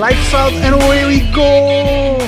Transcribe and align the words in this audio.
Lights 0.00 0.32
out 0.32 0.56
and 0.64 0.72
away 0.80 1.04
we 1.04 1.20
go. 1.36 1.44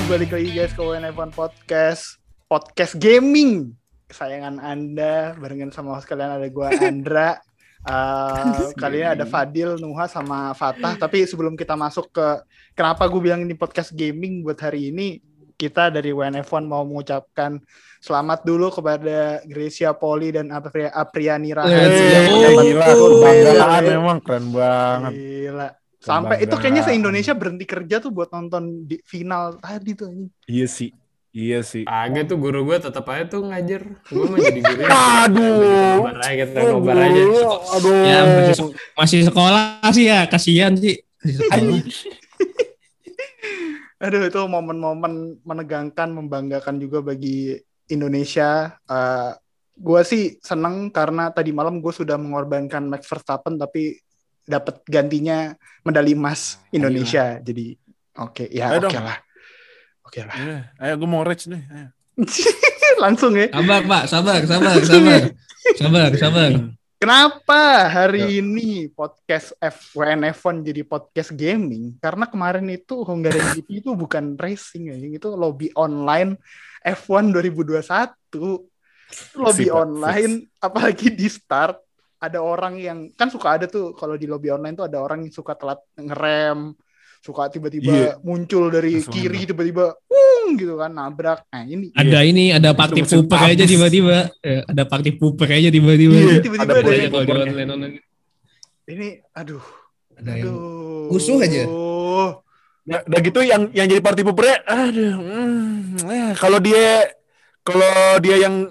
Balik 0.05 0.29
lagi 0.29 0.53
guys 0.53 0.69
ke 0.77 0.81
WNF1 0.81 1.33
Podcast. 1.33 2.21
Podcast 2.45 2.93
gaming. 3.01 3.73
Kesayangan 4.05 4.61
Anda. 4.61 5.33
Barengan 5.33 5.73
sama 5.73 5.97
host 5.97 6.05
kalian 6.05 6.37
ada 6.37 6.45
gue 6.45 6.67
Andra. 6.85 7.41
Uh, 7.81 8.69
kali 8.77 9.01
ini 9.01 9.09
ada 9.17 9.25
Fadil, 9.25 9.81
Nuha, 9.81 10.05
sama 10.05 10.53
Fatah. 10.53 11.01
Tapi 11.01 11.25
sebelum 11.25 11.57
kita 11.57 11.73
masuk 11.73 12.13
ke 12.13 12.45
kenapa 12.77 13.09
gue 13.09 13.17
bilang 13.17 13.41
ini 13.41 13.57
podcast 13.57 13.89
gaming 13.89 14.45
buat 14.45 14.61
hari 14.61 14.93
ini, 14.93 15.17
kita 15.57 15.89
dari 15.89 16.13
WNF1 16.13 16.63
mau 16.69 16.85
mengucapkan 16.85 17.57
selamat 18.05 18.45
dulu 18.45 18.69
kepada 18.69 19.41
Gracia 19.49 19.97
Poli 19.97 20.29
dan 20.29 20.53
Apri 20.53 20.85
Apriani 20.85 21.49
Rahayu. 21.57 21.73
yang 21.73 22.25
Oh, 22.29 22.37
gila, 22.37 22.85
ikut 22.85 23.09
kebanggaan 23.17 23.81
Bel. 23.81 23.97
emang 23.97 24.19
keren 24.21 24.45
banget. 24.53 25.13
Gila. 25.17 25.69
Sampai 26.03 26.43
itu 26.43 26.51
kayaknya 26.59 26.83
se-Indonesia 26.83 27.31
berhenti 27.31 27.63
kerja 27.63 28.03
tuh 28.03 28.11
buat 28.11 28.27
nonton 28.27 28.83
di 28.83 28.99
final 29.07 29.55
tadi 29.63 29.95
tuh 29.95 30.11
anjing. 30.11 30.31
Iya 30.51 30.67
sih, 30.67 30.91
iya 31.31 31.63
sih. 31.63 31.87
Agak 31.87 32.27
tuh 32.27 32.35
guru 32.35 32.67
gue 32.67 32.75
tetap 32.75 33.07
aja 33.07 33.23
tuh 33.23 33.47
ngajar. 33.47 33.87
Gue 34.11 34.25
mau 34.27 34.35
jadi 34.35 34.59
guru. 34.59 34.83
Aduh. 34.83 36.03
Nobar 36.03 36.19
aja 36.27 36.43
kita 36.43 36.59
nobar 36.67 36.95
aja. 36.99 37.21
Aduh. 37.79 37.95
Ya 38.03 38.19
masih, 38.27 38.67
masih 38.99 39.19
sekolah 39.31 39.63
sih 39.95 40.05
ya, 40.11 40.27
kasihan 40.27 40.75
sih. 40.75 40.99
Masih 41.23 41.35
sekolah. 41.39 41.81
Aduh 44.03 44.27
itu 44.27 44.41
momen-momen 44.43 45.39
menegangkan, 45.47 46.11
membanggakan 46.11 46.83
juga 46.83 46.99
bagi 46.99 47.55
Indonesia. 47.87 48.75
Eh 48.91 49.31
gue 49.73 50.01
sih 50.05 50.37
seneng 50.37 50.93
karena 50.93 51.33
tadi 51.33 51.49
malam 51.49 51.81
gue 51.81 51.89
sudah 51.89 52.19
mengorbankan 52.19 52.85
Max 52.85 53.09
Verstappen 53.09 53.57
tapi 53.57 53.97
dapat 54.43 54.83
gantinya 54.87 55.55
medali 55.83 56.15
emas 56.15 56.59
Indonesia. 56.69 57.39
Jadi 57.39 57.75
oke 58.15 58.47
ya 58.51 58.75
Ayo 58.75 58.79
oke 58.79 58.85
dong. 58.89 59.03
lah. 59.03 59.19
Oke 60.03 60.19
lah. 60.21 60.35
Iya, 60.37 60.57
Ayo 60.79 60.93
gue 60.99 61.09
mau 61.09 61.23
rage 61.25 61.47
nih. 61.49 61.63
Ayo. 61.67 61.87
Langsung 63.03 63.33
ya. 63.33 63.49
Sabar 63.49 63.81
Pak, 63.83 64.03
sabar, 64.05 64.39
sabar, 64.45 64.77
sabar. 64.85 65.21
Sabar, 65.79 66.11
sabar. 66.19 66.51
Kenapa 67.03 67.91
hari 67.91 68.39
ini 68.39 68.87
podcast 68.87 69.51
FWNF1 69.59 70.55
jadi 70.63 70.81
podcast 70.87 71.35
gaming? 71.35 71.99
Karena 71.99 72.27
kemarin 72.31 72.63
itu 72.71 73.03
Hungarian 73.03 73.51
GP 73.59 73.83
itu 73.83 73.91
bukan 73.91 74.39
racing 74.39 74.87
ya, 74.87 74.95
itu 74.95 75.27
lobby 75.35 75.67
online 75.75 76.39
F1 76.79 77.35
2021. 77.35 77.83
Lobby 79.35 79.67
online, 79.67 80.47
apalagi 80.63 81.11
di 81.11 81.27
start 81.27 81.82
ada 82.23 82.39
orang 82.39 82.79
yang 82.79 83.11
kan 83.11 83.27
suka 83.27 83.59
ada 83.59 83.65
tuh 83.67 83.91
kalau 83.91 84.15
di 84.15 84.23
lobby 84.23 84.47
online 84.47 84.73
tuh 84.73 84.87
ada 84.87 84.97
orang 84.97 85.27
yang 85.27 85.33
suka 85.35 85.59
telat 85.59 85.83
ngerem, 85.93 86.71
suka 87.19 87.51
tiba-tiba 87.51 87.91
Iya. 87.91 88.11
muncul 88.23 88.71
dari 88.71 88.95
Langsung 88.95 89.11
kiri 89.11 89.43
tiba-tiba, 89.43 89.91
wung 90.07 90.55
gitu 90.55 90.79
kan 90.79 90.91
nabrak. 90.91 91.43
Nah 91.51 91.63
ini 91.63 91.91
Ada 91.91 92.19
ini, 92.23 92.55
ada 92.55 92.71
party 92.71 93.03
Mesin 93.03 93.27
pooper 93.27 93.39
aja 93.43 93.63
tiba-tiba. 93.65 94.17
Eh, 94.39 94.63
ada 94.63 94.83
party 94.83 95.11
pooper 95.13 95.49
aja 95.49 95.67
tiba-tiba. 95.67 96.15
Iya. 96.15 96.35
tiba-tiba 96.39 96.63
ada 96.63 96.73
ada 96.79 96.91
yang- 96.93 97.11
kalau 97.11 97.25
di 97.25 97.33
online 97.43 97.69
online. 97.69 97.95
ini 98.83 99.07
aduh 99.31 99.63
Ada 100.13 100.31
yang 100.37 100.47
Aduh. 100.47 101.09
Rusuh 101.11 101.37
aja. 101.39 101.63
Nah, 102.83 102.99
udah 103.01 103.19
gitu 103.19 103.39
yang 103.41 103.71
yang 103.71 103.87
jadi 103.87 103.99
party 103.99 104.21
poopernya, 104.21 104.59
aduh. 104.63 105.11
hmm, 105.19 106.03
eh, 106.03 106.31
kalau 106.35 106.59
dia 106.59 107.07
kalau 107.63 107.91
dia 108.19 108.43
yang 108.43 108.67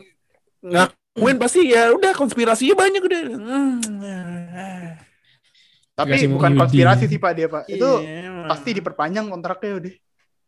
ngakuin 1.12 1.36
pasti 1.36 1.60
ya 1.68 1.92
udah 1.92 2.12
konspirasinya 2.16 2.74
banyak 2.76 3.02
udah. 3.04 3.20
Hmm, 3.36 3.76
Tapi 5.92 6.16
Konspirasi 6.16 6.32
bukan 6.32 6.52
konspirasi 6.56 7.04
sih 7.04 7.20
Pak 7.20 7.32
dia 7.36 7.48
Pak. 7.52 7.68
Itu 7.68 7.90
iya. 8.00 8.48
pasti 8.48 8.72
diperpanjang 8.72 9.28
kontraknya 9.28 9.72
udah. 9.76 9.94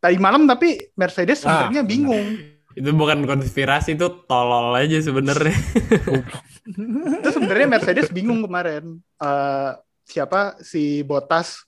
Tadi 0.01 0.17
malam 0.17 0.49
tapi 0.49 0.89
Mercedes 0.97 1.45
Ah, 1.45 1.69
sebenarnya 1.69 1.83
bingung. 1.85 2.27
Itu 2.75 2.89
bukan 2.91 3.23
konspirasi 3.29 3.95
itu 3.95 4.07
tolol 4.25 4.73
aja 4.73 4.97
sebenarnya. 4.99 5.55
Itu 7.21 7.29
sebenarnya 7.29 7.67
Mercedes 7.69 8.09
bingung 8.09 8.41
kemarin. 8.41 8.99
Eh, 9.21 9.71
siapa 10.03 10.57
si 10.59 11.05
Bottas 11.05 11.61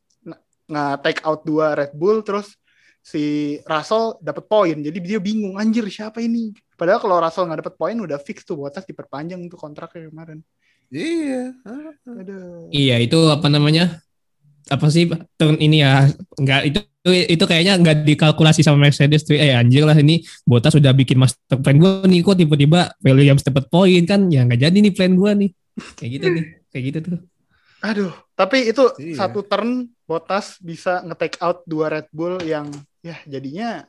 nge-take 0.68 1.24
out 1.24 1.46
dua 1.47 1.78
Red 1.78 1.94
Bull 1.96 2.25
terus 2.25 2.58
si 3.00 3.56
Russell 3.64 4.19
dapat 4.19 4.44
poin. 4.50 4.75
Jadi 4.75 4.97
dia 5.00 5.22
bingung 5.22 5.56
anjir 5.56 5.85
siapa 5.88 6.19
ini. 6.19 6.52
Padahal 6.78 7.02
kalau 7.02 7.18
Russell 7.18 7.50
nggak 7.50 7.60
dapat 7.66 7.76
poin 7.76 7.98
udah 7.98 8.22
fix 8.22 8.46
tuh 8.46 8.54
Bottas 8.54 8.86
diperpanjang 8.86 9.42
tuh 9.50 9.58
kontraknya 9.58 10.14
kemarin. 10.14 10.46
Iya. 10.94 11.58
Aduh. 12.06 12.70
Iya, 12.70 13.02
itu 13.02 13.18
apa 13.34 13.50
namanya? 13.50 13.98
Apa 14.70 14.88
sih 14.94 15.10
turn 15.36 15.58
ini 15.58 15.82
ya? 15.82 16.06
Enggak 16.38 16.70
itu 16.70 16.80
itu 17.08 17.44
kayaknya 17.48 17.80
enggak 17.80 18.04
dikalkulasi 18.06 18.62
sama 18.62 18.86
Mercedes 18.88 19.26
tuh. 19.26 19.36
Eh 19.36 19.56
anjir 19.58 19.84
lah 19.90 19.98
ini 19.98 20.22
Bottas 20.46 20.78
sudah 20.78 20.94
bikin 20.94 21.18
master 21.18 21.58
plan 21.60 21.82
gue 21.82 22.06
nih 22.06 22.22
kok 22.22 22.38
tiba-tiba 22.38 22.94
Williams 23.02 23.42
dapat 23.42 23.66
poin 23.74 24.04
kan? 24.06 24.30
Ya 24.30 24.46
nggak 24.46 24.70
jadi 24.70 24.78
nih 24.78 24.94
plan 24.94 25.18
gue 25.18 25.32
nih. 25.34 25.50
Kayak 25.98 26.12
gitu 26.14 26.26
nih. 26.30 26.44
Kayak 26.70 26.84
gitu 26.84 27.00
tuh. 27.04 27.20
Aduh, 27.78 28.12
tapi 28.36 28.70
itu 28.70 28.84
Iya. 29.02 29.16
satu 29.26 29.42
turn 29.42 29.88
Bottas 30.04 30.59
bisa 30.59 31.00
nge-take 31.04 31.40
out 31.42 31.64
dua 31.66 31.88
Red 31.94 32.08
Bull 32.12 32.44
yang 32.44 32.68
ya 33.02 33.18
jadinya 33.24 33.88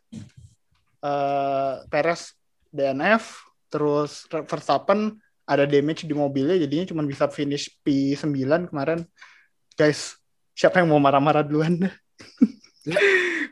eh 0.99 1.75
Perez 1.91 2.38
DNF, 2.71 3.45
terus 3.69 4.25
Verstappen 4.29 5.17
ada 5.49 5.65
damage 5.65 6.05
di 6.05 6.13
mobilnya 6.13 6.61
jadinya 6.61 6.85
cuma 6.89 7.03
bisa 7.05 7.25
finish 7.29 7.73
P9 7.81 8.69
kemarin. 8.69 9.05
Guys, 9.75 10.17
siapa 10.53 10.83
yang 10.83 10.93
mau 10.93 11.01
marah-marah 11.01 11.41
duluan? 11.41 11.77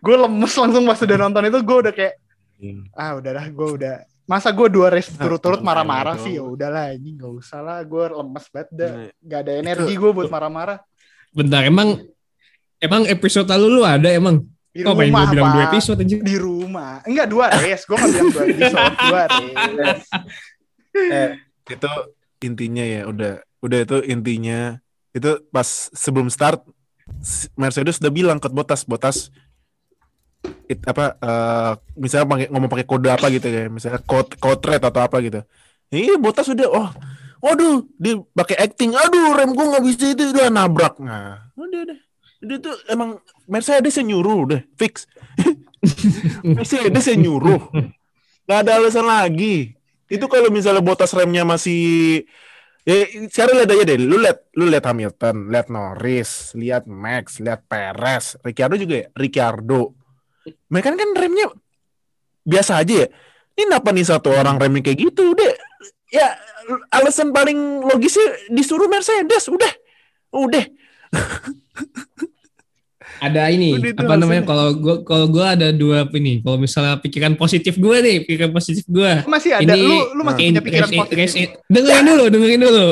gue 0.04 0.16
lemes 0.16 0.54
langsung 0.54 0.84
pas 0.86 0.98
udah 1.00 1.18
nonton 1.18 1.44
itu 1.48 1.58
gue 1.60 1.76
udah 1.86 1.92
kayak 1.92 2.14
ah 2.96 3.20
udahlah 3.20 3.46
gue 3.52 3.68
udah 3.80 3.94
masa 4.24 4.48
gue 4.48 4.68
dua 4.72 4.88
race 4.88 5.12
turut-turut 5.12 5.60
Ah, 5.60 5.66
marah-marah 5.66 6.16
sih 6.18 6.40
ya 6.40 6.44
udahlah 6.44 6.96
ini 6.96 7.20
nggak 7.20 7.32
usah 7.36 7.60
lah 7.60 7.78
gue 7.84 8.04
lemes 8.16 8.46
banget 8.48 8.68
dah 8.72 8.92
Nah, 8.96 9.10
nggak 9.22 9.40
ada 9.44 9.52
energi 9.60 9.92
gue 9.94 10.10
buat 10.10 10.30
marah-marah 10.32 10.78
Bentar, 11.36 11.68
emang 11.68 12.00
emang 12.80 13.04
episode 13.12 13.44
lalu 13.44 13.66
lu 13.76 13.82
ada 13.84 14.08
emang? 14.08 14.40
Di 14.76 14.82
Kok 14.84 14.94
main 14.94 15.08
rumah 15.08 15.22
gue 15.24 15.32
bilang 15.32 15.50
dua 15.56 15.64
episode 15.72 15.98
anjir? 16.04 16.18
di 16.20 16.36
rumah. 16.36 16.92
Enggak 17.08 17.26
dua 17.32 17.46
race 17.48 17.84
gue 17.88 17.96
nggak 17.96 18.10
bilang 18.12 18.28
dua 18.28 18.44
episode 18.44 18.94
dua 19.08 19.22
race 19.32 20.08
eh, 20.96 21.30
itu 21.72 21.92
intinya 22.44 22.84
ya 22.84 23.00
udah 23.08 23.34
udah 23.64 23.78
itu 23.80 23.96
intinya. 24.04 24.60
Itu 25.16 25.40
pas 25.48 25.88
sebelum 25.96 26.28
start 26.28 26.60
Mercedes 27.56 27.96
udah 28.04 28.12
bilang 28.12 28.38
ke 28.42 28.52
Bottas 28.52 28.84
Bottas 28.84 29.32
it, 30.68 30.82
apa 30.84 31.16
eh, 31.16 31.72
misalnya 31.96 32.26
pakai 32.28 32.46
ngomong 32.52 32.70
pakai 32.70 32.86
kode 32.86 33.08
apa 33.08 33.26
gitu 33.32 33.48
ya 33.48 33.66
misalnya 33.72 34.02
code 34.04 34.36
code 34.36 34.62
red 34.68 34.82
atau 34.84 35.00
apa 35.00 35.16
gitu. 35.24 35.40
Ini 35.88 36.20
Bottas 36.20 36.52
udah 36.52 36.68
oh 36.68 36.88
waduh 37.40 37.86
dia 37.96 38.20
pakai 38.36 38.56
acting. 38.60 38.92
Aduh 38.92 39.32
rem 39.32 39.56
gua 39.56 39.76
nggak 39.76 39.84
bisa 39.88 40.12
itu 40.12 40.36
udah 40.36 40.52
nabrak. 40.52 41.00
Nah 41.00 41.48
udah 41.56 41.80
udah 41.88 41.98
dia 42.40 42.58
tuh 42.60 42.76
emang 42.90 43.20
Mercedes 43.48 43.96
yang 43.96 44.16
nyuruh 44.16 44.36
udah 44.48 44.60
fix. 44.76 45.08
Mercedes 46.44 47.04
yang 47.08 47.20
nyuruh 47.24 47.62
nggak 48.46 48.58
ada 48.62 48.72
alasan 48.78 49.06
lagi. 49.08 49.74
Itu 50.06 50.30
kalau 50.30 50.52
misalnya 50.52 50.84
botas 50.84 51.10
remnya 51.16 51.42
masih 51.42 52.22
ya 52.86 53.06
sekarang 53.32 53.64
lihat 53.64 53.70
aja 53.72 53.84
deh. 53.88 53.98
Lu 53.98 54.16
lihat 54.20 54.38
lu 54.54 54.68
lihat 54.68 54.84
Hamilton 54.86 55.50
lihat 55.50 55.66
Norris 55.72 56.52
lihat 56.54 56.84
Max 56.86 57.40
lihat 57.40 57.64
Perez. 57.66 58.36
Ricciardo 58.44 58.76
juga 58.78 58.94
ya? 59.02 59.06
Ricciardo. 59.16 59.96
Mereka 60.70 60.94
kan 60.94 61.10
remnya 61.16 61.50
biasa 62.46 62.84
aja 62.84 63.06
ya? 63.06 63.08
Ini 63.56 63.72
kenapa 63.72 63.88
nih 63.90 64.06
satu 64.06 64.28
orang 64.30 64.60
remnya 64.60 64.84
kayak 64.84 65.10
gitu 65.10 65.32
udah 65.32 65.50
ya 66.12 66.28
alasan 66.92 67.32
paling 67.32 67.82
logisnya 67.82 68.52
disuruh 68.52 68.86
Mercedes 68.86 69.48
udah. 69.48 69.72
Udah 70.36 70.66
Ada 73.16 73.48
ini 73.48 73.72
Udah 73.72 73.96
apa 73.96 74.14
namanya 74.20 74.42
kalau 74.44 74.76
gua 74.76 75.00
kalau 75.00 75.24
gua 75.24 75.56
ada 75.56 75.72
dua 75.72 76.04
ini 76.12 76.44
kalau 76.44 76.60
misalnya 76.60 77.00
pikiran 77.00 77.32
positif 77.32 77.80
gua 77.80 78.04
nih 78.04 78.28
pikiran 78.28 78.52
positif 78.52 78.84
gua 78.84 79.24
masih 79.24 79.56
ada 79.56 79.72
Ini- 79.72 79.80
lu 79.80 79.98
lu 80.12 80.22
masih 80.22 80.42
In- 80.44 80.52
punya 80.52 80.60
pikiran 80.60 80.84
race- 80.84 81.00
positif 81.00 81.16
race- 81.16 81.52
dengerin 81.64 82.04
dulu, 82.04 82.24
dengerin 82.28 82.60
dulu. 82.60 82.86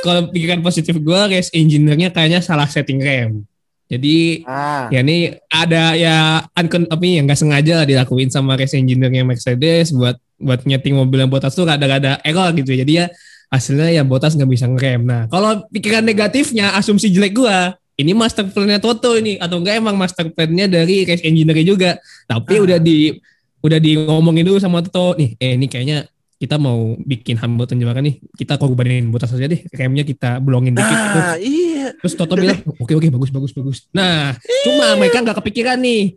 Kalau 0.00 0.20
pikiran 0.32 0.60
positif 0.64 0.94
gue, 0.96 1.20
race 1.28 1.52
engineer-nya 1.52 2.08
kayaknya 2.08 2.40
salah 2.40 2.64
setting 2.64 2.96
rem. 2.96 3.44
Jadi 3.90 4.46
ah 4.46 4.86
ya 4.88 5.02
ini 5.02 5.34
ada 5.50 5.98
ya 5.98 6.16
uncon 6.54 6.86
apa 6.88 7.02
yang 7.02 7.26
nggak 7.26 7.36
sengaja 7.36 7.82
lah 7.82 7.86
dilakuin 7.90 8.30
sama 8.30 8.54
race 8.56 8.72
engineer-nya 8.72 9.20
Mercedes 9.20 9.92
buat 9.92 10.16
buat 10.40 10.64
nyeting 10.64 10.96
mobil 10.96 11.20
yang 11.20 11.28
botas 11.28 11.52
tuh 11.52 11.68
ada-ada 11.68 12.22
error 12.24 12.54
gitu. 12.56 12.72
Jadi 12.72 13.04
ya 13.04 13.10
hasilnya 13.50 13.90
ya 13.90 14.02
botas 14.06 14.38
nggak 14.38 14.48
bisa 14.48 14.70
ngerem. 14.70 15.02
Nah 15.04 15.26
kalau 15.26 15.66
pikiran 15.68 16.06
negatifnya, 16.06 16.72
asumsi 16.78 17.10
jelek 17.10 17.34
gua, 17.34 17.74
ini 17.94 18.14
master 18.14 18.46
plan-nya 18.48 18.78
Toto 18.78 19.18
ini 19.18 19.36
atau 19.36 19.58
enggak 19.60 19.76
emang 19.76 19.98
master 19.98 20.30
plan-nya 20.30 20.70
dari 20.70 21.04
race 21.04 21.26
engineer 21.26 21.60
juga. 21.60 21.98
Tapi 22.24 22.56
Ah. 22.56 22.64
udah 22.64 22.78
di 22.78 23.18
udah 23.60 23.76
di 23.76 23.92
ngomongin 23.98 24.46
dulu 24.46 24.56
sama 24.56 24.80
Toto 24.80 25.18
nih, 25.18 25.36
eh 25.36 25.58
ini 25.58 25.68
kayaknya 25.68 26.08
kita 26.40 26.56
mau 26.56 26.96
bikin 26.96 27.36
Hamilton 27.36 27.76
juara 27.76 28.00
nih, 28.00 28.16
kita 28.32 28.56
korbanin 28.56 29.12
Bottas 29.12 29.36
aja 29.36 29.44
deh, 29.44 29.60
remnya 29.76 30.08
kita 30.08 30.40
bolongin 30.40 30.72
dikit. 30.72 30.88
Terus, 30.96 31.20
Nah, 31.20 31.36
iya. 31.36 31.86
terus 32.00 32.14
Toto 32.16 32.32
bilang, 32.32 32.56
oke 32.64 32.88
oke 32.96 33.12
bagus 33.12 33.28
bagus 33.28 33.52
bagus. 33.52 33.78
Nah, 33.92 34.32
cuma 34.64 34.96
mereka 34.96 35.20
nggak 35.20 35.36
kepikiran 35.36 35.76
nih. 35.76 36.16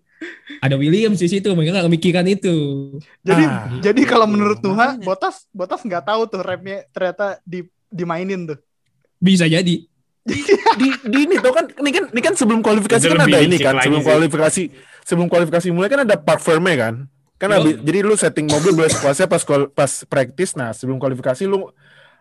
Ada 0.60 0.76
Williams 0.76 1.18
di 1.18 1.28
situ, 1.28 1.48
mereka 1.52 1.74
nggak 1.74 1.88
kepikiran 1.88 2.26
itu. 2.26 2.56
Jadi 3.22 3.44
Ah. 3.44 3.68
jadi 3.80 4.02
kalau 4.04 4.26
menurut 4.26 4.60
Tuha, 4.60 4.94
Makanya. 4.94 5.04
Botas 5.04 5.36
Botas 5.50 5.80
nggak 5.80 6.04
tahu 6.04 6.22
tuh 6.26 6.40
remnya 6.40 6.86
ternyata 6.90 7.40
di 7.42 7.62
dimainin 7.88 8.46
tuh. 8.46 8.60
Bisa 9.18 9.46
jadi. 9.46 9.84
di, 10.24 10.88
di 11.04 11.20
ini 11.22 11.36
tau 11.38 11.52
kan 11.52 11.68
ini 11.76 11.92
kan 11.92 12.08
ini 12.08 12.22
kan 12.22 12.32
sebelum 12.32 12.60
kualifikasi 12.60 12.96
Itu 13.02 13.12
kan 13.12 13.28
ada 13.28 13.40
ini 13.40 13.60
kan 13.60 13.76
sebelum 13.78 14.00
sih. 14.00 14.08
kualifikasi 14.08 14.64
sebelum 15.04 15.28
kualifikasi 15.28 15.68
mulai 15.70 15.88
kan 15.88 16.02
ada 16.02 16.16
part 16.16 16.40
firmnya 16.40 16.78
kan 16.80 16.94
kan 17.36 17.50
Yo. 17.50 17.56
habis- 17.60 17.80
jadi 17.84 18.00
lu 18.02 18.16
setting 18.16 18.48
mobil 18.48 18.72
boleh 18.72 18.88
sepuasnya 18.88 19.28
pas 19.28 19.44
pas 19.70 19.92
practice 20.06 20.56
nah 20.56 20.72
sebelum 20.72 20.96
kualifikasi 20.96 21.44
lu 21.44 21.68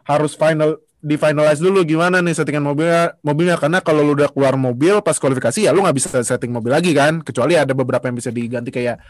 harus 0.02 0.34
final 0.34 0.82
di 1.02 1.18
finalize 1.18 1.58
dulu 1.58 1.82
gimana 1.82 2.22
nih 2.22 2.30
settingan 2.30 2.62
mobilnya 2.62 3.18
mobilnya. 3.26 3.58
Karena 3.58 3.82
kalau 3.82 4.06
lu 4.06 4.14
udah 4.14 4.30
keluar 4.30 4.54
mobil 4.54 5.02
pas 5.02 5.18
kualifikasi 5.18 5.66
ya 5.66 5.74
lu 5.74 5.82
nggak 5.82 5.96
bisa 5.98 6.08
setting 6.22 6.54
mobil 6.54 6.70
lagi 6.70 6.94
kan? 6.94 7.20
Kecuali 7.20 7.58
ada 7.58 7.74
beberapa 7.74 8.06
yang 8.06 8.16
bisa 8.16 8.30
diganti 8.30 8.70
kayak 8.70 9.02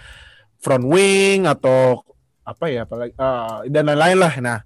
front 0.59 0.89
wing 0.89 1.45
atau 1.45 2.01
apa 2.43 2.67
ya 2.73 2.89
apalagi 2.89 3.13
ah, 3.21 3.63
dan 3.69 3.93
lain-lain 3.93 4.19
lah. 4.19 4.33
Nah 4.41 4.59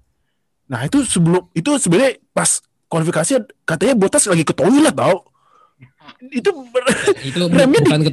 nah 0.67 0.81
itu 0.83 1.03
sebelum 1.03 1.51
itu 1.51 1.75
sebenarnya 1.75 2.19
pas 2.31 2.63
kualifikasi 2.87 3.43
katanya 3.67 3.95
Botas 3.99 4.27
lagi 4.27 4.47
ke 4.47 4.55
toilet 4.55 4.95
tau 4.95 5.27
itu 6.29 6.49
ber- 6.69 6.87
Itu 7.19 7.39
Remnya 7.51 7.77
di- 7.77 7.85
bukan 7.85 8.01
ke, 8.01 8.11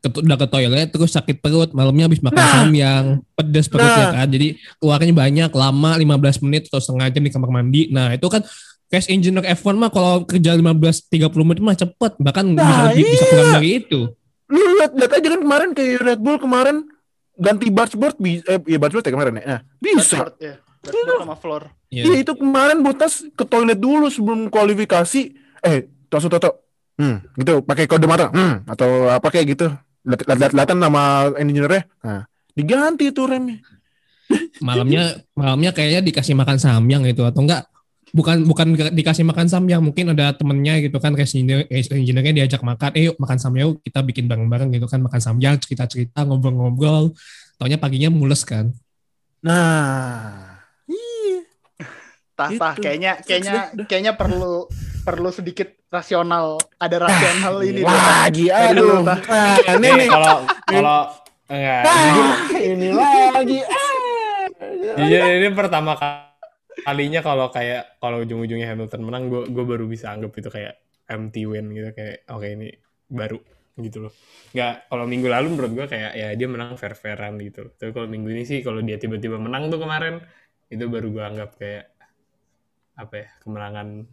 ke- 0.00 0.20
udah 0.20 0.36
ke 0.36 0.46
toilet 0.46 0.88
terus 0.88 1.10
sakit 1.10 1.38
perut, 1.38 1.70
malamnya 1.70 2.06
habis 2.06 2.18
makan 2.18 2.36
Nah. 2.36 2.52
samyang, 2.58 3.04
pedes 3.32 3.66
perutnya 3.66 4.04
Nah. 4.06 4.12
kan. 4.14 4.28
Jadi 4.28 4.48
keluarnya 4.76 5.12
banyak, 5.12 5.50
lama 5.50 5.90
15 5.94 6.38
menit 6.40 6.62
atau 6.66 6.78
setengah 6.78 7.08
jam 7.08 7.20
di 7.20 7.30
kamar 7.30 7.50
mandi. 7.50 7.88
Nah, 7.88 8.10
itu 8.10 8.26
kan 8.26 8.42
Cash 8.86 9.08
engineer 9.08 9.42
F1 9.50 9.74
mah 9.74 9.88
kalau 9.88 10.22
kerja 10.22 10.52
15 10.52 10.70
30 11.08 11.18
menit 11.42 11.58
mah 11.60 11.74
cepet, 11.74 12.12
bahkan 12.16 12.46
bisa 12.48 12.62
Nah, 12.62 12.82
lebih 12.88 13.02
bisa 13.02 13.16
iya. 13.18 13.28
kurang 13.28 13.50
dari 13.52 13.70
itu. 13.76 14.00
lu 14.44 14.60
lihat 14.76 14.92
lihat 14.92 15.12
aja 15.14 15.28
kan 15.30 15.40
kemarin 15.40 15.68
kayak 15.72 15.94
Red 16.00 16.20
Bull 16.20 16.36
kemarin 16.36 16.76
ganti 17.34 17.66
dashboard 17.66 18.16
bi 18.16 18.38
eh 18.40 18.60
ya 18.62 18.78
dashboard 18.78 19.02
ya 19.02 19.10
kemarin 19.10 19.34
ya 19.34 19.44
nah, 19.48 19.60
bisa 19.76 20.14
Dashboard, 20.14 20.34
ya. 20.38 20.54
Dashboard 20.78 21.18
sama 21.18 21.34
floor. 21.34 21.62
Iya. 21.88 22.02
iya 22.04 22.16
itu 22.20 22.32
kemarin 22.34 22.78
Botas 22.78 23.24
ke 23.26 23.42
toilet 23.42 23.74
dulu 23.74 24.06
sebelum 24.06 24.46
kualifikasi 24.46 25.20
eh 25.60 25.78
Toto 26.06 26.28
Toto 26.28 26.63
hmm 27.00 27.16
gitu. 27.40 27.62
Pakai 27.64 27.84
kode 27.88 28.06
mata. 28.06 28.30
Hmm 28.30 28.64
atau 28.66 29.08
apa 29.10 29.28
kayak 29.30 29.46
gitu. 29.56 29.66
Lihat 30.04 30.36
lihat 30.36 30.52
lihatan 30.52 30.78
nama 30.78 31.32
engineer-nya. 31.38 31.88
Nah 32.04 32.22
diganti 32.54 33.10
tuh 33.10 33.26
remnya. 33.30 33.58
Malamnya 34.62 35.20
malamnya 35.36 35.70
kayaknya 35.74 36.00
dikasih 36.00 36.34
makan 36.38 36.56
samyang 36.56 37.04
gitu 37.10 37.26
atau 37.26 37.44
enggak? 37.44 37.66
Bukan 38.14 38.46
bukan 38.46 38.78
dikasih 38.94 39.26
makan 39.26 39.50
samyang 39.50 39.82
mungkin 39.82 40.14
ada 40.14 40.30
temennya 40.30 40.78
gitu 40.78 41.02
kan 41.02 41.18
engineer 41.18 41.66
engineer-nya 41.68 42.46
diajak 42.46 42.62
makan 42.62 42.94
eh 42.94 43.10
yuk 43.10 43.18
makan 43.18 43.38
samyang 43.42 43.74
yuk 43.74 43.82
kita 43.82 44.00
bikin 44.06 44.30
bareng-bareng 44.30 44.70
gitu 44.70 44.86
kan 44.86 45.02
makan 45.02 45.18
samyang 45.18 45.58
cerita-cerita 45.58 46.22
ngobrol-ngobrol. 46.22 47.10
Taunya 47.58 47.78
paginya 47.78 48.14
mules 48.14 48.46
kan. 48.46 48.70
Nah 49.42 50.54
Tah, 52.34 52.50
tah, 52.58 52.74
Itu. 52.74 52.82
kayaknya 52.82 53.22
kayaknya 53.22 53.70
kayaknya 53.86 54.12
perlu 54.18 54.66
perlu 55.04 55.28
sedikit 55.28 55.68
rasional. 55.92 56.58
Ada 56.80 56.96
rasional 57.04 57.60
ini. 57.62 57.80
lagi 57.84 58.48
aduh 58.48 59.04
nah, 59.04 59.20
ini 59.76 59.88
Nih, 60.00 60.08
kalau 60.08 60.36
kalau 60.64 61.00
enggak 61.52 61.82
ini 62.56 62.88
lagi 62.90 63.58
ah. 63.60 63.92
jujur 64.96 65.20
ini 65.20 65.48
pertama 65.52 65.92
kalinya 66.84 67.20
kalau 67.20 67.52
kayak 67.52 68.00
kalau 68.00 68.24
ujung-ujungnya 68.24 68.66
Hamilton 68.72 69.02
menang 69.04 69.28
gue 69.28 69.42
gue 69.52 69.64
baru 69.64 69.84
bisa 69.84 70.10
anggap 70.10 70.32
itu 70.34 70.48
kayak 70.48 70.80
empty 71.08 71.44
win 71.44 71.70
gitu 71.76 71.92
kayak 71.92 72.24
oke 72.32 72.48
ini 72.48 72.72
baru 73.12 73.38
gitu 73.78 74.08
loh 74.08 74.12
nggak 74.54 74.88
kalau 74.88 75.04
minggu 75.04 75.28
lalu 75.28 75.46
menurut 75.52 75.72
gue 75.74 75.86
kayak 75.90 76.12
ya 76.14 76.28
dia 76.32 76.48
menang 76.48 76.78
fair 76.78 76.94
fairan 76.96 77.36
gitu 77.42 77.74
tapi 77.74 77.90
kalau 77.92 78.08
minggu 78.08 78.30
ini 78.30 78.42
sih 78.46 78.62
kalau 78.62 78.80
dia 78.80 78.96
tiba-tiba 78.96 79.36
menang 79.36 79.68
tuh 79.68 79.82
kemarin 79.82 80.22
itu 80.70 80.84
baru 80.88 81.10
gue 81.10 81.24
anggap 81.24 81.50
kayak 81.58 81.92
apa 82.94 83.14
ya 83.18 83.28
kemenangan 83.42 84.06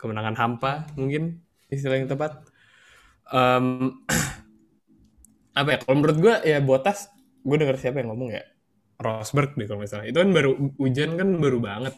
kemenangan 0.00 0.36
hampa 0.40 0.88
mungkin 0.96 1.44
istilah 1.68 2.00
yang 2.00 2.08
tepat. 2.08 2.40
Em, 3.30 4.00
apa 5.60 5.68
ya 5.74 5.78
kalau 5.82 5.94
menurut 6.00 6.18
gue 6.18 6.34
ya 6.46 6.58
Botas 6.62 7.10
gue 7.42 7.56
denger 7.56 7.76
siapa 7.76 8.00
yang 8.00 8.14
ngomong 8.14 8.30
ya? 8.32 8.42
Rosberg 9.00 9.56
deh 9.56 9.64
kalau 9.68 9.80
misalnya. 9.84 10.08
Itu 10.12 10.20
kan 10.20 10.30
baru 10.32 10.52
hujan 10.76 11.16
kan 11.16 11.28
baru 11.40 11.58
banget. 11.60 11.94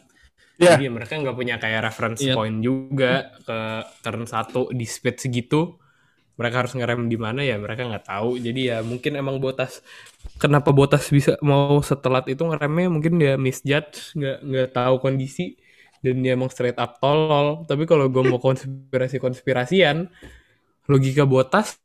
Iya. 0.53 0.77
jadi 0.77 0.85
mereka 0.93 1.17
nggak 1.17 1.33
punya 1.33 1.57
kayak 1.57 1.81
reference 1.89 2.21
Iya. 2.21 2.37
point 2.37 2.61
juga 2.61 3.33
ke 3.41 3.59
turn 4.05 4.23
satu 4.29 4.69
di 4.69 4.85
speed 4.85 5.17
segitu. 5.19 5.81
Mereka 6.37 6.65
harus 6.65 6.73
ngerem 6.77 7.09
di 7.09 7.17
mana 7.17 7.41
ya 7.45 7.57
mereka 7.57 7.85
nggak 7.89 8.05
tahu. 8.09 8.37
Jadi 8.37 8.69
ya 8.69 8.79
mungkin 8.85 9.17
emang 9.17 9.41
Botas 9.41 9.81
kenapa 10.37 10.69
Botas 10.73 11.09
bisa 11.09 11.35
mau 11.41 11.81
setelat 11.81 12.29
itu 12.29 12.41
ngeremnya? 12.45 12.87
Mungkin 12.93 13.13
dia 13.17 13.33
misjudge 13.35 14.13
nggak 14.17 14.37
nggak 14.45 14.69
tahu 14.77 14.95
kondisi 15.01 15.57
dan 16.03 16.15
dia 16.23 16.35
emang 16.37 16.51
straight 16.51 16.77
up 16.77 16.99
tolol 17.01 17.63
tapi 17.65 17.83
kalau 17.89 18.05
gue 18.11 18.23
mau 18.27 18.37
konspirasi 18.41 19.17
konspirasian 19.23 20.11
logika 20.89 21.23
Botas 21.23 21.79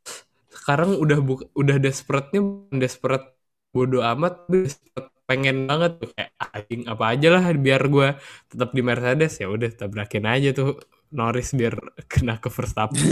sekarang 0.50 0.98
udah 0.98 1.18
bu- 1.22 1.48
udah 1.54 1.76
desperate-nya 1.80 2.40
desperate 2.74 3.26
bodoh 3.72 4.02
amat 4.02 4.48
desperate 4.50 5.10
pengen 5.28 5.68
banget 5.68 5.92
tuh 6.00 6.08
kayak 6.16 6.32
anjing 6.40 6.82
apa 6.88 7.04
aja 7.12 7.28
lah 7.36 7.44
biar 7.52 7.82
gue 7.92 8.08
tetap 8.50 8.70
di 8.72 8.80
Mercedes 8.82 9.32
ya 9.40 9.46
udah 9.52 9.68
tabrakin 9.76 10.24
aja 10.24 10.50
tuh 10.56 10.80
Norris 11.12 11.52
biar 11.56 11.76
kena 12.08 12.36
ke 12.40 12.48
Verstappen 12.52 13.00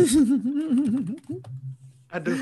Aduh. 2.17 2.39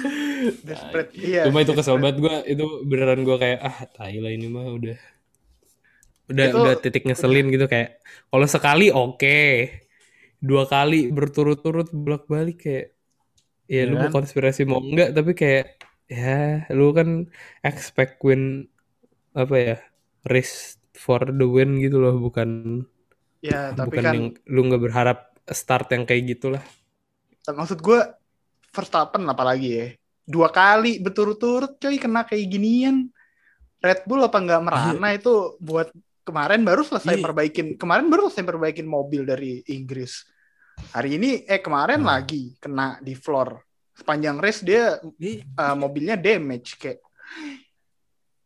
Desperate. 0.62 1.10
Iya. 1.16 1.48
cuma 1.48 1.58
itu 1.64 1.72
kesel 1.74 1.96
banget 2.02 2.16
gue 2.24 2.34
itu 2.52 2.64
beneran 2.84 3.20
gue 3.26 3.36
kayak 3.42 3.58
ah 3.64 3.76
tai 3.96 4.16
lah 4.22 4.30
ini 4.30 4.46
mah 4.52 4.66
udah 4.76 4.96
udah 6.30 6.46
Itu- 6.48 6.58
udah 6.60 6.74
titik 6.82 7.02
ngeselin 7.06 7.46
gitu 7.54 7.66
kayak 7.72 7.88
kalau 8.32 8.46
sekali 8.54 8.84
oke 8.94 9.36
dua 10.48 10.64
kali 10.68 11.08
berturut-turut 11.16 11.88
bolak 11.92 12.24
balik 12.28 12.56
kayak 12.64 12.86
ya 13.70 13.82
Iya 13.82 13.88
lu 13.90 13.94
mau 14.00 14.08
kan? 14.08 14.12
konspirasi 14.16 14.60
mau 14.68 14.80
enggak 14.84 15.10
tapi 15.16 15.32
kayak 15.40 15.64
ya 16.08 16.68
lu 16.76 16.92
kan 16.98 17.08
expect 17.64 18.20
win 18.26 18.68
apa 19.34 19.54
ya 19.56 19.76
race 20.32 20.76
for 20.94 21.20
the 21.38 21.46
win 21.48 21.70
gitu 21.84 21.96
loh 22.04 22.14
bukan 22.20 22.50
Ya, 23.44 23.76
tapi 23.76 23.96
bukan 23.96 24.04
kan 24.06 24.16
yang 24.16 24.26
lu 24.48 24.60
nggak 24.68 24.82
berharap 24.84 25.18
start 25.52 25.86
yang 25.92 26.04
kayak 26.08 26.24
gitulah 26.36 26.64
maksud 27.44 27.78
gue 27.84 28.00
Verstappen 28.74 29.22
apalagi 29.30 29.68
ya. 29.78 29.86
Dua 30.26 30.48
kali 30.50 30.98
berturut-turut 30.98 31.78
coy 31.78 31.96
kena 32.00 32.26
kayak 32.26 32.46
ginian. 32.50 32.96
Red 33.84 34.08
Bull 34.08 34.24
apa 34.24 34.40
nggak 34.40 34.62
merana 34.64 35.08
itu 35.14 35.60
buat 35.60 35.92
kemarin 36.24 36.64
baru 36.64 36.82
selesai 36.82 37.14
Iya. 37.14 37.22
perbaikin 37.22 37.66
kemarin 37.76 38.08
baru 38.08 38.26
selesai 38.26 38.48
perbaikin 38.48 38.88
mobil 38.88 39.22
dari 39.22 39.60
Inggris. 39.68 40.24
Hari 40.90 41.20
ini 41.20 41.30
eh 41.44 41.60
kemarin 41.60 42.02
Hmm. 42.02 42.10
lagi 42.10 42.56
kena 42.58 42.98
di 42.98 43.14
floor. 43.14 43.60
Sepanjang 43.94 44.40
race 44.40 44.64
dia 44.64 44.98
Iya. 45.20 45.44
eh, 45.44 45.74
mobilnya 45.76 46.16
damage 46.16 46.80
kayak 46.80 46.98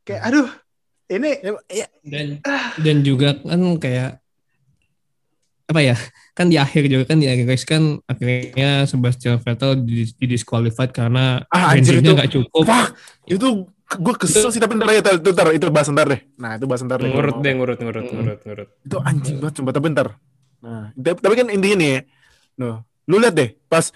kayak 0.03 0.23
aduh 0.25 0.49
ini 1.09 1.31
Ya, 1.41 1.53
ya, 1.73 1.87
dan 2.05 2.27
dan 2.77 2.97
juga 3.01 3.39
kan 3.39 3.61
kayak 3.81 4.21
apa 5.69 5.81
ya 5.85 5.97
kan 6.33 6.49
di 6.49 6.57
akhir 6.57 6.89
juga 6.89 7.05
kan 7.05 7.21
di 7.21 7.29
akhir 7.29 7.45
race 7.45 7.65
kan 7.65 8.01
akhirnya 8.05 8.89
Sebastian 8.89 9.37
Vettel 9.37 9.85
di, 9.85 10.09
di 10.09 10.27
disqualified 10.27 10.93
karena 10.93 11.45
Ah, 11.53 11.77
bensinnya 11.77 12.17
nggak 12.17 12.33
cukup 12.33 12.65
Wah, 12.65 12.89
itu 13.25 13.69
gue 13.88 14.14
kesel 14.21 14.52
sih 14.52 14.61
tapi 14.61 14.76
ntar 14.76 14.92
ya, 14.92 15.00
itu 15.00 15.30
ntar 15.33 15.49
itu 15.57 15.64
bahas 15.73 15.88
ntar 15.88 16.07
deh. 16.12 16.21
Nah, 16.37 16.61
itu 16.61 16.68
bahas 16.68 16.85
ntar 16.85 17.00
deh. 17.00 17.09
ngurut 17.09 17.40
deh 17.40 17.52
ngurut 17.57 17.78
ngurut 17.80 18.04
Hmm. 18.04 18.16
ngurut 18.21 18.40
ngurut 18.45 18.68
Itu 18.85 18.97
anjing 19.00 19.40
banget 19.40 19.54
sumpah 19.57 19.73
tapi 19.73 19.88
ntar. 19.97 20.09
Nah, 20.61 20.92
tapi 20.92 21.35
kan 21.38 21.49
intinya 21.49 21.76
nih, 21.80 21.90
ya, 21.97 22.00
no, 22.61 22.83
lu 23.09 23.16
lihat 23.23 23.33
deh 23.33 23.57
pas 23.71 23.88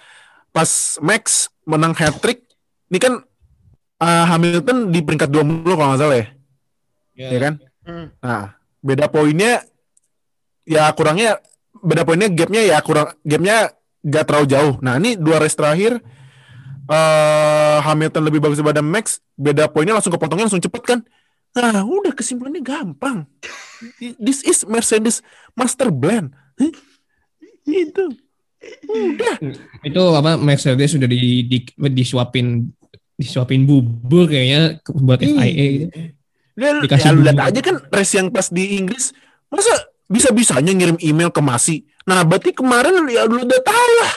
pas 0.49 0.69
Max 1.03 1.51
menang 1.67 1.93
hat 1.93 2.17
trick, 2.23 2.41
ini 2.89 2.97
kan 2.97 3.21
ah, 4.01 4.25
Hamilton 4.33 4.89
di 4.89 5.03
peringkat 5.05 5.29
dua 5.29 5.43
mulu 5.45 5.77
kalau 5.77 5.93
nggak 5.93 6.01
salah 6.01 6.17
ya, 6.17 6.27
ya 7.13 7.39
kan? 7.43 7.53
hmm, 7.85 8.05
Nah, 8.23 8.57
beda 8.81 9.05
poinnya 9.11 9.61
ya 10.63 10.87
kurangnya 10.95 11.37
beda 11.83 12.07
poinnya 12.07 12.31
gapnya 12.31 12.61
ya 12.63 12.77
kurang 12.79 13.11
gapnya 13.27 13.75
gak 14.03 14.25
terlalu 14.27 14.47
jauh. 14.51 14.73
Nah, 14.83 14.99
ini 14.99 15.15
dua 15.19 15.39
race 15.39 15.55
terakhir 15.55 15.99
eh 16.89 17.77
Hamilton 17.83 18.23
lebih 18.27 18.39
bagus 18.43 18.59
daripada 18.59 18.83
Max, 18.83 19.23
beda 19.39 19.71
poinnya 19.71 19.95
langsung 19.95 20.11
kepotongnya 20.11 20.51
langsung 20.51 20.63
cepet 20.63 20.83
kan. 20.83 20.99
Nah, 21.53 21.85
udah 21.85 22.11
kesimpulannya 22.17 22.65
gampang. 22.65 23.29
This 24.17 24.41
is 24.41 24.65
Mercedes 24.65 25.21
Master 25.53 25.93
Blend. 25.93 26.33
Itu. 27.63 28.09
Udah. 28.87 29.35
itu 29.83 30.01
apa 30.15 30.39
Mercedes 30.39 30.95
sudah 30.95 31.03
di, 31.03 31.43
di 31.43 31.67
disuapin 31.91 32.63
disuapin 33.19 33.67
bubur 33.67 34.31
kayaknya 34.31 34.79
buat. 34.87 35.19
FIA 35.19 35.67
gitu. 35.87 35.87
Dan 36.53 36.85
Dikasih 36.85 37.09
ya 37.09 37.15
lu 37.17 37.21
lihat 37.25 37.39
aja 37.49 37.59
kan 37.65 37.75
race 37.89 38.13
yang 38.13 38.29
pas 38.29 38.45
di 38.53 38.77
Inggris 38.77 39.09
masa 39.49 39.73
bisa-bisanya 40.05 40.69
ngirim 40.69 40.97
email 41.01 41.33
ke 41.33 41.41
Masi. 41.41 41.85
Nah, 42.05 42.21
berarti 42.21 42.53
kemarin 42.53 43.03
ya 43.09 43.25
lu 43.25 43.41
udah 43.41 43.61
tahu 43.61 43.91
lah. 44.05 44.13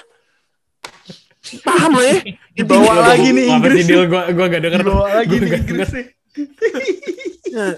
Paham 1.62 1.92
lah 1.98 2.06
ya. 2.10 2.18
Dibawa 2.56 2.92
lagi 3.14 3.28
nih 3.30 3.46
Apa 3.46 3.52
sih 3.52 3.56
Inggris. 3.56 3.84
deal 3.86 4.04
gue 4.10 4.22
gue 4.34 4.46
gak 4.50 4.62
denger. 4.62 4.80
Dibawa 4.82 5.08
lagi 5.22 5.34
nih 5.38 5.50
Inggris 5.62 5.90
nih. 5.94 6.06
Ya. 7.52 7.68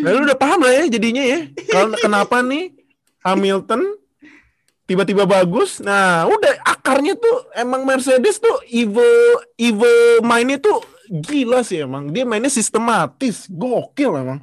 Nah, 0.00 0.10
lu 0.16 0.20
udah 0.24 0.38
paham 0.38 0.60
lah 0.64 0.72
ya 0.72 0.84
jadinya 0.88 1.20
ya. 1.20 1.40
Kalau 1.68 1.92
kenapa 2.00 2.40
nih 2.40 2.72
Hamilton 3.20 3.82
tiba-tiba 4.84 5.24
bagus. 5.24 5.80
Nah, 5.80 6.24
udah 6.28 6.60
akarnya 6.64 7.16
tuh 7.16 7.48
emang 7.56 7.84
Mercedes 7.84 8.40
tuh 8.40 8.56
evil 8.68 9.40
evil 9.56 10.24
mainnya 10.24 10.60
tuh 10.60 10.80
gila 11.08 11.60
sih 11.64 11.84
emang. 11.84 12.08
Dia 12.12 12.24
mainnya 12.24 12.52
sistematis, 12.52 13.48
gokil 13.48 14.12
emang. 14.16 14.40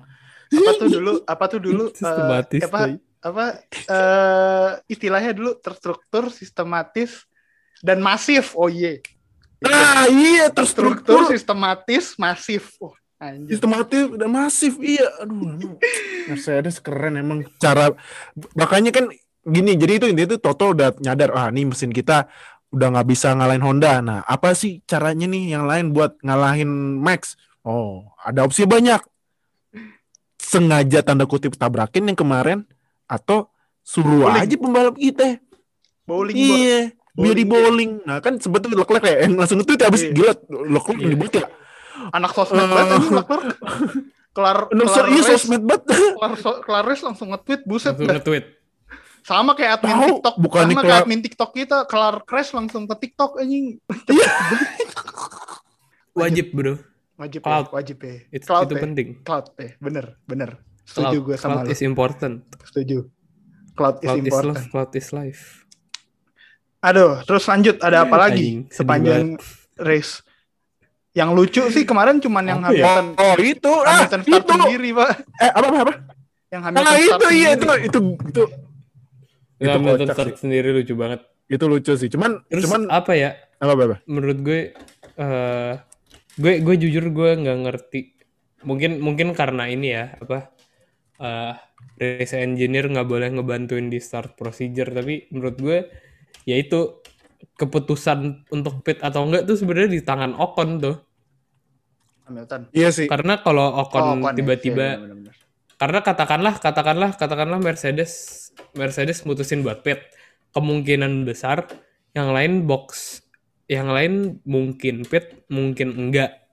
Apa 0.51 0.71
tuh 0.77 0.87
dulu? 0.89 1.13
Apa 1.25 1.43
tuh 1.47 1.59
dulu? 1.63 1.83
Sistematis, 1.97 2.61
apa 2.67 2.81
coy. 2.85 2.93
apa 3.21 3.45
eh 3.69 4.69
istilahnya 4.89 5.31
dulu 5.37 5.57
terstruktur, 5.61 6.29
sistematis 6.33 7.25
dan 7.81 7.99
masif. 7.99 8.53
Oh 8.55 8.69
iya. 8.69 9.01
Nah, 9.61 10.09
iya 10.09 10.49
Terstruktur, 10.49 11.29
terstruktur, 11.29 11.29
sistematis, 11.29 12.05
masif. 12.17 12.73
Oh, 12.81 12.97
anjir. 13.21 13.53
sistematis 13.53 14.09
dan 14.17 14.29
masif. 14.33 14.73
Iya, 14.81 15.05
aduh. 15.21 15.37
emang 15.37 15.73
Mercedes 16.29 16.81
keren 16.81 17.21
emang 17.21 17.45
cara 17.61 17.93
makanya 18.57 18.89
kan 18.89 19.05
gini. 19.45 19.77
Jadi 19.77 19.93
itu 20.01 20.05
intinya 20.09 20.33
tuh 20.37 20.41
Toto 20.41 20.73
udah 20.73 20.97
nyadar 20.97 21.29
ah 21.37 21.53
nih 21.53 21.69
mesin 21.69 21.93
kita 21.93 22.25
udah 22.71 22.87
nggak 22.97 23.07
bisa 23.11 23.35
ngalahin 23.37 23.61
Honda. 23.61 24.01
Nah, 24.01 24.19
apa 24.25 24.55
sih 24.57 24.81
caranya 24.87 25.29
nih 25.29 25.53
yang 25.53 25.69
lain 25.69 25.93
buat 25.93 26.17
ngalahin 26.25 26.97
Max? 26.97 27.37
Oh, 27.61 28.09
ada 28.17 28.41
opsi 28.47 28.65
banyak. 28.65 29.03
Sengaja 30.41 31.05
tanda 31.05 31.29
kutip 31.29 31.53
tabrakin 31.53 32.09
yang 32.09 32.17
kemarin 32.17 32.65
atau 33.05 33.51
suruh 33.85 34.25
Bowling. 34.25 34.41
aja 34.41 34.55
pembalap 34.57 34.95
kita. 34.97 35.37
Bowling. 36.09 36.33
Iya, 36.33 36.79
biar 37.13 37.33
di 37.33 37.43
Bowling. 37.43 37.91
Nah, 38.03 38.19
kan 38.19 38.35
sebetulnya 38.35 38.77
Leclerc 38.77 39.03
ya 39.03 39.15
yang 39.21 39.33
langsung 39.35 39.59
itu 39.59 39.71
habis 39.75 40.01
Iya. 40.01 40.11
gila 40.11 40.33
Leclerc 40.69 40.97
Iya. 40.97 41.07
nyebut 41.09 41.31
ya. 41.33 41.45
Anak 42.09 42.31
sosmed 42.31 42.57
Eh. 42.57 42.67
banget 42.67 42.99
Leclerc. 43.11 43.45
Kelar 44.31 44.57
Nah, 44.69 44.85
kelar 44.87 45.05
iya 45.11 45.21
sosmed 45.27 45.61
banget. 45.61 45.81
kelar, 45.91 46.31
so- 46.35 46.59
kelar 46.61 46.83
race 46.85 47.01
langsung 47.01 47.27
nge-tweet 47.29 47.61
buset 47.63 47.93
Langsung 47.93 48.15
nge-tweet. 48.15 48.45
Sama 49.21 49.51
kayak 49.53 49.77
admin 49.77 49.91
Tahu, 49.91 50.07
TikTok, 50.09 50.35
bukan 50.39 50.61
sama 50.65 50.81
kayak 50.81 50.97
admin 51.03 51.19
TikTok 51.21 51.51
kita 51.53 51.77
kelar 51.85 52.15
crash 52.23 52.51
langsung 52.51 52.85
ke 52.85 52.93
TikTok 52.97 53.37
anjing. 53.37 53.77
Wajib 56.13 56.45
bro. 56.51 56.73
Wajib 57.15 57.41
Cloud. 57.45 57.65
ya, 57.67 57.71
wajib 57.71 57.97
ya. 58.01 58.13
Itu, 58.33 58.45
cloud 58.49 58.65
itu 58.65 58.73
ya. 58.73 58.81
penting. 58.81 59.07
Cloud 59.21 59.45
ya, 59.53 59.69
bener, 59.77 60.05
bener. 60.25 60.49
Cloud, 60.57 61.13
Setuju 61.13 61.17
gue 61.21 61.35
sama 61.37 61.53
cloud 61.53 61.65
lu. 61.69 61.71
is 61.71 61.81
important. 61.83 62.35
Setuju. 62.65 62.97
Cloud 63.71 63.95
is 63.99 64.01
Cloud 64.01 64.17
is 64.17 64.23
important. 64.25 64.55
love, 64.57 64.67
cloud 64.73 64.91
is 64.91 65.07
life. 65.13 65.43
Aduh, 66.81 67.21
terus 67.23 67.45
lanjut 67.45 67.77
ada 67.79 68.03
apa 68.03 68.17
lagi 68.19 68.65
sepanjang 68.67 69.37
race? 69.77 70.25
Yang 71.11 71.29
lucu 71.31 71.63
sih 71.69 71.83
kemarin 71.83 72.17
cuman 72.17 72.43
yang 72.43 72.59
Apa 72.59 72.71
ya? 72.71 72.85
Hamilton 72.87 73.05
Oh, 73.19 73.35
itu 73.37 73.71
ah, 73.83 74.07
Hamilton 74.07 74.21
start 74.23 74.41
itu. 74.41 74.53
sendiri, 74.55 74.89
Pak. 74.91 75.09
Eh, 75.37 75.51
apa 75.51 75.65
apa 75.67 75.77
apa? 75.79 75.93
Yang 76.47 76.61
Hamilton 76.63 76.81
Nah, 76.81 76.95
start 76.95 77.03
itu 77.19 77.27
iya 77.31 77.49
itu 77.51 77.65
itu 77.67 77.69
itu 77.83 77.99
Itu 78.23 78.43
Itu 79.59 79.69
Hamilton 79.69 80.07
start 80.09 80.29
sih. 80.31 80.39
sendiri 80.39 80.69
lucu 80.71 80.93
banget. 80.95 81.21
itu 81.45 81.65
lucu 81.67 81.91
sih. 81.93 82.07
Cuman 82.07 82.31
Terus 82.47 82.63
cuman 82.63 82.81
apa 82.87 83.11
ya? 83.11 83.35
apa 83.59 83.71
apa? 83.75 83.83
apa? 83.85 83.97
Menurut 84.07 84.37
gue 84.39 84.59
eh 85.17 85.73
gue 86.33 86.53
gue 86.63 86.75
jujur 86.79 87.11
gue 87.11 87.29
nggak 87.37 87.57
ngerti. 87.61 88.01
Mungkin 88.63 89.03
mungkin 89.03 89.35
karena 89.35 89.67
ini 89.67 89.87
ya 89.91 90.15
apa 90.15 90.47
eh 91.19 91.53
race 91.99 92.39
engineer 92.39 92.87
nggak 92.87 93.03
boleh 93.03 93.27
ngebantuin 93.29 93.91
di 93.91 93.99
start 93.99 94.33
procedure 94.33 94.89
tapi 94.89 95.27
menurut 95.29 95.59
gue 95.59 95.77
ya 96.45 96.57
itu 96.57 97.01
keputusan 97.57 98.49
untuk 98.49 98.81
pit 98.81 98.97
atau 99.01 99.25
enggak 99.25 99.45
tuh 99.45 99.57
sebenarnya 99.57 99.91
di 99.93 100.01
tangan 100.01 100.33
Ocon 100.37 100.81
tuh. 100.81 100.97
Hamilton. 102.25 102.61
Iya 102.73 102.89
sih. 102.89 103.05
Karena 103.05 103.41
kalau 103.41 103.75
Ocon 103.85 104.21
Ocon 104.21 104.33
ya, 104.33 104.37
tiba-tiba 104.37 104.87
iya, 104.97 105.31
karena 105.81 105.99
katakanlah 106.05 106.61
katakanlah 106.61 107.11
katakanlah 107.17 107.57
Mercedes 107.57 108.13
Mercedes 108.77 109.25
mutusin 109.25 109.65
buat 109.65 109.81
pit 109.81 109.97
kemungkinan 110.53 111.25
besar 111.25 111.65
yang 112.13 112.29
lain 112.29 112.69
box 112.69 113.19
yang 113.65 113.89
lain 113.89 114.43
mungkin 114.45 115.01
pit 115.09 115.41
mungkin 115.49 115.97
enggak 115.97 116.45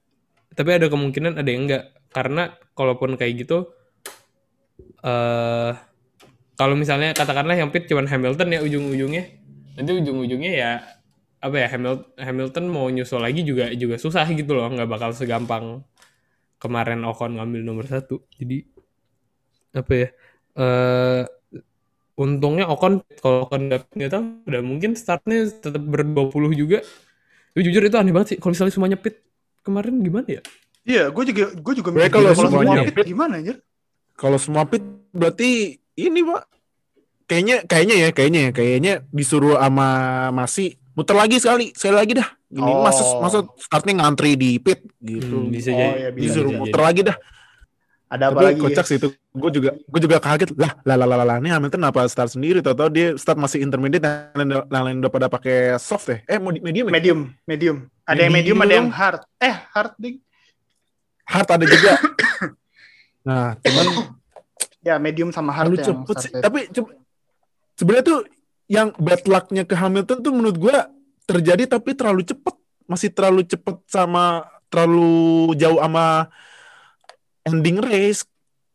tapi 0.57 0.81
ada 0.81 0.89
kemungkinan 0.89 1.37
ada 1.37 1.45
yang 1.45 1.69
enggak 1.69 1.93
karena 2.09 2.57
kalaupun 2.73 3.21
kayak 3.21 3.45
gitu 3.45 3.69
eh 5.05 5.73
kalau 6.59 6.75
misalnya 6.75 7.13
katakanlah 7.13 7.55
yang 7.55 7.69
pit 7.69 7.85
cuman 7.85 8.09
Hamilton 8.09 8.49
ya 8.49 8.61
ujung-ujungnya 8.65 9.25
nanti 9.79 9.91
ujung-ujungnya 9.95 10.53
ya 10.53 10.73
apa 11.39 11.57
ya 11.63 11.67
Hamilton 11.71 12.19
Hamilton 12.19 12.65
mau 12.67 12.91
nyusul 12.91 13.23
lagi 13.23 13.47
juga 13.47 13.71
juga 13.71 13.95
susah 13.95 14.27
gitu 14.35 14.59
loh 14.59 14.67
nggak 14.67 14.91
bakal 14.91 15.11
segampang 15.15 15.87
kemarin 16.59 17.07
Ocon 17.07 17.39
ngambil 17.39 17.63
nomor 17.63 17.87
satu 17.87 18.27
jadi 18.35 18.67
apa 19.79 19.93
ya 19.95 20.09
eh 20.59 21.23
untungnya 22.19 22.67
Ocon 22.67 22.99
kalau 23.23 23.47
Ocon 23.47 23.71
nggak 23.71 23.95
nggak 23.95 24.11
tahu 24.11 24.23
udah 24.51 24.63
mungkin 24.67 24.99
startnya 24.99 25.47
tetap 25.47 25.83
ber 25.87 26.03
20 26.03 26.51
juga 26.51 26.83
tapi 27.55 27.63
jujur 27.63 27.83
itu 27.87 27.95
aneh 27.95 28.11
banget 28.11 28.35
sih 28.35 28.39
kalau 28.43 28.53
misalnya 28.59 28.75
semuanya 28.75 28.99
pit 28.99 29.23
kemarin 29.63 30.03
gimana 30.03 30.29
ya 30.29 30.43
Iya, 30.89 31.13
gue 31.13 31.25
juga 31.29 31.45
gue 31.53 31.75
juga 31.77 31.91
mikir 31.93 32.09
kalau 32.09 32.33
kalau 32.33 32.49
semua 32.49 32.65
semuanya 32.65 32.85
pit 32.89 32.97
pit- 32.97 33.09
gimana 33.13 33.35
anjir? 33.37 33.57
Kalau 34.17 34.39
semua 34.41 34.65
pit 34.65 34.81
berarti 35.13 35.77
ini, 36.01 36.21
Pak. 36.25 36.43
Kayaknya 37.29 37.57
kayaknya 37.69 37.97
ya, 38.01 38.09
kayaknya 38.11 38.41
ya, 38.41 38.51
kayaknya 38.51 38.93
disuruh 39.13 39.61
sama 39.61 39.89
Masi 40.33 40.81
muter 40.97 41.13
lagi 41.15 41.37
sekali, 41.37 41.71
sekali 41.77 41.95
lagi 41.95 42.13
dah. 42.17 42.29
Ini 42.49 42.65
Oh. 42.65 42.81
masa 42.81 43.03
masa 43.21 43.39
startnya 43.61 44.01
ngantri 44.01 44.33
di 44.35 44.57
pit 44.57 44.81
gitu. 44.99 45.45
Hmm, 45.45 45.53
bisa 45.53 45.69
Oh, 45.71 45.77
jadi 45.77 45.93
iya, 46.01 46.09
bisa, 46.11 46.25
disuruh 46.25 46.51
bisa 46.51 46.61
muter 46.65 46.81
jadi. 46.81 46.89
lagi 46.89 47.01
dah. 47.05 47.17
Ada 48.09 48.25
apa 48.33 48.41
Tapi 48.41 48.47
lagi? 48.49 48.61
kocak 48.65 48.85
sih 48.89 48.97
itu. 48.97 49.09
Gue 49.31 49.51
juga 49.53 49.71
gue 49.77 50.01
juga 50.01 50.17
kaget 50.17 50.57
lah. 50.57 50.73
Lah 50.81 50.97
lah 50.97 51.05
lah 51.05 51.21
lah. 51.21 51.37
Ini 51.37 51.53
Hamilton 51.53 51.85
apa 51.85 52.09
start 52.09 52.33
sendiri 52.33 52.65
tau 52.65 52.73
tau 52.73 52.89
dia 52.89 53.13
start 53.15 53.37
masih 53.37 53.61
intermediate 53.61 54.01
yang 54.33 54.65
lain 54.65 54.97
udah 54.99 55.13
pada 55.13 55.29
pakai 55.29 55.77
soft 55.77 56.09
ya. 56.09 56.25
Eh 56.25 56.41
mau 56.41 56.49
di 56.49 56.65
medium 56.65 56.89
ya? 56.89 56.93
Medium, 56.97 57.21
medium. 57.45 57.77
Ada 58.09 58.25
yang 58.25 58.33
medium, 58.33 58.57
Medium 58.57 58.65
ada 58.65 58.75
yang 58.75 58.89
hard. 58.89 59.21
Eh, 59.37 59.55
hard 59.77 59.93
ding. 60.01 60.17
Hard 61.29 61.49
ada 61.53 61.65
juga. 61.69 61.93
nah, 63.29 63.53
cuman 63.61 64.17
Ya, 64.81 64.97
medium 64.97 65.29
sama 65.29 65.53
hard 65.53 65.69
terlalu 65.69 65.85
yang 65.85 66.01
cepet 66.01 66.17
sih. 66.17 66.31
Tapi 66.33 66.61
sebenarnya 67.79 68.05
tuh 68.05 68.21
yang 68.67 68.91
bad 68.99 69.23
luck-nya 69.25 69.63
ke 69.65 69.79
Hamilton 69.79 70.19
tuh 70.21 70.33
menurut 70.35 70.59
gua 70.59 70.91
terjadi 71.25 71.79
tapi 71.79 71.95
terlalu 71.95 72.27
cepet. 72.27 72.55
Masih 72.89 73.15
terlalu 73.15 73.47
cepet 73.47 73.77
sama 73.87 74.43
terlalu 74.69 75.55
jauh 75.57 75.79
sama 75.79 76.29
ending 77.47 77.79
race. 77.81 78.27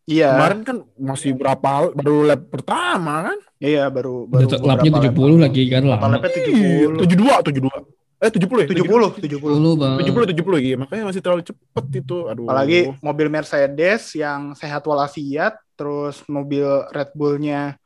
Iya. 0.04 0.36
Kemarin 0.36 0.62
kan 0.68 0.78
masih 1.00 1.32
berapa 1.36 1.94
baru 1.96 2.28
lap 2.28 2.42
pertama 2.52 3.32
kan? 3.32 3.38
Iya, 3.64 3.88
baru 3.88 4.28
baru 4.28 4.48
lapnya 4.68 4.92
beberapa 4.92 5.16
70 5.16 5.32
lap. 5.32 5.42
lagi 5.48 5.64
kan 5.72 5.84
lama. 5.88 6.06
lapnya 6.20 6.30
Iya, 6.44 6.88
70. 7.00 7.08
72, 7.08 7.64
72. 7.64 8.04
Eh 8.24 8.32
70 8.32 8.64
ya? 8.64 8.68
70, 8.72 9.20
70. 9.20 9.52
70 9.60 9.80
bang. 9.80 9.96
70 10.00 10.32
70 10.32 10.64
iya, 10.64 10.76
makanya 10.80 11.04
masih 11.12 11.22
terlalu 11.24 11.44
cepet 11.44 11.86
itu. 12.04 12.18
Aduh. 12.28 12.48
Apalagi 12.48 12.80
mobil 13.00 13.28
Mercedes 13.32 14.16
yang 14.16 14.56
sehat 14.56 14.84
walafiat, 14.84 15.56
terus 15.76 16.20
mobil 16.28 16.68
Red 16.92 17.12
Bull-nya 17.16 17.80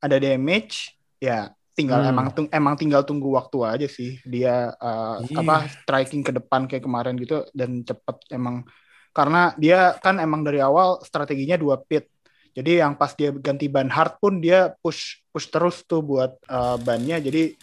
ada 0.00 0.16
damage, 0.16 0.96
ya 1.20 1.52
tinggal 1.76 2.02
Hmm. 2.04 2.12
emang 2.12 2.28
tung- 2.34 2.52
emang 2.52 2.74
tinggal 2.76 3.02
tunggu 3.06 3.32
waktu 3.32 3.58
aja 3.64 3.88
sih 3.88 4.20
dia 4.26 4.74
uh, 4.76 5.22
apa 5.22 5.70
striking 5.70 6.20
ke 6.20 6.34
depan 6.34 6.68
kayak 6.68 6.84
kemarin 6.84 7.16
gitu 7.16 7.46
dan 7.56 7.80
cepet 7.86 8.16
emang 8.36 8.68
karena 9.16 9.56
dia 9.56 9.96
kan 9.98 10.20
emang 10.20 10.44
dari 10.44 10.60
awal 10.60 11.00
strateginya 11.02 11.56
dua 11.56 11.80
pit. 11.80 12.06
Jadi 12.50 12.82
yang 12.82 12.98
pas 12.98 13.14
dia 13.14 13.30
ganti 13.30 13.70
ban 13.70 13.86
hard 13.86 14.18
pun 14.18 14.42
dia 14.42 14.74
push 14.82 15.22
push 15.30 15.46
terus 15.50 15.86
tuh 15.86 16.02
buat 16.02 16.34
uh, 16.50 16.76
bannya. 16.82 17.22
Jadi 17.22 17.54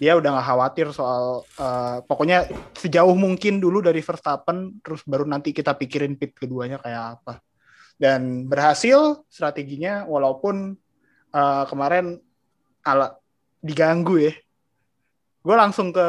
dia 0.00 0.16
udah 0.16 0.32
nggak 0.32 0.46
khawatir 0.48 0.86
soal 0.96 1.44
uh, 1.60 2.00
pokoknya 2.08 2.48
sejauh 2.72 3.12
mungkin 3.12 3.60
dulu 3.60 3.84
dari 3.84 4.00
Verstappen 4.00 4.80
terus 4.80 5.04
baru 5.04 5.28
nanti 5.28 5.52
kita 5.52 5.76
pikirin 5.76 6.16
pit 6.16 6.32
keduanya 6.32 6.80
kayak 6.80 7.20
apa. 7.20 7.44
Dan 8.00 8.48
berhasil 8.48 9.28
strateginya 9.28 10.08
walaupun 10.08 10.72
uh, 11.30 11.64
kemarin 11.64 12.18
ala 12.82 13.16
diganggu 13.58 14.18
ya. 14.20 14.32
Gue 15.40 15.56
langsung 15.56 15.88
ke 15.88 16.04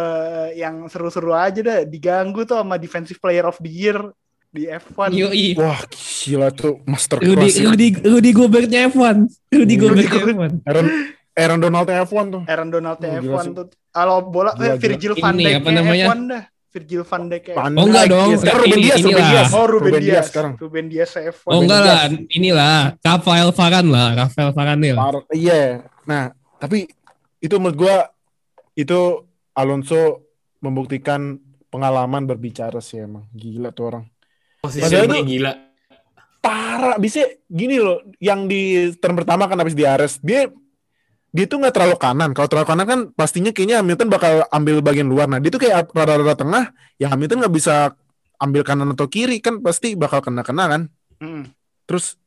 yang 0.53 0.85
seru-seru 0.85 1.31
aja 1.31 1.57
deh, 1.57 1.87
diganggu 1.87 2.43
tuh 2.43 2.59
sama 2.59 2.75
defensive 2.75 3.15
player 3.17 3.43
of 3.43 3.55
the 3.57 3.71
year 3.71 3.97
di 4.51 4.67
F1. 4.67 5.15
Yoi. 5.15 5.55
Wah, 5.55 5.79
gila 5.87 6.51
tuh 6.51 6.83
master 6.83 7.15
Rudy, 7.17 7.47
class. 7.47 7.55
ya. 7.55 7.63
Rudy, 7.65 7.87
Rudy 7.97 8.31
Gobertnya 8.31 8.91
F1. 8.91 9.15
Rudy 9.47 9.55
Rudy 9.55 9.75
Gobertnya 9.77 10.09
Gobert. 10.11 10.35
F1. 10.35 10.51
Aaron 10.67 10.85
Aaron 11.31 11.59
Donald 11.63 11.87
F1 11.87 12.25
tuh. 12.27 12.41
Aaron 12.43 12.69
Donald 12.69 12.99
Oh, 12.99 13.07
gila 13.07 13.19
F1 13.23 13.43
sih. 13.45 13.51
tuh. 13.55 13.65
Kalau 13.89 14.17
bola 14.27 14.51
Gila, 14.51 14.67
eh, 14.67 14.75
Virgil 14.77 15.13
gila. 15.15 15.23
van 15.23 15.35
Dijk 15.37 15.53
apa 15.55 15.69
namanya? 15.71 16.05
F1 16.11 16.19
dah. 16.27 16.43
Virgil 16.71 17.03
van 17.03 17.27
Dijk 17.27 17.51
Oh, 17.51 17.67
enggak 17.83 18.05
dong. 18.07 18.29
ya, 18.31 18.37
sekarang 18.39 18.63
Ini- 18.63 18.71
Ruben 18.71 18.79
Dias, 18.81 18.95
Ruben 18.97 19.11
inilah. 19.11 19.27
Dias. 19.29 19.51
Oh 19.51 19.65
Ruben, 19.65 19.93
Dias 19.93 20.25
sekarang. 20.25 20.53
Ruben 20.55 20.85
Dias 20.87 21.11
F1 21.11 21.47
Oh 21.47 21.59
enggak 21.59 21.79
lah, 21.81 22.01
inilah 22.29 22.75
Rafael 22.97 23.49
Varane 23.51 23.89
lah, 23.89 24.07
Rafael 24.17 24.49
Varane 24.49 24.89
lah. 24.89 25.01
Par- 25.03 25.27
Iya. 25.29 25.63
Nah, 26.03 26.23
tapi 26.57 26.87
itu 27.37 27.55
menurut 27.55 27.77
gua 27.77 27.95
itu 28.73 28.99
Alonso 29.51 30.23
membuktikan 30.57 31.35
pengalaman 31.67 32.23
berbicara 32.23 32.79
sih 32.79 32.99
emang. 32.99 33.27
Gila 33.31 33.71
tuh 33.71 33.85
orang. 33.85 34.05
Posisi 34.57 34.79
Padahal 34.81 35.05
dia 35.05 35.15
tuh- 35.17 35.27
gila. 35.27 35.53
Parah, 36.37 36.97
bisa 36.97 37.21
gini 37.45 37.77
loh, 37.77 38.01
yang 38.17 38.47
di 38.47 38.61
turn 38.95 39.13
pertama 39.13 39.45
kan 39.45 39.55
habis 39.55 39.75
di 39.75 39.83
arrest, 39.83 40.17
dia 40.21 40.49
dia 41.31 41.45
tuh 41.47 41.63
nggak 41.63 41.73
terlalu 41.73 41.95
kanan. 41.95 42.29
Kalau 42.35 42.47
terlalu 42.51 42.67
kanan 42.67 42.85
kan 42.87 42.99
pastinya 43.15 43.55
kayaknya 43.55 43.79
Hamilton 43.79 44.07
bakal 44.11 44.33
ambil 44.51 44.83
bagian 44.83 45.07
luar. 45.07 45.31
Nah, 45.31 45.39
dia 45.39 45.47
tuh 45.47 45.63
kayak 45.63 45.95
rada-rada 45.95 46.35
tengah, 46.35 46.75
ya 46.99 47.07
Hamilton 47.07 47.47
nggak 47.47 47.55
bisa 47.55 47.95
ambil 48.35 48.61
kanan 48.67 48.91
atau 48.91 49.07
kiri 49.07 49.39
kan 49.39 49.63
pasti 49.63 49.95
bakal 49.95 50.19
kena-kena 50.19 50.67
kan. 50.67 50.81
Mm. 51.23 51.55
Terus 51.87 52.19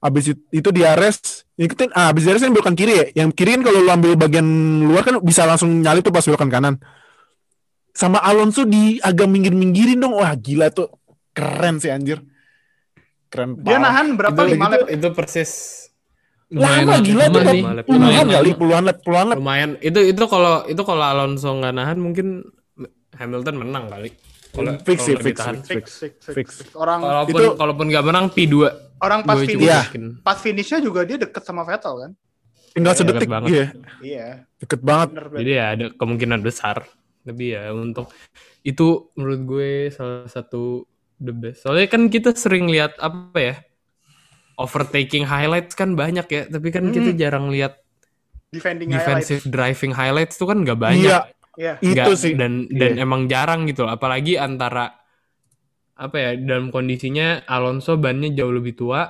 abis 0.00 0.36
itu, 0.36 0.42
itu 0.52 0.68
di 0.76 0.82
arrest, 0.84 1.48
ikutin, 1.56 1.92
ah, 1.96 2.12
abis 2.12 2.28
di 2.28 2.28
arrest 2.36 2.44
kan 2.44 2.52
belokan 2.52 2.76
kiri 2.76 2.92
ya. 2.92 3.24
Yang 3.24 3.30
kiri 3.40 3.50
kan 3.56 3.62
kalau 3.64 3.80
lu 3.80 3.90
ambil 3.90 4.12
bagian 4.20 4.46
luar 4.84 5.08
kan 5.08 5.16
bisa 5.24 5.48
langsung 5.48 5.80
nyalip 5.80 6.04
tuh 6.04 6.12
pas 6.12 6.24
belokan 6.28 6.52
kanan. 6.52 6.74
Sama 7.96 8.20
Alonso 8.20 8.68
di 8.68 9.00
agak 9.00 9.24
minggir-minggirin 9.24 9.98
dong. 9.98 10.20
Wah 10.20 10.36
gila 10.36 10.68
tuh. 10.68 10.92
Keren 11.32 11.80
sih 11.80 11.88
anjir. 11.88 12.20
Keren 13.32 13.56
dia 13.62 13.78
parah. 13.78 13.82
nahan 13.88 14.06
berapa 14.18 14.40
Itu, 14.42 14.50
lima 14.52 14.66
itu, 14.68 14.74
lap 14.74 14.88
itu 14.90 15.08
persis 15.14 15.50
Lama 16.50 16.98
gila 16.98 17.24
tuh. 17.26 17.38
lama 17.38 17.46
nih. 17.46 17.62
lima 17.62 17.72
lap. 17.72 17.84
Puluhan 17.84 18.02
Lumayan 18.02 18.26
kali, 18.28 18.50
puluhan 18.52 18.82
lap, 18.82 18.98
puluhan 19.00 19.26
lap. 19.26 19.36
lumayan. 19.38 19.70
Itu 19.78 20.00
itu 20.02 20.22
kalau 20.26 20.54
itu 20.64 20.82
kalau 20.82 21.04
Alonso 21.04 21.50
nggak 21.52 21.72
nahan 21.72 21.98
mungkin 21.98 22.26
Hamilton 23.12 23.56
menang 23.56 23.86
kali. 23.86 24.10
Kalau 24.50 24.74
Fix 24.82 24.98
sih, 25.00 25.14
fix, 25.14 25.38
fix. 25.38 25.38
fix, 25.38 25.62
fix, 25.62 25.86
fix, 25.94 26.14
Fix. 26.26 26.34
fix. 26.34 26.48
orang 26.74 26.98
Kalaupun 27.00 27.38
Itu- 27.38 27.54
kalaupun 27.54 27.86
nggak 27.86 28.02
menang 28.02 28.26
P2 28.28 28.54
orang 28.98 29.20
pas 29.22 29.38
finish 29.38 29.62
Iya. 29.62 29.78
yakin. 29.86 30.04
pas 30.20 30.34
finishnya 30.36 30.78
juga 30.80 31.06
dia 31.06 31.16
deket 31.16 31.40
sama 31.40 31.62
Vettel 31.62 31.94
kan 31.96 32.12
Tinggal 32.70 32.92
Iya, 32.92 32.98
sedetik 32.98 33.18
deket 33.20 33.30
banget. 33.30 33.48
iya. 33.48 33.66
iya 34.00 34.26
Deket 34.56 34.80
banget. 34.80 35.08
bener 35.12 35.26
Jadi 35.36 35.50
ya 35.52 35.64
ada 35.70 35.86
kemungkinan 35.92 36.40
besar. 36.40 36.76
Tapi 37.20 37.44
ya 37.48 37.70
untuk 37.70 38.10
itu 38.60 38.86
menurut 39.12 39.40
gue 39.44 39.70
salah 39.88 40.26
satu 40.26 40.82
the 41.16 41.30
best. 41.30 41.62
Soalnya 41.62 41.86
kan 41.86 42.06
kita 42.06 42.30
sering 42.32 42.66
lihat 42.66 42.94
apa 42.96 43.38
ya? 43.38 43.54
Overtaking 44.60 45.24
highlights 45.24 45.72
kan 45.72 45.94
banyak 45.94 46.26
ya, 46.26 46.42
tapi 46.46 46.68
kan 46.68 46.84
Hmm. 46.84 46.92
kita 46.92 47.16
jarang 47.16 47.48
lihat 47.48 47.80
defending 48.50 48.90
highlights 48.90 49.30
defensive 49.30 49.42
driving 49.46 49.92
highlights 49.92 50.36
tuh 50.36 50.44
kan 50.46 50.60
nggak 50.60 50.76
banyak. 50.76 51.06
Iya, 51.06 51.20
iya 51.56 51.72
itu 51.80 51.96
Nggak- 51.96 52.18
sih. 52.18 52.34
dan 52.36 52.68
dan 52.68 52.92
Iya. 52.94 53.02
emang 53.02 53.24
jarang 53.24 53.64
gitu 53.64 53.82
loh. 53.82 53.92
apalagi 53.92 54.36
antara 54.36 54.92
apa 55.94 56.16
ya 56.16 56.30
dalam 56.34 56.68
kondisinya 56.68 57.44
Alonso 57.44 57.96
bannya 57.96 58.32
jauh 58.32 58.48
lebih 58.50 58.72
tua 58.74 59.04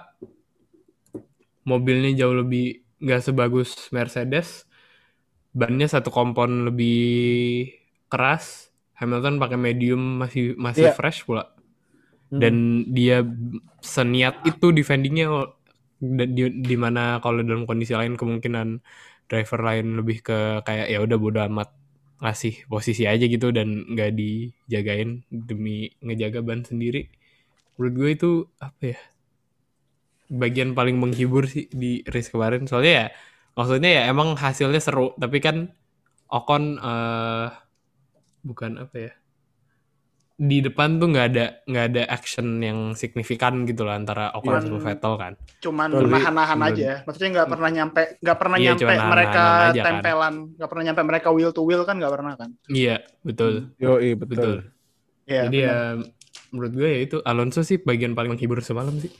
mobilnya 1.62 2.10
jauh 2.16 2.34
lebih 2.36 2.66
nggak 2.98 3.22
sebagus 3.22 3.88
Mercedes 3.90 4.66
bannya 5.50 5.86
satu 5.86 6.10
kompon 6.10 6.64
lebih 6.64 7.70
keras 8.06 8.70
Hamilton 8.94 9.38
pakai 9.38 9.56
medium 9.56 10.18
masih 10.18 10.54
masih 10.56 10.90
Iya. 10.90 10.94
fresh 10.94 11.24
pula 11.24 11.54
Hmm. 12.30 12.38
dan 12.42 12.54
dia 12.94 13.26
seniat 13.82 14.46
itu 14.46 14.70
defendingnya 14.70 15.50
di, 16.00 16.44
di 16.62 16.76
mana 16.78 17.18
kalau 17.20 17.42
dalam 17.42 17.66
kondisi 17.68 17.92
lain 17.92 18.14
kemungkinan 18.16 18.80
driver 19.30 19.60
lain 19.62 19.98
lebih 20.00 20.22
ke 20.24 20.38
kayak 20.66 20.88
ya 20.90 20.98
udah 21.02 21.18
bodo 21.20 21.40
amat 21.50 21.70
ngasih 22.20 22.68
posisi 22.68 23.04
aja 23.08 23.24
gitu 23.26 23.50
dan 23.50 23.82
nggak 23.92 24.10
dijagain 24.14 25.24
demi 25.32 25.90
ngejaga 26.04 26.40
ban 26.44 26.62
sendiri. 26.64 27.08
Menurut 27.76 27.94
gue 27.96 28.10
itu 28.16 28.30
apa 28.60 28.82
ya 28.96 29.00
bagian 30.30 30.78
paling 30.78 30.96
menghibur 31.02 31.44
sih 31.50 31.66
di 31.72 32.02
race 32.06 32.30
kemarin. 32.30 32.64
Soalnya 32.70 32.92
ya 32.92 33.06
maksudnya 33.58 33.90
ya 33.90 34.02
emang 34.12 34.38
hasilnya 34.38 34.80
seru 34.82 35.12
tapi 35.18 35.38
kan 35.42 35.74
Ocon 36.30 36.78
eh 36.78 37.48
bukan 38.46 38.72
apa 38.80 38.96
ya 38.96 39.12
di 40.40 40.64
depan 40.64 40.96
tuh 40.96 41.12
nggak 41.12 41.26
ada 41.36 41.44
nggak 41.68 41.84
ada 41.92 42.02
action 42.08 42.64
yang 42.64 42.96
signifikan 42.96 43.68
gitu 43.68 43.84
loh 43.84 43.92
antara 43.92 44.32
Ocon 44.32 44.56
sama 44.64 44.80
Vettel 44.80 45.14
kan? 45.20 45.32
cuman 45.60 45.92
nahan-nahan 45.92 46.60
aja. 46.64 46.90
Maksudnya 47.04 47.28
nggak 47.36 47.48
pernah 47.52 47.68
nyampe 47.68 48.02
nggak 48.24 48.38
pernah 48.40 48.56
Iya, 48.56 48.72
nyampe 48.72 48.94
mereka 49.04 49.42
aja 49.68 49.82
kan. 49.84 49.84
tempelan 49.84 50.34
nggak 50.56 50.68
pernah 50.72 50.84
nyampe 50.88 51.02
mereka 51.04 51.28
wheel 51.28 51.52
to 51.52 51.60
wheel 51.60 51.84
kan 51.84 52.00
nggak 52.00 52.12
pernah 52.16 52.32
kan? 52.40 52.56
Iya 52.72 53.04
betul. 53.20 53.76
Yo, 53.76 54.00
betul. 54.00 54.16
Betul. 54.32 54.56
Iya, 55.28 55.42
jadi 55.44 55.58
ya 55.60 55.76
menurut 56.56 56.72
gue 56.72 56.88
ya 56.88 57.00
itu 57.04 57.16
Alonso 57.20 57.60
sih 57.60 57.76
bagian 57.76 58.16
paling 58.16 58.32
menghibur 58.32 58.64
semalam 58.64 58.96
sih. 58.96 59.12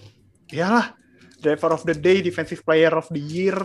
Iyalah 0.56 0.96
driver 1.44 1.76
of 1.76 1.84
the 1.84 1.92
day 1.92 2.24
defensive 2.24 2.64
player 2.64 2.96
of 2.96 3.12
the 3.12 3.20
year. 3.20 3.60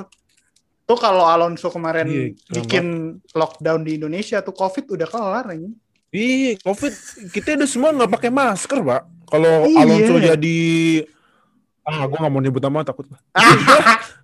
Tuh 0.83 0.99
kalau 0.99 1.23
Alonso 1.23 1.71
kemarin 1.71 2.11
Iya, 2.11 2.35
bikin 2.51 3.15
lockdown 3.31 3.87
di 3.87 3.95
Indonesia 3.95 4.43
tuh 4.43 4.51
covid 4.51 4.91
udah 4.91 5.07
kelar 5.07 5.55
ini 5.55 5.71
Ih, 6.13 6.55
COVID 6.61 6.93
kita 7.33 7.57
udah 7.57 7.69
semua 7.69 7.89
nggak 7.91 8.11
pakai 8.11 8.29
masker, 8.29 8.79
Pak. 8.81 9.01
Kalau 9.25 9.65
Iya. 9.65 9.81
Alonso 9.83 10.15
jadi 10.21 10.57
ah, 11.81 12.05
gua 12.05 12.17
nggak 12.25 12.33
mau 12.33 12.41
nyebut 12.41 12.61
nama 12.61 12.85
takut. 12.85 13.05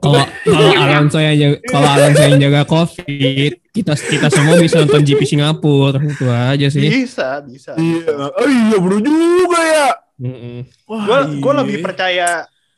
Kalau 0.02 0.18
kalau 0.42 0.70
Alonso 0.82 1.22
yang 1.22 1.38
jaga, 1.38 1.58
kalau 1.70 1.86
Alonso 1.94 2.26
yang 2.26 2.42
jaga 2.42 2.62
COVID, 2.66 3.54
kita 3.70 3.94
kita 3.94 4.28
semua 4.34 4.58
bisa 4.58 4.82
nonton 4.82 5.06
GP 5.06 5.22
Singapura. 5.30 6.02
Itu 6.02 6.26
aja 6.26 6.68
sih. 6.74 7.06
bisa 7.06 7.38
bisa 7.46 7.78
Iya, 7.78 8.10
oh 8.34 8.50
iya 8.50 8.78
bener 8.82 9.00
juga 9.06 9.60
ya. 9.62 9.88
Gue 10.90 11.18
gue 11.38 11.54
iya. 11.54 11.60
lebih 11.62 11.78
percaya 11.86 12.28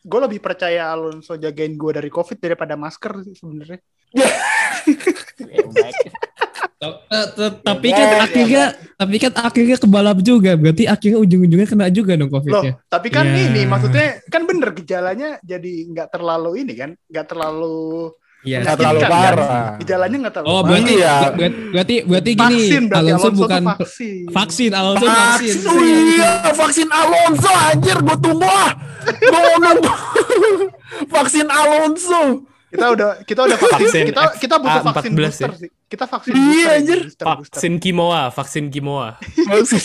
gue 0.04 0.20
lebih 0.20 0.44
percaya 0.44 0.92
Alonso 0.92 1.40
jagain 1.40 1.80
gue 1.80 1.92
dari 1.96 2.12
covid 2.12 2.36
daripada 2.36 2.76
masker 2.76 3.24
sih 3.24 3.40
sebenarnya 3.40 3.80
ta- 5.72 5.96
Tapi 7.62 7.88
Ya, 7.88 7.96
kan 7.96 8.06
ya, 8.06 8.18
akhirnya, 8.22 8.66
tapi 8.94 9.16
kan 9.18 9.32
akhirnya 9.34 9.78
kebalap 9.78 10.18
juga. 10.20 10.52
Berarti 10.54 10.84
akhirnya 10.86 11.20
ujung-ujungnya 11.20 11.66
kena 11.66 11.88
juga 11.88 12.14
dong 12.14 12.28
loh 12.28 12.34
COVID-nya. 12.34 12.72
tapi 12.86 13.08
kan 13.08 13.26
Ya. 13.26 13.48
ini 13.48 13.62
maksudnya 13.64 14.08
kan 14.26 14.44
bener 14.44 14.70
gejalanya 14.72 15.30
jadi 15.42 15.72
nggak 15.88 16.08
terlalu 16.10 16.52
ini 16.60 16.74
kan 16.74 16.90
nggak 17.06 17.26
terlalu 17.26 18.12
Iya. 18.42 18.60
nggak 18.60 18.76
terlalu 18.76 19.00
kan? 19.00 19.10
parah. 19.10 19.72
gejalanya 19.78 20.18
nggak 20.20 20.34
terlalu 20.34 20.50
Oh 20.50 20.56
parah. 20.58 20.68
berarti 20.68 20.94
ber- 21.34 21.58
berarti 21.72 21.96
berarti 22.04 22.32
gini 22.34 22.44
vaksin 22.60 22.84
berarti 22.84 23.00
Alonso, 23.06 23.24
Alonso, 23.24 23.40
bukan 23.40 23.62
vaksin 23.66 24.24
vaksin 24.30 24.72
Alonso 24.74 25.06
vaksin. 25.06 25.24
Vaksin, 25.24 25.56
oh 25.64 25.80
iya, 25.80 26.32
vaksin 26.52 26.90
Alonso 26.92 27.52
anjir, 27.54 27.98
gue 27.98 28.18
tunggu 28.20 28.44
ah. 28.46 28.72
Gue 29.04 29.32
mau 29.32 29.56
nunggu. 29.62 29.94
vaksin 31.14 31.48
Alonso. 31.48 32.22
Kita 32.74 32.86
udah 32.90 33.10
kita 33.22 33.42
udah 33.44 33.58
vaksin, 33.60 33.78
Vaksin 33.80 34.04
kita 34.10 34.22
kita 34.36 34.56
butuh 34.58 34.82
FA14 34.82 34.90
vaksin 34.90 35.12
booster 35.14 35.46
ya? 35.46 35.58
sih 35.58 35.70
kita 35.86 36.06
vaksin 36.06 36.32
Iya, 36.34 36.42
booster, 36.42 36.74
anjir. 36.74 37.00
booster, 37.00 37.26
booster. 37.28 37.54
vaksin 37.54 37.74
kimoa 37.78 38.22
vaksin 38.30 38.66
kimoa 38.68 39.10
Vaksin. 39.44 39.82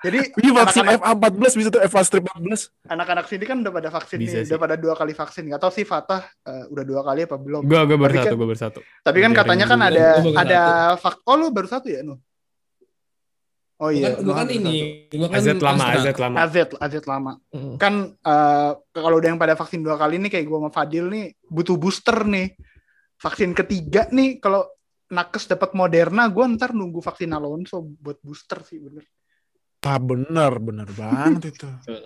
jadi 0.00 0.18
Ini 0.34 0.50
vaksin 0.50 0.82
anak-anak 0.82 1.00
FA14 1.36 1.52
bisa 1.54 1.68
tuh 1.70 1.82
FA 1.82 2.00
strip 2.00 2.24
14. 2.26 2.72
anak-anak 2.86 3.24
sini 3.26 3.44
kan 3.44 3.56
udah 3.58 3.68
pada 3.70 3.88
vaksin 3.90 4.16
Bisa 4.18 4.32
nih 4.34 4.42
sih. 4.42 4.48
udah 4.48 4.58
pada 4.58 4.76
dua 4.76 4.94
kali 4.94 5.12
vaksin 5.12 5.42
nggak 5.46 5.60
tahu 5.60 5.72
sih 5.74 5.84
Fatah 5.84 6.22
eh, 6.42 6.64
udah 6.66 6.80
dua 6.82 7.00
kali 7.02 7.20
apa 7.22 7.36
belum 7.36 7.62
gue 7.62 7.80
gue 7.82 7.98
baru 7.98 8.08
Tapi 8.10 8.18
satu 8.18 8.26
kan- 8.26 8.38
gue 8.38 8.46
baru 8.46 8.60
satu 8.62 8.80
tapi 9.02 9.18
kan 9.18 9.30
Dari 9.30 9.38
katanya 9.38 9.64
kan 9.66 9.80
ada 9.82 10.06
Gua 10.18 10.32
ada 10.34 10.60
vak 10.94 11.14
oh 11.22 11.34
lu 11.34 11.46
baru 11.50 11.68
satu 11.68 11.88
ya 11.88 12.00
nu 12.00 12.16
oh 13.80 13.88
iya 13.88 14.12
bukan 14.14 14.24
Nuh, 14.24 14.34
baru 14.36 14.52
ini, 14.52 14.76
bukan 15.08 15.34
AZ 15.34 15.46
lama. 15.56 15.84
AZ 15.88 16.06
lama 16.14 16.36
AZ, 16.38 16.54
AZ 16.76 16.94
lama. 17.04 17.32
Mm. 17.50 17.74
Kan 17.76 17.94
eh, 18.14 18.70
kalau 18.92 19.16
udah 19.16 19.28
yang 19.28 19.40
pada 19.40 19.56
vaksin 19.56 19.80
dua 19.80 19.96
kali 19.96 20.20
nih 20.20 20.30
kayak 20.30 20.44
gue 20.44 20.58
sama 20.60 20.70
Fadil 20.70 21.08
nih 21.08 21.24
butuh 21.48 21.74
booster 21.74 22.28
nih. 22.28 22.52
Vaksin 23.16 23.52
ketiga 23.52 24.08
nih 24.08 24.36
kalau 24.36 24.64
nakes 25.08 25.44
dapat 25.44 25.72
Moderna, 25.72 26.28
gue 26.28 26.44
ntar 26.54 26.70
nunggu 26.70 27.00
vaksin 27.00 27.32
Alonso 27.32 27.82
buat 27.82 28.20
booster 28.20 28.62
sih 28.62 28.78
bener. 28.78 29.02
Ah 29.80 29.96
bener, 29.96 30.60
bener 30.60 30.88
banget 30.92 31.56
itu. 31.56 31.64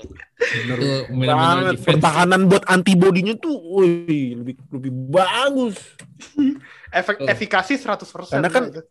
Bener 0.55 0.79
Itu 0.79 1.11
banget. 1.11 1.75
defense. 1.75 1.99
Pertahanan 1.99 2.47
buat 2.47 2.63
antibodinya 2.71 3.35
tuh, 3.35 3.51
wih, 3.83 4.39
lebih 4.39 4.55
lebih 4.71 4.93
bagus. 5.11 5.75
Efek 6.95 7.27
efikasi 7.27 7.75
100% 7.75 8.31
Karena 8.31 8.47
kan- 8.47 8.71
itu. 8.71 8.83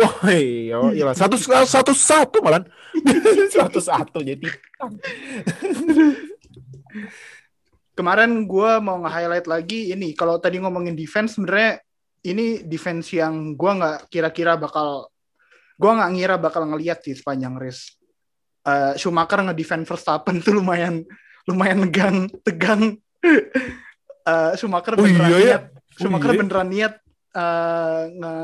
Wah, 0.00 0.32
iya, 0.32 0.76
iya 0.96 1.12
satu 1.12 1.36
satu 1.36 1.92
satu 1.92 2.40
malan, 2.40 2.64
satu 3.54 3.78
satu 3.84 4.24
jadi. 4.24 4.48
Kemarin 7.92 8.48
gue 8.48 8.70
mau 8.80 8.96
nge-highlight 9.04 9.44
lagi 9.44 9.92
ini 9.92 10.16
kalau 10.16 10.40
tadi 10.40 10.56
ngomongin 10.56 10.96
defense 10.96 11.36
sebenarnya 11.36 11.84
ini 12.24 12.64
defense 12.64 13.12
yang 13.12 13.52
gue 13.56 13.70
nggak 13.76 14.08
kira-kira 14.08 14.56
bakal 14.56 15.12
gue 15.76 15.90
nggak 15.92 16.10
ngira 16.16 16.36
bakal 16.40 16.64
ngeliat 16.64 17.04
sih 17.04 17.12
sepanjang 17.12 17.60
race. 17.60 18.00
Eh, 18.64 18.96
Schumacher 18.96 19.44
ngedefend 19.44 19.84
Verstappen 19.84 20.40
tuh 20.40 20.60
lumayan 20.60 21.04
lumayan 21.44 21.84
tegang 21.88 22.16
tegang. 22.40 22.82
Eh, 24.24 24.52
Schumacher 24.56 24.96
Oh 24.96 25.04
beneran 25.04 25.28
iya 25.28 25.36
ya? 25.36 25.44
niat 25.44 25.62
Oh 25.76 25.96
Schumacher 26.00 26.30
iya? 26.32 26.40
beneran 26.40 26.68
niat 26.72 26.94
eh, 27.36 28.02
nge 28.16 28.34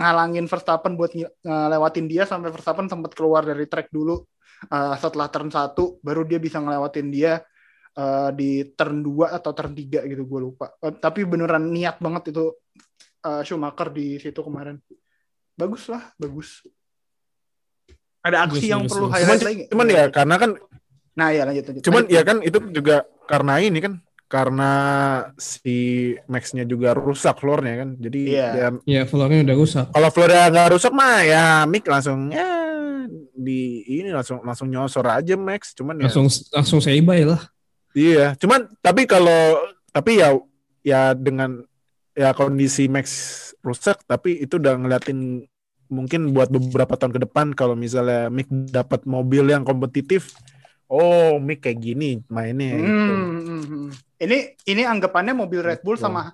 ngalangin 0.00 0.48
Verstappen 0.48 0.96
buat 0.96 1.12
ng- 1.12 1.28
ngelewatin 1.44 2.08
dia 2.08 2.24
sampai 2.24 2.48
Verstappen 2.48 2.88
sempat 2.88 3.12
keluar 3.12 3.44
dari 3.44 3.68
track 3.68 3.92
dulu 3.92 4.24
Uh, 4.60 4.92
setelah 5.00 5.24
turn 5.32 5.48
1 5.48 5.72
baru 6.04 6.20
dia 6.20 6.36
bisa 6.36 6.60
ngelewatin 6.60 7.08
dia 7.08 7.40
uh, 7.96 8.28
di 8.28 8.60
turn 8.76 9.00
2 9.00 9.32
atau 9.32 9.56
turn 9.56 9.72
3 9.72 10.04
gitu 10.04 10.28
gue 10.28 10.36
lupa. 10.36 10.68
Uh, 10.84 10.92
tapi 10.92 11.24
beneran 11.24 11.64
niat 11.64 11.96
banget 11.96 12.28
itu 12.28 12.52
uh, 13.24 13.40
Schumacher 13.40 13.88
di 13.88 14.20
situ 14.20 14.36
kemarin. 14.44 14.76
Bagus 15.56 15.88
lah, 15.88 16.12
bagus. 16.20 16.60
Ada 18.20 18.44
aksi 18.44 18.60
Bagus, 18.60 18.68
yang 18.68 18.82
bagus, 18.84 18.92
perlu 18.92 19.06
bagus. 19.08 19.16
Cuman, 19.16 19.24
highlight 19.24 19.40
lagi. 19.40 19.56
nggak? 19.56 19.68
cuman 19.72 19.86
ya 19.88 20.04
karena 20.12 20.36
kan 20.36 20.50
Nah, 21.10 21.28
ya 21.32 21.42
lanjut 21.48 21.64
lanjut. 21.64 21.82
cuman 21.88 22.02
Lanjut. 22.04 22.12
ya 22.16 22.22
kan 22.22 22.36
itu 22.44 22.58
juga 22.70 22.96
karena 23.26 23.52
ini 23.58 23.78
kan 23.80 23.92
karena 24.30 24.72
si 25.34 25.76
Max-nya 26.30 26.62
juga 26.62 26.94
rusak 26.94 27.42
floornya 27.42 27.82
kan. 27.82 27.88
Jadi 27.98 28.20
Iya. 28.30 28.48
ya, 28.54 28.68
Ya, 28.86 29.02
floornya 29.02 29.42
udah 29.42 29.56
rusak. 29.58 29.86
kalau 29.90 30.08
floornya 30.08 30.46
nggak 30.48 30.70
rusak 30.70 30.92
mah 30.94 31.18
ya 31.26 31.44
Mick 31.66 31.82
langsung 31.84 32.30
ya 32.30 32.46
di 33.34 33.82
ini 33.82 34.14
langsung 34.14 34.38
langsung 34.46 34.70
nyosor 34.70 35.02
aja 35.04 35.34
Max. 35.34 35.74
Cuman 35.74 35.98
ya 35.98 36.06
Langsung 36.06 36.30
langsung 36.54 36.78
say 36.78 37.02
bye 37.02 37.26
lah. 37.26 37.42
Iya, 37.90 38.38
cuman 38.38 38.70
tapi 38.78 39.02
kalau 39.04 39.58
tapi 39.90 40.22
ya 40.22 40.38
ya 40.86 41.10
dengan 41.10 41.66
ya 42.14 42.30
kondisi 42.30 42.86
Max 42.86 43.10
rusak, 43.60 44.06
tapi 44.06 44.38
itu 44.38 44.56
udah 44.56 44.78
ngeliatin 44.78 45.42
mungkin 45.90 46.30
buat 46.30 46.46
beberapa 46.48 46.94
tahun 46.94 47.18
ke 47.18 47.20
depan 47.26 47.46
kalau 47.50 47.74
misalnya 47.74 48.30
Mick 48.30 48.46
dapat 48.70 49.02
mobil 49.02 49.50
yang 49.50 49.66
kompetitif, 49.66 50.30
oh 50.86 51.42
Mick 51.42 51.66
kayak 51.66 51.82
gini 51.82 52.22
mainnya 52.30 52.78
gitu. 52.78 52.94
Hmm, 53.10 53.62
hmm. 53.66 53.88
Ini 54.20 54.38
ini 54.68 54.82
anggapannya 54.84 55.32
mobil 55.32 55.64
Red 55.64 55.80
Bull 55.80 55.96
sama 55.96 56.28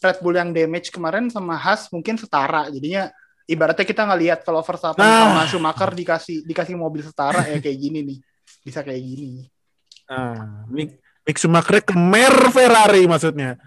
Red 0.00 0.24
Bull 0.24 0.40
yang 0.40 0.56
damage 0.56 0.88
kemarin 0.88 1.28
sama 1.28 1.52
Haas 1.60 1.92
mungkin 1.92 2.16
setara. 2.16 2.72
Jadinya 2.72 3.12
ibaratnya 3.44 3.84
kita 3.84 4.08
ngelihat 4.08 4.40
kalau 4.40 4.64
Verstappen 4.64 5.04
Nah. 5.04 5.28
sama 5.28 5.42
Schumacher 5.44 5.90
dikasih 5.92 6.48
dikasih 6.48 6.74
mobil 6.80 7.04
setara 7.04 7.44
ya 7.44 7.60
kayak 7.60 7.76
gini 7.76 8.00
nih. 8.00 8.18
Bisa 8.64 8.80
kayak 8.80 9.04
gini. 9.04 9.44
Nah, 10.08 10.64
Mick 10.72 10.96
Mick 11.28 11.36
Schumacher 11.36 11.84
kemer 11.84 12.34
Ferrari 12.48 13.04
maksudnya. 13.04 13.60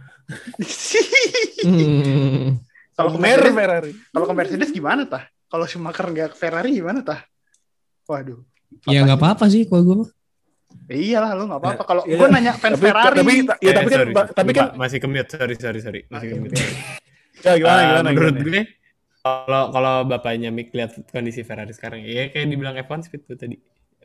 Hmm. 1.60 2.56
kalau 2.96 3.16
ke 3.16 3.18
Kemer 3.18 3.42
Ferrari. 3.52 3.92
kalau 4.12 4.26
ke 4.28 4.34
Mercedes 4.36 4.70
gimana 4.72 5.04
tah? 5.08 5.24
Kalau 5.50 5.66
Schumacher 5.66 6.06
nggak 6.10 6.30
ke 6.34 6.38
Ferrari 6.38 6.70
gimana 6.74 7.02
tah? 7.02 7.22
Waduh. 8.08 8.42
Ya 8.86 9.02
nggak 9.06 9.18
apa-apa 9.18 9.50
sih 9.50 9.66
kalau 9.66 9.82
gue 9.86 9.96
iyalah 10.90 11.32
lu 11.38 11.44
nggak 11.50 11.62
apa-apa. 11.62 11.84
Kalau 11.86 12.02
Ya, 12.06 12.16
gue 12.18 12.28
nanya 12.34 12.54
fans 12.58 12.76
Tapi 12.78 12.86
Ferrari. 12.90 13.16
tapi 13.20 13.34
ya 13.62 13.72
Eh, 13.72 13.74
tapi 13.78 13.90
kan 13.92 14.00
tapi 14.34 14.52
kan 14.58 14.66
masih 14.78 14.98
kemute, 15.02 15.30
sorry 15.30 15.56
sorry 15.58 15.80
sorry, 15.82 16.02
masih 16.10 16.28
kemute. 16.34 16.56
ya 17.46 17.52
gimana 17.60 17.80
Eh, 17.82 17.86
gimana 17.90 18.10
menurut 18.12 18.36
gue 18.42 18.62
kalau 19.24 19.64
kalau 19.76 19.94
bapaknya 20.08 20.50
Mick 20.50 20.72
lihat 20.74 20.92
kondisi 21.12 21.42
Ferrari 21.44 21.72
sekarang 21.76 22.02
ya 22.08 22.32
kayak 22.34 22.48
dibilang 22.50 22.76
F1 22.80 23.02
Speed 23.06 23.22
tuh 23.28 23.38
tadi 23.38 23.56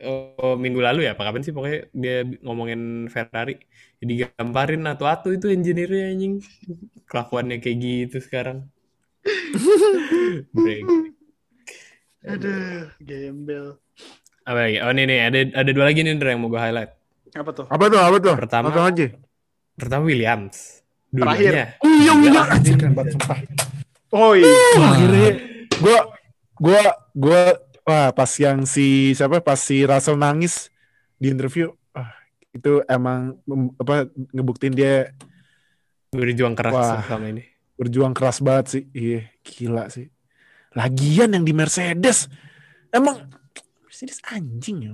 oh, 0.04 0.54
minggu 0.58 0.80
lalu 0.82 1.06
ya 1.06 1.14
apa 1.14 1.22
kapan 1.30 1.42
sih 1.46 1.54
pokoknya 1.54 1.78
dia 1.94 2.16
ngomongin 2.42 3.06
Ferrari 3.08 3.54
jadi 4.02 4.12
gamparin 4.34 4.82
atu-atu 4.84 5.30
itu 5.32 5.46
engineer-nya 5.54 6.12
anjing 6.12 6.34
kelakuannya 7.08 7.56
kayak 7.62 7.78
gitu 7.80 8.18
sekarang 8.22 8.66
Break. 10.54 10.84
Aduh, 12.24 12.88
gembel. 13.00 13.80
Apa 14.44 14.58
lagi 14.60 14.76
oh 14.78 14.90
ini 14.92 15.02
nih 15.04 15.18
ada 15.24 15.38
ada 15.64 15.70
dua 15.72 15.84
lagi 15.88 16.00
nih 16.00 16.12
Ndra, 16.14 16.28
yang 16.32 16.40
mau 16.40 16.52
gue 16.52 16.60
highlight 16.60 16.92
Apa 17.34 17.50
tuh? 17.50 17.66
Apa 17.66 17.84
tuh? 17.90 17.98
Apa 17.98 18.16
tuh? 18.22 18.34
Pertama- 18.38 18.68
Langsung 18.70 18.86
aja. 18.86 19.06
pertama 19.74 20.02
Williams 20.06 20.84
Terakhir. 21.10 21.78
Oh 21.78 21.90
iya 21.90 22.12
iya 22.26 22.42
anjir 22.42 22.74
keren 22.74 22.90
banget 22.90 23.14
sumpah. 23.14 23.38
Oh 24.10 24.34
iya. 24.34 24.50
Akhirnya 24.82 25.30
gua 25.78 25.98
gua 26.58 26.82
gua 27.14 27.42
wah 27.86 28.10
pas 28.10 28.30
yang 28.34 28.66
si 28.66 29.14
siapa 29.14 29.38
pas 29.38 29.54
si 29.54 29.86
Russell 29.86 30.18
nangis 30.18 30.74
di 31.14 31.30
interview 31.30 31.70
ah, 31.94 32.10
itu 32.50 32.82
emang 32.90 33.38
apa 33.78 34.10
ngebuktiin 34.34 34.74
dia 34.74 35.14
berjuang 36.10 36.54
keras 36.54 36.74
Wah. 36.74 37.02
selama 37.06 37.30
ini 37.30 37.44
berjuang 37.74 38.14
keras 38.14 38.38
banget 38.38 38.66
sih. 38.70 38.82
Iya, 38.90 39.20
gila 39.42 39.90
sih. 39.90 40.10
Lagian 40.74 41.30
yang 41.30 41.46
di 41.46 41.54
Mercedes 41.54 42.26
emang 42.90 43.22
Mercedes 44.04 44.20
anjing 44.28 44.78
ya. 44.84 44.92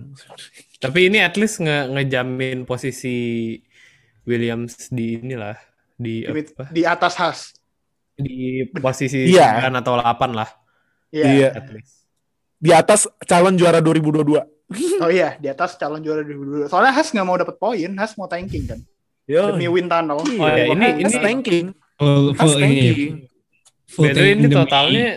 Tapi 0.79 1.11
ini 1.11 1.19
at 1.19 1.35
least 1.35 1.59
nge 1.59 1.91
ngejamin 1.91 2.63
posisi 2.63 3.59
Williams 4.23 4.87
di 4.89 5.19
inilah 5.19 5.59
di 5.99 6.23
Di, 6.23 6.31
apa? 6.47 6.65
di 6.71 6.83
atas 6.87 7.15
Haas. 7.19 7.41
Di 8.15 8.63
posisi 8.71 9.27
Iya. 9.27 9.67
9 9.67 9.81
atau 9.83 9.99
8 9.99 10.31
lah 10.31 10.49
Iya. 11.11 11.27
Iya. 11.27 11.49
at 11.59 11.67
least. 11.75 12.07
Di 12.61 12.71
atas 12.71 13.01
calon 13.27 13.59
juara 13.59 13.83
2022. 13.83 14.47
Oh 15.03 15.11
iya, 15.11 15.35
di 15.35 15.51
atas 15.51 15.75
calon 15.75 15.99
juara 15.99 16.23
2022. 16.23 16.71
Soalnya 16.71 16.95
Haas 16.95 17.11
nggak 17.11 17.27
mau 17.27 17.35
dapat 17.35 17.59
poin, 17.59 17.91
Haas 17.99 18.15
mau 18.15 18.31
tanking 18.31 18.71
kan. 18.71 18.79
Yo. 19.27 19.51
Demi 19.51 19.67
win 19.67 19.91
tunnel. 19.91 20.23
Oh 20.23 20.47
ya, 20.47 20.71
ini 20.71 20.87
Has 21.03 21.11
ini 21.11 21.19
tanking. 21.19 21.67
Full, 21.99 22.39
Has 22.39 22.39
full 22.39 22.55
ini. 22.63 22.63
tanking. 22.63 23.15
Full 23.91 24.07
tank 24.07 24.39
ini 24.39 24.47
totalnya 24.47 25.09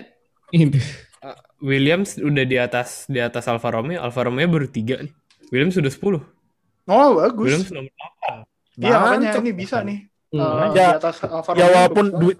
Williams 1.63 2.19
udah 2.19 2.43
di 2.43 2.57
atas 2.59 3.07
di 3.07 3.23
atas 3.23 3.47
Alfa 3.47 3.71
Romeo, 3.71 4.03
Alfa 4.03 4.27
Romeo 4.27 4.45
baru 4.51 4.67
3 4.67 4.99
nih. 5.07 5.13
Williams 5.49 5.79
sudah 5.79 5.87
10. 5.87 6.19
Oh 6.91 7.09
bagus. 7.15 7.45
Williams 7.47 7.69
nomor 7.71 7.91
8. 8.75 8.83
Iya 8.83 8.95
makanya 8.99 9.29
ini 9.39 9.51
bisa 9.55 9.77
nih. 9.79 9.99
Hmm. 10.33 10.43
eh, 10.43 10.69
Ya, 10.75 10.87
di 10.93 10.97
atas 10.99 11.15
Alfa 11.23 11.51
ya 11.55 11.65
Romeo 11.65 11.71
walaupun 11.71 12.05
bagus 12.11 12.19
duit 12.19 12.37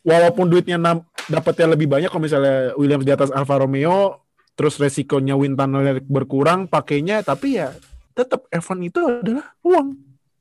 walaupun 0.00 0.46
duitnya 0.50 0.78
nam- 0.80 1.06
dapatnya 1.28 1.76
lebih 1.78 1.86
banyak 1.86 2.10
kalau 2.10 2.24
misalnya 2.26 2.74
Williams 2.74 3.06
di 3.06 3.12
atas 3.14 3.30
Alfa 3.30 3.60
Romeo 3.62 4.26
terus 4.58 4.76
resikonya 4.76 5.38
win 5.38 5.54
tunnel 5.54 6.02
berkurang 6.04 6.66
pakainya 6.66 7.22
tapi 7.22 7.60
ya 7.60 7.70
tetap 8.12 8.50
F1 8.50 8.82
itu 8.82 9.00
adalah 9.00 9.46
uang. 9.62 9.88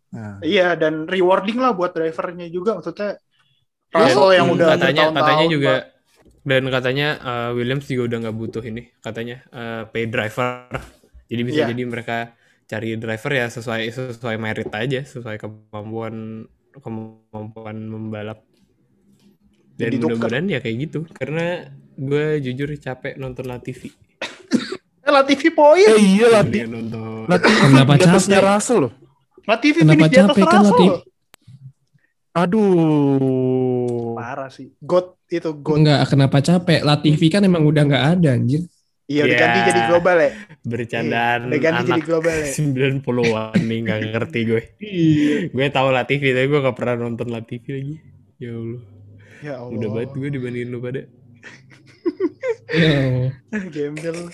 Nah, 0.09 0.41
Iya 0.41 0.73
dan 0.73 1.05
rewarding 1.05 1.61
lah 1.61 1.77
buat 1.77 1.93
drivernya 1.93 2.49
juga 2.49 2.81
maksudnya 2.81 3.21
Dan, 3.93 4.01
Russell 4.01 4.31
yang 4.33 4.47
hmm, 4.49 4.55
udah 4.57 4.67
katanya 4.73 5.03
katanya 5.13 5.45
juga 5.45 5.69
Pak. 5.69 5.83
Dan 6.41 6.63
katanya 6.67 7.07
uh, 7.19 7.49
Williams 7.51 7.85
juga 7.85 8.09
udah 8.09 8.17
nggak 8.23 8.37
butuh 8.37 8.63
ini 8.63 8.89
katanya 8.99 9.43
uh, 9.49 9.83
pay 9.85 10.05
driver 10.05 10.67
jadi 11.25 11.41
bisa 11.43 11.59
Iya. 11.61 11.69
jadi 11.69 11.83
mereka 11.85 12.17
cari 12.65 12.95
driver 12.95 13.31
ya 13.33 13.45
sesuai 13.47 13.81
sesuai 13.89 14.35
merit 14.37 14.69
aja 14.69 15.01
sesuai 15.01 15.37
kemampuan 15.37 16.45
kemampuan 16.71 17.77
membalap 17.81 18.45
dan 19.75 19.89
mudah-mudahan 19.95 20.45
ya 20.47 20.59
kayak 20.59 20.77
gitu 20.85 20.99
karena 21.09 21.65
gue 21.95 22.39
jujur 22.41 22.67
capek 22.75 23.15
nonton 23.15 23.47
Latifi 23.47 23.89
Eh, 24.99 25.09
Latifi 25.09 25.49
poin. 25.49 25.81
eh 25.81 25.97
iya 25.97 26.27
lah 26.29 26.43
Dia 26.43 26.67
nonton 26.67 27.25
Latifi 27.25 27.57
Kenapa 27.65 27.93
capek? 27.97 28.37
Russell 28.37 28.79
loh. 28.85 28.93
Latifi 29.43 29.79
Kenapa 29.81 30.05
capek 30.05 30.43
kan. 30.43 30.61
Latifi? 30.61 30.87
Aduh. 32.31 34.13
Parah 34.15 34.49
sih. 34.49 34.73
God 34.79 35.17
itu 35.27 35.49
God. 35.55 35.77
Enggak, 35.79 36.01
kenapa 36.07 36.37
capek? 36.39 36.81
Latifi 36.81 37.27
kan 37.27 37.41
emang 37.41 37.63
udah 37.63 37.83
nggak 37.83 38.05
ada 38.15 38.29
anjir. 38.33 38.63
Iya 39.05 39.25
udah 39.25 39.33
Iya. 39.33 39.41
ganti 39.41 39.59
jadi 39.65 39.81
global 39.85 40.17
ya. 40.19 40.31
bercandaan 40.61 41.39
Udah 41.49 41.57
ganti 41.59 41.81
jadi 41.81 41.93
anak 41.97 42.05
global 42.05 42.35
ya. 42.35 42.47
90-an 42.53 43.57
nih 43.59 43.77
nggak 43.81 43.99
ngerti 44.13 44.39
gue 44.45 44.61
Iya. 44.77 45.35
gue 45.49 45.65
tahu 45.71 45.87
Latifi 45.89 46.29
tapi 46.29 46.45
gue 46.45 46.59
gak 46.61 46.77
pernah 46.77 46.95
nonton 46.99 47.27
Latifi 47.27 47.69
lagi 47.73 47.95
ya 48.37 48.53
Allah 48.53 48.81
Ya 49.41 49.53
Allah. 49.57 49.73
udah 49.73 49.87
banget 49.89 50.11
gue 50.13 50.29
dibandingin 50.29 50.69
lu 50.69 50.77
pada 50.77 51.01
Ya. 52.69 53.33
Gembel. 53.73 54.29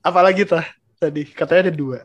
Apalagi 0.00 0.48
tah 0.48 0.64
tadi 0.96 1.28
katanya 1.28 1.68
ada 1.68 1.74
dua. 1.74 2.00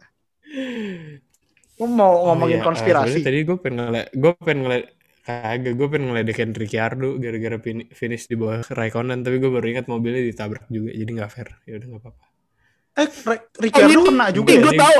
Lu 1.78 1.88
mau 1.88 2.28
ngomongin 2.28 2.60
Oh, 2.60 2.62
iya. 2.62 2.68
konspirasi? 2.68 3.00
Ah, 3.00 3.08
sebenarnya 3.08 3.28
tadi 3.32 3.40
gue 3.46 3.58
pengen 3.58 3.78
ngeliat, 3.80 4.08
gue 4.12 4.32
pengen 4.44 4.60
ngeliat, 4.66 4.86
kagak, 5.28 5.76
gue 5.76 5.88
pengen 5.92 6.08
ngeledekin 6.08 6.56
Ricciardo 6.56 7.20
gara-gara 7.20 7.60
fin- 7.60 7.92
finish 7.92 8.26
di 8.26 8.40
bawah 8.40 8.64
Raikkonen, 8.64 9.20
tapi 9.22 9.38
gue 9.38 9.52
baru 9.52 9.68
ingat 9.68 9.86
mobilnya 9.86 10.24
ditabrak 10.24 10.66
juga, 10.68 10.90
jadi 10.90 11.12
nggak 11.12 11.30
fair. 11.30 11.48
Ya 11.68 11.76
udah 11.76 11.88
nggak 11.92 12.02
apa-apa. 12.02 12.24
eh, 12.96 13.10
Re- 13.28 13.46
Ricciardo 13.60 14.00
kena 14.04 14.26
juga 14.32 14.50
ya? 14.50 14.62
gue 14.64 14.74
tahu. 14.74 14.98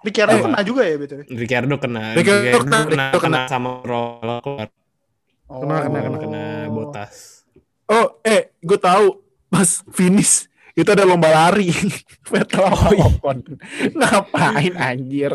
Ricciardo 0.00 0.36
Eh. 0.36 0.42
kena 0.44 0.58
juga 0.60 0.82
ya 0.84 0.96
betul. 0.96 1.18
Ricciardo 1.26 1.74
kena, 1.76 2.02
Ricciardo 2.12 2.76
kena, 2.84 3.06
kena, 3.16 3.40
sama 3.48 3.70
roller 3.80 4.38
keluar, 4.44 4.68
Oh. 5.48 5.64
Kena, 5.64 5.76
kena, 5.82 5.98
kena, 6.04 6.18
kena 6.20 6.42
botas. 6.68 7.42
Oh, 7.84 8.20
eh, 8.22 8.54
gue 8.60 8.78
tahu 8.78 9.18
pas 9.48 9.82
finish 9.90 10.46
itu 10.72 10.86
ada 10.86 11.02
lomba 11.02 11.28
lari. 11.28 11.70
Vettel 12.30 12.62
sama 12.62 12.90
Ocon. 13.00 13.38
Ngapain 13.90 14.74
anjir? 14.74 15.32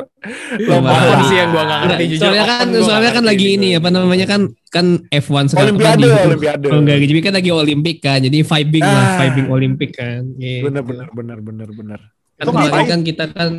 Lomba 0.62 0.89
Ocon 0.91 1.10
lari. 1.12 1.24
sih 1.26 1.36
yang 1.36 1.50
gue 1.50 1.60
nggak 1.60 1.80
ngerti 1.80 1.95
Nggak, 1.95 2.10
jujur. 2.10 2.21
soalnya 2.21 2.45
kan 2.45 2.65
gua 2.67 2.84
soalnya 2.84 3.12
kan 3.12 3.24
lagi 3.24 3.45
gitu. 3.45 3.56
ini 3.56 3.69
apa 3.74 3.89
namanya 3.89 4.26
kan 4.26 4.41
kan 4.67 4.86
F1 5.08 5.45
sekarang 5.48 5.76
Olimpiade, 5.76 5.95
kan 5.98 6.00
di- 6.02 6.28
Olimpiade. 6.28 6.67
Oh 6.67 6.80
enggak, 6.80 6.98
jadi 7.02 7.21
kan 7.21 7.34
lagi 7.34 7.52
Olimpik 7.52 7.98
kan. 8.00 8.19
Jadi 8.19 8.38
vibing 8.41 8.84
lah, 8.84 8.95
Ah. 8.98 9.17
vibing 9.21 9.48
Olimpik 9.50 9.91
kan. 9.91 10.21
Iya. 10.36 10.60
Bener, 10.62 10.84
bener, 10.84 11.08
bener, 11.10 11.38
bener, 11.39 11.69
bener. 11.69 12.00
Kan 12.36 12.43
Itu 12.43 12.52
ngapain? 12.52 12.86
kan 12.86 13.00
kita 13.02 13.24
kan 13.30 13.50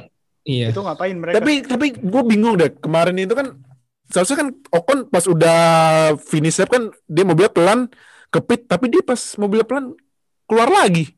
iya. 0.42 0.68
Itu 0.68 0.80
ngapain 0.80 1.16
mereka? 1.16 1.34
Tapi, 1.36 1.52
tapi 1.62 1.86
gue 1.94 2.22
bingung 2.22 2.54
deh. 2.54 2.70
Kemarin 2.74 3.16
itu 3.16 3.32
kan 3.32 3.56
seharusnya 4.06 4.38
kan 4.38 4.48
Ocon 4.70 4.98
pas 5.06 5.24
udah 5.24 5.58
finish 6.20 6.56
lap 6.56 6.70
kan 6.70 6.88
dia 7.04 7.24
mobilnya 7.24 7.48
pelan 7.48 7.80
ke 8.26 8.38
pit, 8.40 8.64
tapi 8.64 8.86
dia 8.86 9.00
pas 9.00 9.16
mobilnya 9.36 9.64
pelan 9.64 9.96
keluar 10.44 10.68
lagi. 10.68 11.15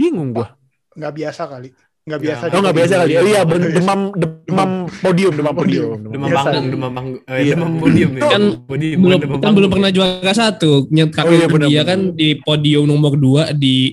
Bingung 0.00 0.32
gua. 0.32 0.56
nggak 0.90 1.12
biasa 1.14 1.42
kali 1.46 1.68
nggak 2.00 2.16
Ya, 2.16 2.24
biasa 2.24 2.42
Oh 2.42 2.48
juga 2.48 2.60
nggak 2.64 2.76
biasa 2.80 2.94
lagi. 2.96 3.14
Oh 3.14 3.26
iya 3.28 3.40
demam 3.44 4.00
demam 4.16 4.70
podium 4.98 5.32
demam 5.36 5.54
podium. 5.54 5.88
Demam 6.02 6.28
panggung, 6.32 6.66
demam 6.66 6.90
panggung, 6.90 7.16
eh, 7.22 7.36
Iya. 7.38 7.52
demam 7.54 7.70
podium 7.76 8.10
ya. 8.10 8.22
Kan 8.26 8.42
Podium, 8.64 8.98
belum 8.98 9.18
kan 9.20 9.28
belum 9.28 9.36
panggung 9.44 9.70
pernah 9.70 9.90
ya. 9.90 9.94
juara 9.94 10.32
satu 10.32 10.72
nyet 10.88 11.12
Oh 11.14 11.30
iya, 11.30 11.46
benar, 11.46 11.68
dia 11.68 11.76
benar. 11.76 11.84
kan 11.86 12.00
di 12.16 12.28
podium 12.36 12.84
nomor 12.84 13.14
dua 13.14 13.52
di 13.52 13.92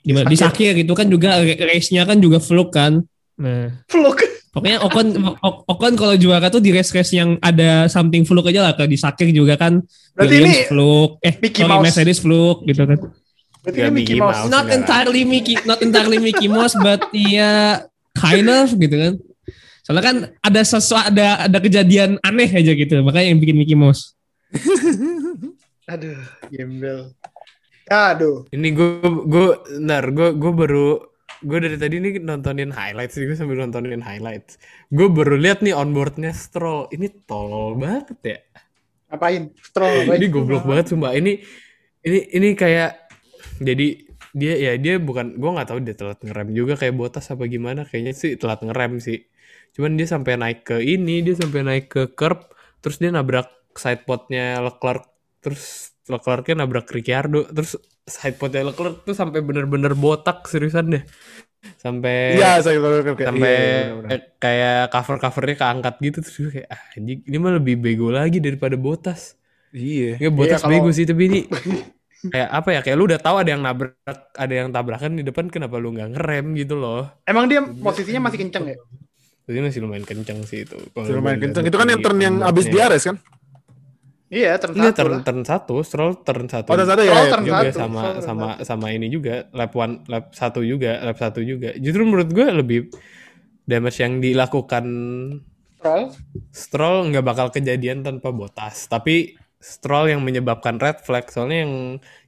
di, 0.00 0.10
mana? 0.10 0.26
di 0.26 0.34
Sakir 0.34 0.74
itu 0.74 0.90
kan 0.90 1.06
juga 1.06 1.38
race-nya 1.44 2.02
kan 2.02 2.18
juga 2.18 2.40
fluke 2.40 2.72
kan 2.72 3.04
nah 3.32 3.70
Vlog. 3.86 4.18
pokoknya 4.50 4.82
Ocon 4.82 5.06
Ocon 5.68 5.92
kalau 5.94 6.14
juara 6.16 6.48
tuh 6.48 6.58
di 6.58 6.68
race-race 6.68 7.14
yang 7.14 7.38
ada 7.38 7.86
something 7.86 8.24
fluke 8.24 8.48
aja 8.48 8.60
lah 8.60 8.72
kayak 8.74 8.90
di 8.90 8.98
Sakir 8.98 9.30
juga 9.30 9.54
kan 9.54 9.78
Berarti 10.12 10.34
Williams 10.34 10.56
ini 10.58 10.66
fluke 10.66 11.12
eh 11.22 11.34
Mickey 11.38 11.62
sorry 11.62 11.70
Mouse. 11.70 11.84
Mercedes 11.86 12.18
fluke 12.18 12.60
gitu 12.66 12.82
kan 12.82 12.98
berarti 13.62 13.78
ini 13.78 13.90
Mickey 13.90 14.14
Mickey 14.14 14.18
Mouse 14.18 14.38
Mouse. 14.42 14.50
not 14.50 14.66
enggak. 14.66 14.76
entirely 14.78 15.22
Mickey 15.24 15.54
not 15.64 15.80
entirely 15.80 16.18
Mickey 16.18 16.48
Mouse 16.50 16.74
but 16.78 17.00
ya 17.14 17.82
kind 18.18 18.48
of 18.50 18.74
gitu 18.74 18.96
kan 18.98 19.14
soalnya 19.82 20.02
kan 20.02 20.16
ada 20.42 20.60
sesuatu 20.62 21.10
ada 21.10 21.46
ada 21.46 21.58
kejadian 21.58 22.18
aneh 22.22 22.50
aja 22.50 22.72
gitu 22.74 23.02
makanya 23.02 23.34
yang 23.34 23.40
bikin 23.42 23.56
Mickey 23.58 23.74
Mouse 23.78 24.14
aduh 25.92 26.18
gembel 26.50 27.14
aduh 27.90 28.46
Ini 28.54 28.68
gue 28.72 29.02
gue 29.26 29.48
ntar 29.82 30.08
gue 30.14 30.28
gue 30.38 30.52
baru 30.54 30.88
gue 31.42 31.58
dari 31.58 31.76
tadi 31.76 31.98
nih 31.98 32.22
nontonin 32.22 32.70
highlights 32.70 33.18
gue 33.18 33.34
sambil 33.34 33.58
nontonin 33.58 33.98
highlights. 33.98 34.56
Gue 34.88 35.10
baru 35.10 35.34
lihat 35.34 35.60
nih 35.60 35.74
onboardnya 35.74 36.30
Stroll. 36.30 36.86
Ini 36.94 37.26
tolol 37.26 37.74
banget 37.74 38.16
ya. 38.22 38.38
ngapain 39.12 39.52
stroll 39.60 39.92
ngapain 40.08 40.18
Ini 40.22 40.26
goblok 40.32 40.64
banget 40.64 40.94
sumpah. 40.94 41.12
Ini 41.12 41.42
ini 42.06 42.18
ini 42.32 42.48
kayak 42.54 43.01
jadi 43.60 43.86
dia 44.32 44.54
ya 44.56 44.72
dia 44.80 44.96
bukan 44.96 45.36
gue 45.36 45.50
nggak 45.52 45.68
tahu 45.68 45.78
dia 45.84 45.92
telat 45.92 46.20
ngerem 46.24 46.48
juga 46.56 46.78
kayak 46.80 46.94
botas 46.96 47.28
apa 47.28 47.44
gimana. 47.50 47.84
Kayaknya 47.84 48.12
sih 48.16 48.30
telat 48.40 48.64
ngerem 48.64 49.02
sih. 49.02 49.28
Cuman 49.76 49.96
dia 49.96 50.08
sampai 50.08 50.36
naik 50.40 50.68
ke 50.68 50.76
ini 50.80 51.20
dia 51.20 51.36
sampai 51.36 51.60
naik 51.64 51.86
ke 51.92 52.02
curb 52.16 52.48
terus 52.80 52.96
dia 52.98 53.12
nabrak 53.12 53.48
sidepodnya 53.76 54.60
Leclerc 54.60 55.08
terus 55.40 55.92
Leclercnya 56.10 56.64
nabrak 56.64 56.90
Ricciardo 56.90 57.46
terus 57.52 57.78
sidepodnya 58.04 58.68
Leclerc 58.72 59.06
tuh 59.06 59.14
sampai 59.16 59.40
bener-bener 59.40 59.92
botak 59.96 60.44
seriusan 60.48 60.92
deh. 60.92 61.04
Sampai 61.78 62.34
Iya 62.36 62.58
saya 62.58 62.78
sampai 63.14 63.54
iya, 63.54 64.02
eh, 64.10 64.20
kayak 64.42 64.90
cover 64.90 65.16
covernya 65.22 65.56
keangkat 65.62 65.94
gitu 66.02 66.18
terus 66.26 66.36
gue 66.42 66.50
kayak 66.58 66.68
ah, 66.74 66.82
anjing 66.98 67.22
ini 67.22 67.36
mah 67.38 67.54
lebih 67.54 67.78
bego 67.78 68.10
lagi 68.10 68.42
daripada 68.42 68.74
botas. 68.74 69.38
Iya. 69.72 70.18
Ya 70.20 70.28
botas 70.28 70.60
kalau- 70.60 70.74
bego 70.74 70.90
sih 70.90 71.06
tapi 71.06 71.22
ini 71.30 71.40
kayak 72.30 72.48
apa 72.54 72.68
ya 72.70 72.80
kayak 72.86 72.96
lu 73.00 73.10
udah 73.10 73.18
tahu 73.18 73.36
ada 73.42 73.50
yang 73.50 73.62
nabrak 73.66 73.98
ada 74.38 74.54
yang 74.54 74.68
tabrakan 74.70 75.18
di 75.18 75.26
depan 75.26 75.50
kenapa 75.50 75.80
lu 75.82 75.90
nggak 75.90 76.14
ngerem 76.14 76.54
gitu 76.54 76.78
loh 76.78 77.10
emang 77.26 77.50
dia 77.50 77.64
posisinya 77.64 78.30
masih 78.30 78.46
kenceng 78.46 78.70
ya 78.70 78.78
jadi 79.42 79.58
masih 79.58 79.80
lumayan 79.82 80.06
kenceng 80.06 80.38
sih 80.46 80.62
itu 80.62 80.78
kalau 80.94 81.02
Masih 81.02 81.14
lumayan 81.18 81.38
kenceng. 81.42 81.64
Itu 81.66 81.76
kan 81.76 81.88
yang 81.90 82.00
turn 82.00 82.18
yang 82.22 82.36
abis 82.46 82.66
di 82.70 82.78
Ares 82.78 83.04
kan? 83.06 83.18
iya 84.32 84.56
turn 84.56 84.72
satu 84.72 84.96
turn, 84.96 85.14
turn 85.28 85.40
satu, 85.44 85.76
stroll 85.84 86.24
turn 86.24 86.48
satu. 86.48 86.72
Oh, 86.72 86.76
turn 86.80 86.88
satu 86.88 87.02
ya? 87.04 87.12
Stroll 87.12 87.26
ya. 87.28 87.32
turn 87.36 87.44
juga 87.44 87.60
satu, 87.68 87.76
sama 87.76 88.00
Stroll 88.00 88.22
sama 88.24 88.48
satu. 88.48 88.64
sama 88.64 88.86
ini 88.96 89.06
juga 89.12 89.34
lap 89.52 89.72
one 89.76 89.94
lap 90.08 90.24
satu 90.32 90.60
juga 90.64 90.92
lap 91.04 91.18
satu 91.20 91.44
juga. 91.44 91.76
Justru 91.76 92.02
menurut 92.08 92.32
gue 92.32 92.46
lebih 92.48 92.80
damage 93.68 93.98
yang 94.00 94.24
dilakukan 94.24 94.86
Stroll 95.76 96.04
Stroll 96.48 96.96
nggak 97.12 97.24
bakal 97.28 97.46
kejadian 97.52 98.00
tanpa 98.06 98.32
botas. 98.32 98.88
Tapi 98.88 99.36
Stroll 99.62 100.10
yang 100.10 100.26
menyebabkan 100.26 100.82
red 100.82 100.98
flag. 101.00 101.30
Soalnya 101.30 101.62
yang 101.62 101.72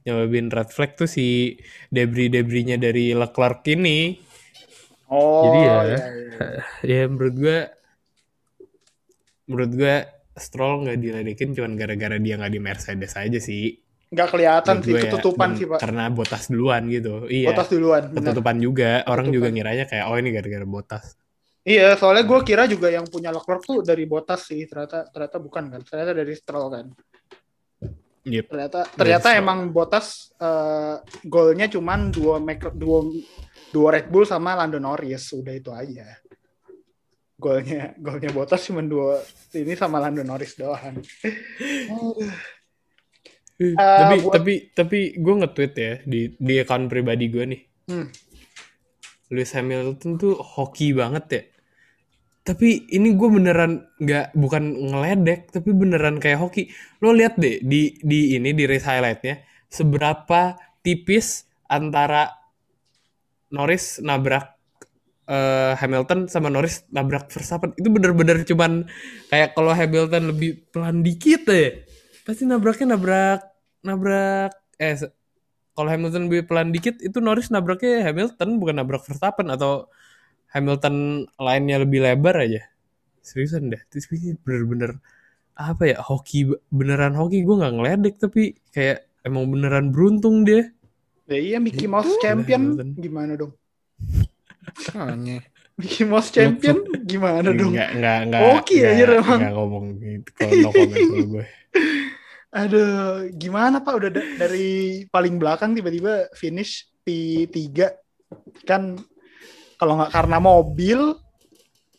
nyebabin 0.07 0.47
red 0.47 0.71
flag 0.71 0.95
tuh 0.95 1.05
si 1.05 1.59
debris-debrisnya 1.91 2.79
dari 2.79 3.11
Leclerc 3.11 3.67
ini. 3.67 4.15
oh 5.11 5.43
Jadi 5.45 5.59
ya, 5.59 5.75
iya, 5.83 5.97
iya. 5.99 6.63
Ya 6.95 7.01
menurut 7.11 7.35
gue, 7.35 7.59
menurut 9.45 9.71
gue 9.75 9.95
Stroll 10.35 10.83
nggak 10.83 10.97
diledekin 10.99 11.51
cuman 11.51 11.75
gara-gara 11.75 12.15
dia 12.17 12.35
nggak 12.35 12.51
di 12.51 12.59
Mercedes 12.59 13.13
aja 13.15 13.39
sih. 13.39 13.75
nggak 14.05 14.29
kelihatan 14.31 14.75
sih 14.79 14.93
ya. 14.95 15.01
ketutupan 15.09 15.49
Dan 15.51 15.57
sih 15.59 15.65
pak 15.67 15.79
Karena 15.81 16.03
botas 16.07 16.47
duluan 16.47 16.87
gitu. 16.87 17.27
Iya. 17.27 17.51
botas 17.51 17.67
duluan. 17.67 18.03
Ketutupan 18.11 18.55
juga. 18.57 19.03
Orang 19.05 19.27
juga 19.27 19.49
Ketutupan. 19.49 19.55
ngiranya 19.59 19.85
kayak 19.85 20.05
oh 20.07 20.15
ini 20.15 20.29
gara-gara 20.31 20.63
botas. 20.65 21.05
iya 21.65 21.97
soalnya 21.97 22.23
gue 22.23 22.39
kira 22.45 22.63
juga 22.69 22.93
yang 22.93 23.09
punya 23.09 23.33
Leclerc 23.33 23.65
tuh 23.65 23.81
dari 23.81 24.05
botas 24.05 24.45
sih 24.45 24.69
ternyata 24.69 25.09
ternyata 25.09 25.37
bukan 25.41 25.63
kan 25.73 25.81
ternyata 25.81 26.13
dari 26.13 26.33
Stroll 26.37 26.69
kan 26.69 26.85
Yep. 28.25 28.45
ternyata 28.49 28.79
ternyata 28.91 29.29
Stroll. 29.29 29.41
emang 29.41 29.59
botas 29.69 30.05
eh, 30.35 30.95
golnya 31.23 31.65
cuman 31.65 32.09
dua 32.09 32.35
make 32.37 32.73
dua 32.73 33.05
dua 33.69 33.87
Red 33.93 34.09
Bull 34.09 34.25
sama 34.25 34.53
Lando 34.53 34.77
Norris 34.77 35.29
udah 35.31 35.53
itu 35.53 35.69
aja 35.69 36.09
golnya 37.35 37.93
golnya 37.97 38.31
botas 38.31 38.65
cuman 38.65 38.85
dua 38.85 39.21
ini 39.53 39.73
sama 39.73 39.99
Lando 39.99 40.21
Norris 40.21 40.55
doang 40.55 40.97
Eh, 43.55 43.71
tapi 43.71 44.15
buat- 44.19 44.35
tapi 44.35 44.53
tapi 44.69 44.99
gue 45.15 45.33
nge-tweet 45.39 45.73
ya 45.73 45.93
di 46.03 46.27
di 46.35 46.59
account 46.59 46.91
pribadi 46.91 47.31
gue 47.31 47.43
nih. 47.47 47.61
Hmm. 47.87 48.07
Lewis 49.31 49.55
Hamilton 49.55 50.11
tuh 50.19 50.35
hoki 50.35 50.91
banget 50.91 51.25
ya. 51.29 51.41
Tapi 52.45 52.85
ini 52.93 53.17
gue 53.17 53.29
beneran 53.29 53.89
nggak 53.97 54.37
bukan 54.37 54.93
ngeledek 54.93 55.49
tapi 55.49 55.73
beneran 55.73 56.21
kayak 56.21 56.39
hoki. 56.45 56.69
Lo 57.01 57.09
lihat 57.09 57.41
deh 57.41 57.57
di 57.65 57.97
di 58.05 58.37
ini 58.37 58.53
di 58.53 58.63
race 58.69 58.85
highlightnya 58.85 59.41
seberapa 59.65 60.53
tipis 60.85 61.49
antara 61.65 62.29
Norris 63.49 63.97
nabrak 63.97 64.55
eh, 65.25 65.73
Hamilton 65.77 66.29
sama 66.29 66.53
Norris 66.53 66.85
nabrak 66.93 67.33
Verstappen 67.33 67.73
itu 67.75 67.89
bener-bener 67.89 68.45
cuman 68.45 68.85
kayak 69.33 69.57
kalau 69.57 69.73
Hamilton 69.73 70.33
lebih 70.33 70.69
pelan 70.69 71.01
dikit 71.01 71.49
ya 71.49 71.81
pasti 72.25 72.45
nabraknya 72.45 72.97
nabrak 72.97 73.41
nabrak 73.85 74.53
eh 74.77 74.97
kalau 75.75 75.89
Hamilton 75.91 76.31
lebih 76.31 76.47
pelan 76.47 76.69
dikit 76.71 77.01
itu 77.03 77.17
Norris 77.19 77.51
nabraknya 77.51 78.05
Hamilton 78.05 78.57
bukan 78.61 78.75
nabrak 78.81 79.03
Verstappen 79.03 79.49
atau 79.51 79.89
Hamilton 80.55 80.95
lainnya 81.35 81.77
lebih 81.77 81.99
lebar 81.99 82.39
aja 82.39 82.63
seriusan 83.19 83.67
deh 83.67 83.81
terus 83.85 84.07
ini 84.09 84.39
bener-bener 84.39 84.95
apa 85.51 85.83
ya 85.85 85.97
hoki 85.99 86.47
beneran 86.69 87.11
hoki 87.13 87.43
gue 87.43 87.55
nggak 87.55 87.73
ngeledek 87.73 88.15
tapi 88.17 88.41
kayak 88.69 89.03
emang 89.21 89.47
beneran 89.47 89.91
beruntung 89.91 90.43
dia 90.43 90.71
ya 91.25 91.35
iya 91.35 91.57
Mickey 91.59 91.85
Mouse 91.85 92.07
Itu. 92.07 92.21
champion 92.21 92.61
Hamilton. 92.73 92.89
gimana 92.95 93.33
dong 93.35 93.51
Makanya. 94.65 95.39
Mickey 95.75 96.03
Mouse 96.03 96.29
champion 96.29 96.77
gimana 97.03 97.49
dong 97.49 97.71
nggak 97.71 97.89
nggak 97.93 98.19
nggak 98.29 98.41
Hoki 98.41 98.77
aja 98.79 99.03
emang. 99.13 99.39
nggak 99.39 99.53
ngomong 99.53 99.85
gitu 99.97 100.29
kalau 100.33 100.53
no 100.55 100.69
comment 100.69 101.07
gue 101.27 101.45
Aduh, 102.55 103.27
gimana 103.35 103.83
Pak 103.83 103.93
udah 103.93 104.09
da- 104.09 104.31
dari 104.39 104.69
paling 105.11 105.35
belakang 105.35 105.75
tiba-tiba 105.75 106.31
finish 106.31 106.87
P3 107.03 107.59
kan 108.63 108.95
kalau 109.85 110.01
nggak 110.01 110.17
karena 110.17 110.37
mobil 110.41 110.99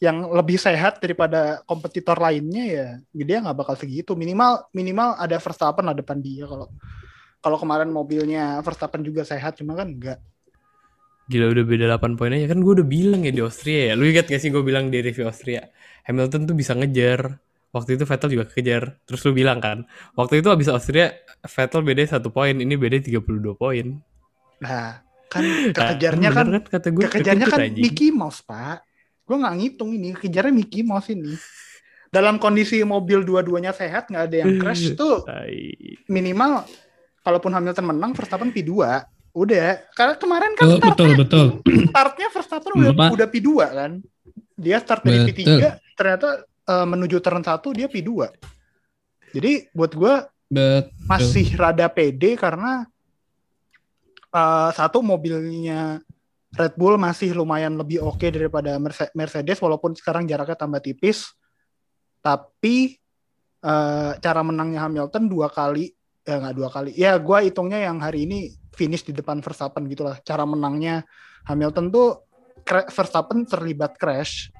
yang 0.02 0.26
lebih 0.26 0.58
sehat 0.58 0.98
daripada 0.98 1.62
kompetitor 1.70 2.18
lainnya 2.18 2.64
ya 2.66 2.86
dia 3.14 3.38
nggak 3.38 3.62
bakal 3.62 3.78
segitu 3.78 4.18
minimal 4.18 4.66
minimal 4.74 5.14
ada 5.14 5.38
Verstappen 5.38 5.86
lah 5.86 5.94
depan 5.94 6.18
dia 6.18 6.50
kalau 6.50 6.66
kalau 7.38 7.56
kemarin 7.62 7.94
mobilnya 7.94 8.58
Verstappen 8.66 9.06
juga 9.06 9.22
sehat 9.22 9.54
cuma 9.62 9.78
kan 9.78 9.86
enggak 9.86 10.18
Gila 11.30 11.54
udah 11.54 11.64
beda 11.66 11.84
8 11.94 12.18
poin 12.18 12.34
aja 12.34 12.50
kan 12.50 12.58
gue 12.58 12.72
udah 12.82 12.86
bilang 12.86 13.26
ya 13.26 13.34
di 13.34 13.42
Austria 13.42 13.90
ya. 13.90 13.94
Lu 13.98 14.06
ingat 14.06 14.30
gak 14.30 14.38
sih 14.38 14.46
gue 14.54 14.62
bilang 14.62 14.94
di 14.94 15.02
review 15.02 15.26
Austria. 15.26 15.66
Hamilton 16.06 16.46
tuh 16.46 16.54
bisa 16.54 16.78
ngejar. 16.78 17.42
Waktu 17.74 17.98
itu 17.98 18.06
Vettel 18.06 18.30
juga 18.30 18.46
kejar. 18.46 19.02
Terus 19.02 19.26
lu 19.26 19.34
bilang 19.34 19.58
kan. 19.58 19.90
Waktu 20.14 20.38
itu 20.38 20.54
abis 20.54 20.70
Austria 20.70 21.18
Vettel 21.42 21.82
beda 21.82 22.06
satu 22.06 22.30
poin. 22.30 22.54
Ini 22.54 22.78
beda 22.78 23.02
32 23.02 23.58
poin. 23.58 23.98
nah 24.56 25.05
kan 25.26 25.42
Nah, 25.42 25.74
kekejarnya 25.74 26.28
bener 26.30 26.62
kan 26.62 26.72
kata 26.78 26.88
gue 26.90 27.02
kekejarnya 27.06 27.46
kan 27.46 27.60
anjing. 27.66 27.82
Mickey 27.82 28.08
Mouse 28.14 28.40
pak 28.42 28.82
gue 29.26 29.36
nggak 29.36 29.54
ngitung 29.58 29.90
ini 29.90 30.14
kejarnya 30.14 30.54
Mickey 30.54 30.80
Mouse 30.86 31.10
ini 31.10 31.34
dalam 32.06 32.38
kondisi 32.38 32.80
mobil 32.86 33.26
dua-duanya 33.26 33.74
sehat 33.74 34.06
nggak 34.08 34.24
ada 34.30 34.36
yang 34.46 34.52
crash 34.62 34.94
tuh 34.94 35.26
Tai. 35.26 35.58
minimal 36.06 36.62
kalaupun 37.20 37.50
Hamilton 37.50 37.86
menang 37.90 38.14
Verstappen 38.14 38.54
P2 38.54 38.72
udah 39.36 39.68
karena 39.92 40.14
kemarin 40.16 40.52
kan 40.56 40.64
betul 40.80 40.80
betul 40.80 40.94
startnya, 41.12 41.18
betul 41.20 41.46
startnya 41.90 42.28
Verstappen 42.32 42.72
udah, 42.72 42.92
Bapak. 42.94 43.10
udah 43.18 43.26
P2 43.28 43.48
kan 43.66 43.92
dia 44.56 44.76
start 44.80 45.02
dari 45.04 45.18
P3 45.28 45.36
Betul. 45.36 45.60
ternyata 45.92 46.28
eh, 46.46 46.86
menuju 46.88 47.16
turn 47.20 47.42
1 47.44 47.60
dia 47.76 47.86
P2 47.90 48.10
jadi 49.36 49.52
buat 49.76 49.92
gue 49.92 50.14
betul 50.46 50.88
masih 51.04 51.46
rada 51.58 51.90
pede 51.90 52.38
karena 52.38 52.86
eh, 54.36 54.70
satu 54.70 55.00
mobilnya 55.00 55.96
Red 56.52 56.76
Bull 56.76 56.96
masih 56.96 57.32
lumayan 57.32 57.74
lebih 57.74 58.00
oke 58.00 58.28
daripada 58.28 58.76
Merce- 58.76 59.12
Mercedes 59.12 59.56
walaupun 59.58 59.96
sekarang 59.96 60.24
jaraknya 60.24 60.56
tambah 60.56 60.80
tipis 60.80 61.32
tapi 62.20 62.96
eh, 63.60 64.12
cara 64.16 64.40
menangnya 64.42 64.84
Hamilton 64.84 65.24
dua 65.26 65.48
kali 65.48 65.88
ya 66.20 66.42
nggak 66.42 66.54
dua 66.54 66.68
kali 66.68 66.90
ya 66.92 67.14
gue 67.16 67.38
hitungnya 67.46 67.78
yang 67.80 68.02
hari 68.02 68.26
ini 68.26 68.50
finish 68.76 69.02
di 69.02 69.16
depan 69.16 69.40
Verstappen 69.40 69.88
gitu 69.88 70.04
lah. 70.04 70.20
Cara 70.20 70.44
menangnya 70.44 71.00
Hamilton 71.48 71.88
tuh 71.88 72.08
Verstappen 72.66 73.48
terlibat 73.48 73.96
crash. 73.96 74.52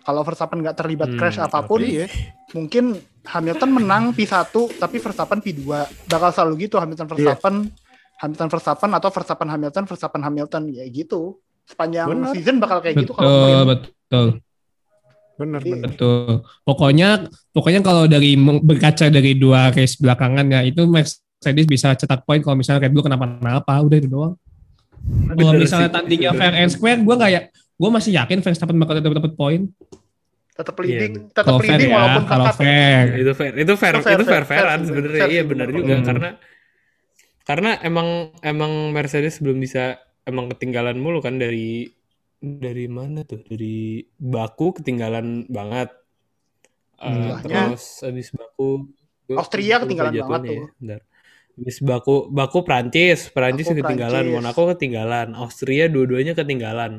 Kalau 0.00 0.24
Verstappen 0.24 0.60
nggak 0.60 0.76
terlibat 0.78 1.12
Hmm, 1.12 1.18
crash 1.18 1.36
apa 1.36 1.64
pun, 1.64 1.80
Iya. 1.80 2.08
mungkin 2.52 2.96
Hamilton 3.24 3.70
menang 3.72 4.04
P1 4.12 4.48
tapi 4.76 4.96
Verstappen 5.00 5.40
P2. 5.40 5.64
Bakal 6.08 6.30
selalu 6.32 6.64
gitu 6.64 6.76
Hamilton 6.76 7.08
Verstappen, 7.08 7.54
Hamilton 8.24 8.48
Verstappen 8.48 8.90
atau 8.90 9.08
Verstappen 9.08 9.48
Hamilton, 9.48 9.84
Verstappen 9.84 10.22
Hamilton 10.22 10.62
ya 10.72 10.84
gitu. 10.88 11.36
Sepanjang 11.64 12.08
Benar. 12.08 12.32
season 12.32 12.56
bakal 12.60 12.80
kayak 12.80 12.96
gitu 13.00 13.12
kalau 13.12 13.28
Betul, 13.28 13.60
betul, 13.68 14.26
Bener, 15.34 15.58
Jadi- 15.60 15.70
bener. 15.72 15.88
betul. 15.90 16.30
Pokoknya, 16.62 17.08
pokoknya 17.50 17.80
kalau 17.80 18.04
dari 18.06 18.36
berkaca 18.38 19.08
dari 19.08 19.34
dua 19.34 19.68
race 19.68 19.96
belakangan 19.96 20.46
ya 20.46 20.60
itu 20.62 20.84
Mercedes 20.84 21.66
bisa 21.66 21.90
cetak 21.92 22.22
poin 22.22 22.38
kalau 22.38 22.54
misalnya 22.54 22.86
Red 22.86 22.92
Bull 22.92 23.02
kenapa-napa, 23.02 23.74
udah 23.80 23.96
itu 23.96 24.06
doang. 24.06 24.34
Kalau 24.94 25.52
Bener 25.52 25.60
misalnya 25.60 25.90
tandingnya 25.90 26.30
bener. 26.30 26.40
fair 26.40 26.54
and 26.54 26.70
square, 26.70 27.00
gue 27.00 27.16
kayak 27.18 27.42
gue 27.50 27.90
masih 27.90 28.12
yakin 28.14 28.38
Verstappen 28.40 28.76
bakal 28.76 28.94
tetap 28.94 29.12
dapat 29.12 29.32
poin. 29.34 29.60
tetap 30.54 30.70
Iya, 30.78 30.86
leading, 30.86 31.12
bener. 31.18 31.28
tetap 31.34 31.44
Kalau 31.44 31.58
fair 31.58 31.70
leading 31.74 31.90
ya, 31.90 31.96
walaupun 31.98 32.24
kalau 32.24 32.44
kakak 32.46 32.58
fair. 32.62 33.04
itu 33.18 33.32
fair 33.34 33.52
itu 33.58 33.72
fair 33.74 33.94
Itu 33.98 34.04
fair, 34.06 34.14
itu 34.14 34.22
fair 34.22 34.22
fair, 34.22 34.44
fairan 34.46 34.78
fair, 34.78 34.86
sebenarnya 34.86 35.18
fair 35.18 35.30
iya 35.34 35.42
sih, 35.42 35.48
benar 35.50 35.66
bener. 35.66 35.78
juga 35.82 35.94
Hmm. 35.98 36.04
karena 36.06 36.28
karena 37.48 37.68
emang 37.88 38.08
emang 38.50 38.72
Mercedes 38.96 39.34
belum 39.44 39.58
bisa 39.64 40.00
emang 40.30 40.46
ketinggalan 40.52 40.96
mulu 41.04 41.18
kan 41.26 41.36
dari 41.44 41.88
dari 42.40 42.86
mana 42.98 43.18
tuh 43.30 43.40
dari 43.50 44.00
Baku 44.32 44.66
ketinggalan 44.80 45.26
banget 45.56 45.88
Sebelahnya, 47.04 47.38
terus 47.42 47.82
habis 48.04 48.28
Baku 48.38 48.88
Austria 49.40 49.76
ketinggalan 49.82 50.14
banget 50.20 50.40
jadwalnya 50.40 50.50
tuh. 50.50 50.60
ya, 50.60 50.64
bentar. 50.78 51.00
Habis 51.58 51.78
Baku 51.90 52.14
Baku 52.38 52.58
Prancis 52.68 53.20
Prancis 53.36 53.68
Baku 53.68 53.74
ketinggalan 53.80 54.26
Prancis. 54.26 54.34
Monaco 54.34 54.62
ketinggalan 54.74 55.28
Austria 55.38 55.84
dua-duanya 55.94 56.34
ketinggalan 56.38 56.92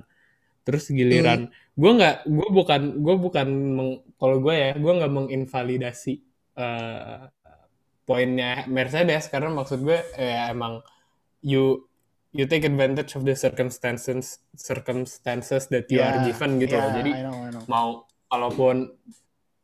terus 0.66 0.90
Hmm. 0.90 0.98
giliran 1.00 1.52
gue 1.80 1.92
nggak 1.98 2.16
gue 2.30 2.48
bukan 2.58 2.82
gue 3.06 3.16
bukan 3.26 3.48
kalau 4.20 4.38
gue 4.44 4.56
ya 4.56 4.70
gue 4.78 4.94
nggak 5.00 5.14
menginvalidasi 5.18 6.14
eh, 6.60 7.20
poinnya 8.06 8.64
Mercedes 8.70 9.28
karena 9.28 9.50
maksud 9.52 9.82
gue 9.82 10.00
ya 10.16 10.50
emang 10.50 10.80
you 11.42 11.86
you 12.32 12.46
take 12.46 12.64
advantage 12.64 13.16
of 13.16 13.24
the 13.24 13.34
circumstances 13.34 14.40
circumstances 14.54 15.68
that 15.68 15.90
you 15.90 16.00
are 16.00 16.22
Ya, 16.22 16.26
given 16.26 16.62
gitu 16.62 16.76
ya, 16.76 16.82
loh 16.86 16.92
jadi 16.94 17.12
I 17.12 17.22
know, 17.24 17.38
I 17.42 17.50
know. 17.52 17.64
mau 17.66 17.90
kalaupun 18.28 18.94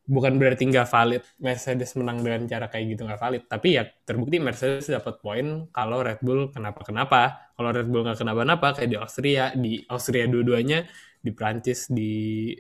bukan 0.08 0.36
berarti 0.36 0.68
nggak 0.68 0.88
valid 0.88 1.24
Mercedes 1.40 1.96
menang 1.96 2.20
dengan 2.20 2.44
cara 2.46 2.68
kayak 2.68 2.86
gitu 2.92 3.08
nggak 3.08 3.22
valid. 3.22 3.44
Tapi 3.48 3.80
ya 3.80 3.84
terbukti 4.04 4.42
Mercedes 4.42 4.90
dapat 4.90 5.22
poin 5.22 5.70
kalau 5.72 6.04
Red 6.04 6.20
Bull 6.20 6.52
kenapa 6.52 6.84
kenapa 6.84 7.52
kalau 7.56 7.70
Red 7.72 7.88
Bull 7.88 8.04
nggak 8.04 8.20
kenapa-napa 8.20 8.68
kayak 8.76 8.90
di 8.92 8.98
Austria 9.00 9.46
di 9.56 9.80
Austria 9.88 10.28
dua-duanya 10.28 10.84
di 11.22 11.32
Prancis 11.32 11.88
di 11.88 12.52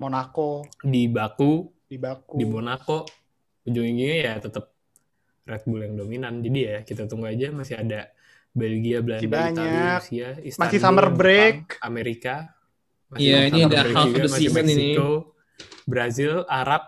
Monaco. 0.00 0.64
di 0.82 1.06
Baku 1.08 1.66
di 1.86 1.96
Baku. 2.00 2.34
di 2.36 2.44
Monaco 2.46 3.04
ujung-ujungnya 3.64 4.16
ya 4.20 4.34
tetap 4.38 4.73
Red 5.44 5.62
Bull 5.62 5.80
yang 5.82 5.94
dominan 5.94 6.40
jadi 6.40 6.60
ya 6.60 6.76
kita 6.80 7.04
tunggu 7.04 7.26
aja 7.26 7.48
masih 7.50 7.76
ada 7.76 8.08
Belgia 8.50 8.98
Belanda 8.98 9.20
Masih 9.20 9.28
Italia 9.28 9.52
banyak. 9.52 10.00
Rusia 10.00 10.28
Istanbul 10.40 10.62
Masih 10.62 10.78
summer 10.78 11.04
Jepang, 11.04 11.18
break. 11.18 11.56
Amerika 11.80 12.34
Iya, 13.14 13.38
ini 13.44 13.60
summer 13.60 13.70
ada 13.70 13.80
half 13.92 14.06
juga, 14.06 14.16
the 14.16 14.26
masih 14.26 14.40
season 14.42 14.64
ini. 14.64 14.74
Meksiko, 14.90 15.08
Brazil 15.84 16.32
Arab 16.46 16.82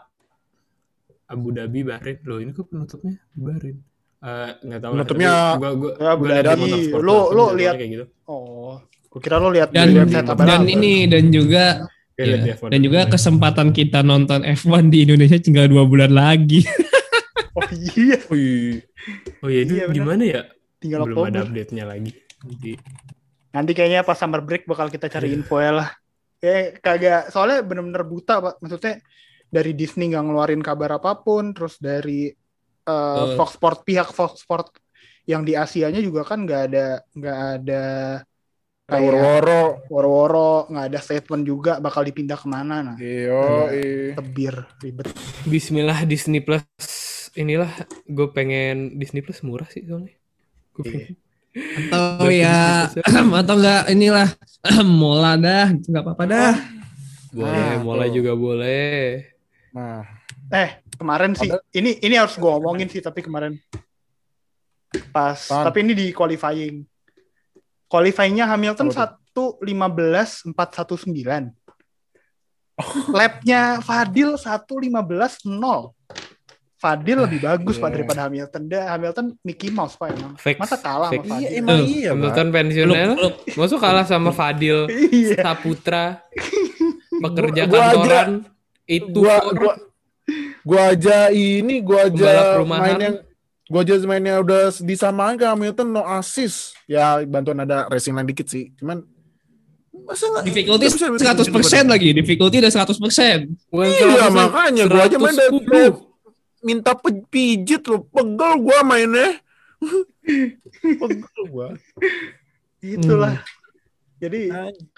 Abu 1.27 1.49
Dhabi 1.51 1.81
Bahrain 1.83 2.19
loh 2.23 2.39
ini 2.39 2.51
kok 2.51 2.67
penutupnya 2.67 3.15
Bahrain 3.33 3.79
Eh, 4.19 4.51
nggak 4.59 4.81
tahu 4.81 4.91
lah, 4.91 4.97
Penutupnya 4.97 5.29
tapi 5.29 5.61
gua, 5.61 5.71
gua, 5.77 5.93
ya, 5.95 6.09
Abu 6.09 6.23
gua 6.25 6.41
Dhabi. 6.41 6.71
Lo- 6.97 7.31
lo 7.31 7.45
lihat- 7.53 7.77
kayak 7.77 7.91
gitu. 7.93 8.05
Oh, 8.27 8.75
gue 9.07 9.21
kira 9.21 9.37
lo 9.37 9.49
lihat 9.49 9.69
Dan 9.71 9.87
apa 10.09 10.43
dan 10.43 10.63
ini 10.65 11.05
dan 11.05 11.29
juga 11.29 11.85
ya, 12.17 12.25
liat 12.25 12.41
di 12.41 12.51
F1. 12.51 12.69
dan 12.73 12.81
juga 12.81 13.01
kesempatan 13.07 13.69
kita 13.71 14.01
nonton 14.01 14.41
F1 14.43 14.89
di 14.89 15.05
Indonesia 15.05 15.37
tinggal 15.37 15.69
dua 15.69 15.85
bulan 15.85 16.11
lagi. 16.11 16.65
Oh 17.57 17.65
iya, 17.73 18.21
Wih. 18.29 18.85
oh 19.41 19.49
iya 19.49 19.61
itu 19.65 19.73
Iya, 19.75 19.85
bener. 19.89 19.97
gimana 19.97 20.23
ya 20.25 20.43
tinggal 20.77 21.09
belum 21.09 21.25
ada 21.27 21.41
update-nya 21.43 21.85
lagi 21.89 22.13
Jadi, 22.45 22.73
Nanti 23.51 23.73
kayaknya 23.73 24.05
pas 24.05 24.21
summer 24.21 24.45
break 24.45 24.69
bakal 24.69 24.93
kita 24.93 25.09
cari 25.09 25.33
info 25.33 25.57
ya 25.57 25.73
lah. 25.73 25.89
Kayak 26.37 26.85
kagak 26.85 27.23
soalnya 27.33 27.65
bener-bener 27.65 28.05
buta 28.05 28.45
pak. 28.45 28.55
Maksudnya 28.61 29.01
dari 29.49 29.73
Disney 29.73 30.13
nggak 30.13 30.21
ngeluarin 30.29 30.61
kabar 30.61 31.01
apa 31.01 31.17
pun, 31.25 31.57
terus 31.57 31.81
dari 31.81 32.29
eh, 32.29 32.35
Betul. 32.85 33.41
Fox 33.41 33.51
Sport 33.57 33.79
pihak 33.89 34.13
Fox 34.13 34.45
Sport 34.45 34.77
yang 35.25 35.41
di 35.43 35.57
Asianya 35.57 36.05
juga 36.05 36.29
kan 36.29 36.45
nggak 36.45 36.63
ada 36.69 36.87
nggak 37.17 37.39
ada 37.57 37.85
kayak 38.87 39.03
Woro-woro. 39.03 39.63
woro-woro, 39.91 40.53
nggak 40.71 40.87
ada 40.93 40.99
statement 41.01 41.43
juga 41.43 41.73
bakal 41.81 42.05
dipindah 42.05 42.37
ke 42.39 42.47
mana. 42.47 42.77
Nah, 42.93 42.97
Iyo, 43.01 43.43
tebir 44.15 44.55
ribet. 44.79 45.09
Bismillah 45.49 46.05
Disney 46.05 46.45
Plus 46.45 46.63
inilah 47.37 47.69
gue 48.05 48.29
pengen 48.29 48.97
Disney 48.97 49.21
Plus 49.21 49.41
murah 49.41 49.67
sih 49.67 49.83
soalnya 49.83 50.13
Gua 50.73 50.83
Iya. 50.83 50.93
pengen- 50.93 51.17
Atau 51.89 52.29
ya 52.45 52.59
atau 53.41 53.55
enggak 53.55 53.83
inilah 53.89 54.29
mola 55.01 55.37
dah, 55.37 55.67
gitu 55.71 55.89
nggak 55.89 56.05
apa-apa 56.05 56.25
dah. 56.27 56.55
boleh 57.31 57.65
Ah, 57.67 57.77
mulai 57.79 58.09
tuh. 58.09 58.15
juga 58.15 58.33
boleh 58.35 59.25
Nah, 59.71 60.05
Eh, 60.47 60.71
kemarin 60.93 61.33
sih 61.33 61.49
ini 61.73 61.97
ini 61.99 62.15
harus 62.15 62.35
gue 62.35 62.47
omongin 62.47 62.87
sih 62.87 63.01
tapi 63.01 63.19
kemarin 63.19 63.57
pas 65.11 65.35
Apaan? 65.37 65.65
tapi 65.65 65.79
ini 65.83 65.93
di 65.93 66.07
qualifying. 66.11 66.85
Qualifyingnya 67.87 68.47
Hamilton 68.47 68.89
Apa 68.89 69.17
1.15 69.33 70.47
419. 70.53 71.51
Lapnya 73.11 73.81
Fadil 73.81 74.37
1.15 74.37 75.49
0. 75.49 75.96
Fadil 76.77 77.17
lebih 77.19 77.41
bagus 77.41 77.77
pak 77.77 77.89
iya. 77.89 77.95
daripada 77.97 78.21
Hamilton. 78.25 78.63
Dia 78.67 78.83
Hamilton 78.87 79.27
Mickey 79.41 79.69
Mouse 79.71 79.97
pak 79.97 80.13
emang. 80.13 80.37
Fix. 80.37 80.57
Masa 80.57 80.77
kalah 80.77 81.09
Fix. 81.09 81.23
sama 81.23 81.33
iya 81.33 81.49
Fadil? 81.49 81.59
emang 81.59 81.73
Tuh, 81.75 81.87
iya. 81.89 82.11
Hamilton 82.13 82.47
peluk. 83.17 83.35
masuk 83.55 83.79
kalah 83.79 84.05
sama 84.05 84.31
Fadil 84.31 84.79
Iya. 84.89 85.39
Saputra 85.41 86.05
pekerja 87.25 87.63
Gua- 87.65 87.71
gua 87.71 87.81
aja- 87.81 87.89
kantoran 87.91 88.31
itu 88.87 89.19
Gua 89.19 89.37
gua 89.51 89.75
gua 90.63 90.83
aja 90.93 91.19
ini 91.31 91.75
gua 91.81 92.01
aja 92.05 92.33
main 92.61 92.99
yang 92.99 93.17
gua 93.67 93.81
aja 93.81 93.95
mainnya 94.05 94.35
udah 94.39 94.63
disamain 94.79 95.35
ke 95.35 95.43
Hamilton 95.43 95.89
no 95.91 96.03
assist. 96.05 96.77
Ya 96.85 97.19
bantuan 97.23 97.59
ada 97.59 97.89
racing 97.89 98.13
line 98.13 98.27
dikit 98.27 98.47
sih. 98.47 98.71
Cuman 98.77 99.03
masa 100.05 100.29
nggak 100.29 100.45
Difficulty 100.45 100.85
nggak 100.87 101.13
bisa 101.17 101.33
100% 101.51 101.89
lagi, 101.89 102.09
difficulty 102.13 102.57
udah 102.61 102.71
100%. 102.71 102.95
Bukan 103.67 103.87
Iya 103.89 104.29
100%, 104.29 104.31
makanya 104.31 104.85
gua 104.87 105.03
aja 105.03 105.17
main 105.17 105.35
dari 105.35 105.51
110. 105.51 106.06
Minta 106.67 106.93
pijit 107.31 107.87
loh, 107.87 108.03
pegel 108.05 108.59
gua 108.59 108.83
mainnya. 108.83 109.39
pegel 110.83 111.43
gua. 111.47 111.69
Itulah. 112.83 113.39
Hmm. 113.39 113.55
Jadi 114.17 114.49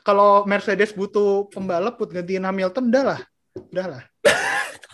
kalau 0.01 0.47
Mercedes 0.47 0.95
butuh 0.95 1.51
pembalap 1.51 1.99
buat 1.99 2.09
gantiin 2.09 2.43
Hamilton 2.43 2.89
udah 2.89 3.05
lah. 3.05 3.21
Udah 3.69 3.87
lah. 3.87 4.03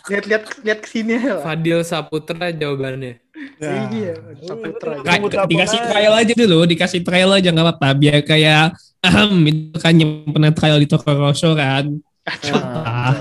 Lihat-lihat 0.05 0.43
lihat 0.65 0.79
ke 0.81 0.87
sini 0.89 1.15
lah. 1.15 1.41
Fadil 1.41 1.81
Saputra 1.81 2.49
jawabannya 2.51 3.21
Ya. 3.55 3.87
Iya, 3.87 4.13
Saputra. 4.41 4.99
Kayak- 5.03 5.31
Kayak 5.31 5.47
dikasih 5.47 5.79
trial 5.85 6.13
aja 6.15 6.33
dulu, 6.33 6.59
dikasih 6.65 7.01
trial 7.03 7.31
aja 7.35 7.51
nggak 7.51 7.65
apa-apa. 7.67 7.87
Biar 7.95 8.19
kayak 8.23 8.75
ahem, 8.99 9.31
itu 9.47 9.77
kan 9.79 9.91
nyimpen 9.91 10.51
trial 10.51 10.79
di 10.79 10.87
Toko 10.87 11.07
Rosso 11.13 11.51
kan. 11.53 11.87
Ah, 12.25 13.11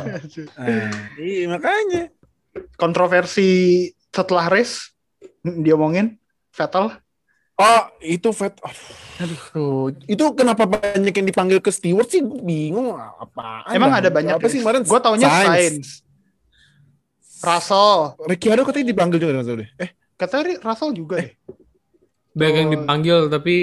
Nah, 0.56 0.90
iya 1.20 1.44
makanya. 1.46 2.08
Kontroversi 2.76 3.48
setelah 4.08 4.46
race 4.48 4.92
diomongin 5.42 6.16
Vettel 6.50 6.90
Oh, 7.54 7.86
itu 8.02 8.34
Vet. 8.34 8.58
Aduh, 8.66 9.38
aduh. 9.54 9.86
Itu 10.10 10.34
kenapa 10.34 10.66
banyak 10.66 11.14
yang 11.14 11.22
dipanggil 11.22 11.62
ke 11.62 11.70
steward 11.70 12.10
sih? 12.10 12.18
Gue 12.18 12.42
bingung 12.42 12.90
apa. 12.98 13.62
emang 13.70 13.94
ada 13.94 14.10
banyak 14.10 14.42
Apa 14.42 14.50
sih 14.50 14.58
kemarin? 14.58 14.82
gue 14.82 14.98
taunya 14.98 15.30
Sainz. 15.30 15.46
Sainz 15.46 15.88
Russell 17.38 18.18
Ricciardo 18.26 18.66
katanya 18.66 18.90
dipanggil 18.90 19.18
juga 19.22 19.32
deh. 19.54 19.70
Eh, 19.78 19.90
katanya 20.18 20.58
Russell 20.66 20.90
juga 20.98 21.22
deh 21.22 21.30
banyak 22.34 22.56
yang 22.58 22.68
Oh. 22.68 22.74
dipanggil 22.74 23.18
tapi 23.30 23.54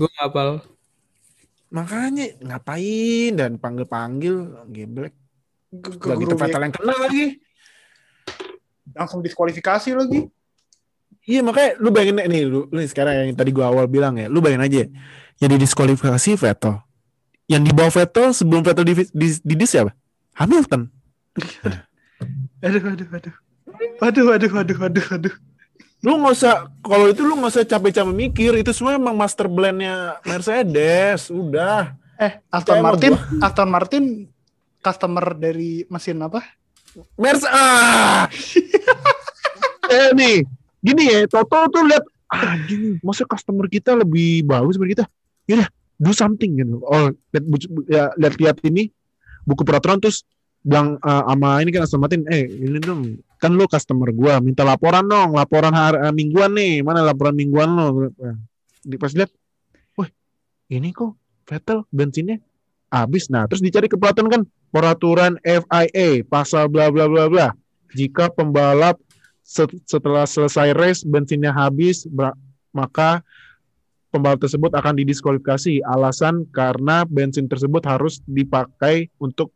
gue 0.00 0.08
gak 0.16 0.32
hafal 0.32 0.64
makanya 1.68 2.32
ngapain 2.40 3.32
dan 3.36 3.60
panggil-panggil 3.60 4.64
geblek. 4.72 5.12
Gitu 5.68 6.00
gegurumi. 6.00 6.32
Vettel 6.32 6.62
yang 6.64 6.72
kena 6.72 6.94
lagi 6.96 7.24
langsung 8.94 9.24
diskualifikasi 9.24 9.90
lagi. 9.96 10.28
Iya 11.26 11.42
makanya 11.42 11.74
lu 11.82 11.90
bayangin 11.90 12.22
nih 12.22 12.46
lu, 12.46 12.70
lu 12.70 12.78
sekarang 12.86 13.26
yang 13.26 13.34
tadi 13.34 13.50
gua 13.50 13.74
awal 13.74 13.90
bilang 13.90 14.14
ya, 14.14 14.30
lu 14.30 14.38
bayangin 14.38 14.62
aja 14.62 14.82
yang 15.42 15.50
didiskualifikasi 15.58 16.38
Vettel. 16.38 16.78
Yang 17.50 17.62
di 17.66 17.72
bawah 17.74 17.92
Vettel 17.92 18.30
sebelum 18.30 18.62
Vettel 18.62 18.86
di 18.86 18.94
di, 19.10 19.28
di 19.42 19.54
di 19.58 19.66
siapa? 19.66 19.90
Hamilton. 20.38 20.86
aduh 22.64 22.82
aduh 22.94 23.08
aduh. 23.10 23.34
Aduh 24.00 24.26
aduh 24.30 24.52
aduh 24.54 24.78
aduh 24.86 25.06
aduh. 25.18 25.34
Lu 26.04 26.22
nggak 26.22 26.34
usah 26.38 26.70
kalau 26.84 27.10
itu 27.10 27.26
lu 27.26 27.34
nggak 27.40 27.50
usah 27.50 27.64
capek-capek 27.66 28.14
mikir, 28.14 28.52
itu 28.62 28.70
semua 28.70 28.94
emang 28.94 29.16
master 29.16 29.50
blendnya 29.50 30.20
Mercedes, 30.22 31.32
udah. 31.32 31.96
Eh, 32.16 32.38
Aston 32.48 32.80
Martin, 32.80 33.12
Aston 33.42 33.68
Martin 33.68 34.04
customer 34.80 35.34
dari 35.34 35.82
mesin 35.90 36.22
apa? 36.22 36.46
Mers 37.16 37.42
ah. 37.44 38.30
eh 39.92 40.10
nih, 40.16 40.42
gini 40.80 41.02
ya, 41.12 41.28
Toto 41.28 41.68
tuh 41.68 41.84
lihat 41.84 42.04
ah 42.32 42.56
gini, 42.64 42.98
masa 43.04 43.28
customer 43.28 43.68
kita 43.68 43.94
lebih 43.94 44.44
bagus 44.46 44.80
dari 44.80 44.96
kita. 44.96 45.04
Yaudah, 45.46 45.68
do 46.00 46.10
something 46.16 46.56
gitu. 46.56 46.80
Oh, 46.82 47.12
lihat 47.12 47.44
ya, 47.86 48.04
lihat 48.16 48.34
lihat 48.40 48.56
ini 48.66 48.90
buku 49.46 49.62
peraturan 49.62 50.02
terus 50.02 50.26
bilang 50.66 50.98
eh, 50.98 51.22
sama 51.30 51.62
ini 51.62 51.70
kan 51.70 51.86
Aston 51.86 52.02
Martin, 52.02 52.26
eh 52.26 52.50
ini 52.50 52.82
dong, 52.82 53.22
kan 53.38 53.54
lu 53.54 53.70
customer 53.70 54.10
gua, 54.10 54.42
minta 54.42 54.66
laporan 54.66 55.06
dong, 55.06 55.38
laporan 55.38 55.70
hari 55.70 56.02
eh, 56.02 56.12
mingguan 56.14 56.50
nih, 56.56 56.82
mana 56.82 57.06
laporan 57.06 57.38
mingguan 57.38 57.70
lo? 57.70 58.10
Di 58.82 58.98
pas 58.98 59.14
lihat, 59.14 59.30
wah 59.94 60.10
ini 60.66 60.90
kok 60.90 61.14
Vettel 61.46 61.86
bensinnya 61.94 62.42
habis. 62.90 63.28
Nah, 63.28 63.46
terus 63.50 63.62
dicari 63.62 63.90
ke 63.90 63.98
peraturan 63.98 64.30
kan 64.30 64.42
peraturan 64.70 65.32
FIA 65.42 66.22
pasal 66.26 66.70
bla 66.70 66.90
bla 66.90 67.06
bla 67.10 67.26
bla. 67.30 67.48
Jika 67.94 68.28
pembalap 68.30 68.98
se- 69.40 69.82
setelah 69.86 70.26
selesai 70.26 70.74
race 70.74 71.02
bensinnya 71.06 71.54
habis, 71.54 72.04
maka 72.74 73.22
pembalap 74.10 74.42
tersebut 74.42 74.74
akan 74.74 74.94
didiskualifikasi. 75.00 75.84
Alasan 75.86 76.46
karena 76.50 77.06
bensin 77.06 77.46
tersebut 77.46 77.82
harus 77.86 78.20
dipakai 78.26 79.08
untuk 79.22 79.52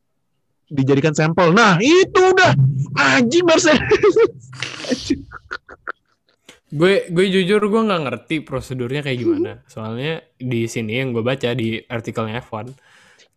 dijadikan 0.70 1.12
sampel. 1.12 1.50
Nah, 1.50 1.82
itu 1.82 2.20
udah 2.20 2.54
anjing 2.94 3.42
Mercedes. 3.42 4.14
Gue 6.70 7.10
gue 7.10 7.26
jujur 7.26 7.58
gue 7.66 7.82
nggak 7.82 8.02
ngerti 8.06 8.36
prosedurnya 8.46 9.02
kayak 9.02 9.18
gimana. 9.18 9.52
Soalnya 9.66 10.22
di 10.38 10.70
sini 10.70 11.02
yang 11.02 11.10
gue 11.10 11.26
baca 11.26 11.50
di 11.50 11.82
artikelnya 11.82 12.38
F1. 12.46 12.70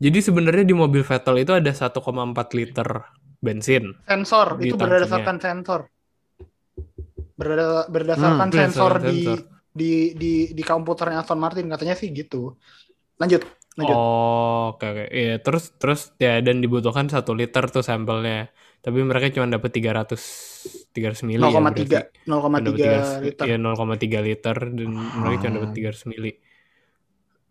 Jadi 0.03 0.19
sebenarnya 0.19 0.65
di 0.67 0.75
mobil 0.75 0.99
Vettel 0.99 1.39
itu 1.39 1.55
ada 1.55 1.71
1,4 1.71 1.95
liter 2.51 2.87
bensin. 3.39 3.95
Sensor, 4.03 4.59
itu 4.59 4.75
tangkinya. 4.75 4.99
berdasarkan 4.99 5.37
sensor. 5.39 5.81
Berda- 7.33 7.87
berdasarkan 7.87 8.47
Hmm, 8.51 8.53
sensor 8.53 8.91
berdasarkan 8.99 9.09
di, 9.09 9.19
sensor. 9.23 9.39
di 9.73 9.91
di 10.13 10.33
di 10.51 10.63
komputernya 10.63 11.23
Aston 11.23 11.39
Martin 11.39 11.65
katanya 11.65 11.95
sih 11.95 12.11
gitu. 12.11 12.59
Lanjut, 13.15 13.41
lanjut. 13.73 13.95
Oh, 13.95 14.75
oke 14.75 14.85
oke. 14.85 15.05
Iya, 15.09 15.35
terus 15.39 15.71
terus 15.79 16.11
ya 16.19 16.43
dan 16.43 16.59
dibutuhkan 16.59 17.07
satu 17.07 17.31
liter 17.33 17.63
tuh 17.67 17.81
sampelnya. 17.81 18.51
Tapi 18.83 18.99
mereka 18.99 19.31
cuma 19.31 19.47
dapat 19.47 19.71
300 19.71 20.19
300 20.91 21.23
mili 21.23 21.47
ya 21.47 21.63
0,3 21.63 21.63
berarti. 21.63 22.11
Cuma 22.43 22.59
dapat 22.59 22.83
0,3 22.83 23.23
liter. 23.23 23.45
Iya 23.47 23.55
0,3 23.57 24.19
liter 24.21 24.57
dan 24.59 24.89
mereka 25.15 25.35
cuma 25.41 25.53
dapat 25.57 25.71
300 25.73 26.03
mili. 26.05 26.31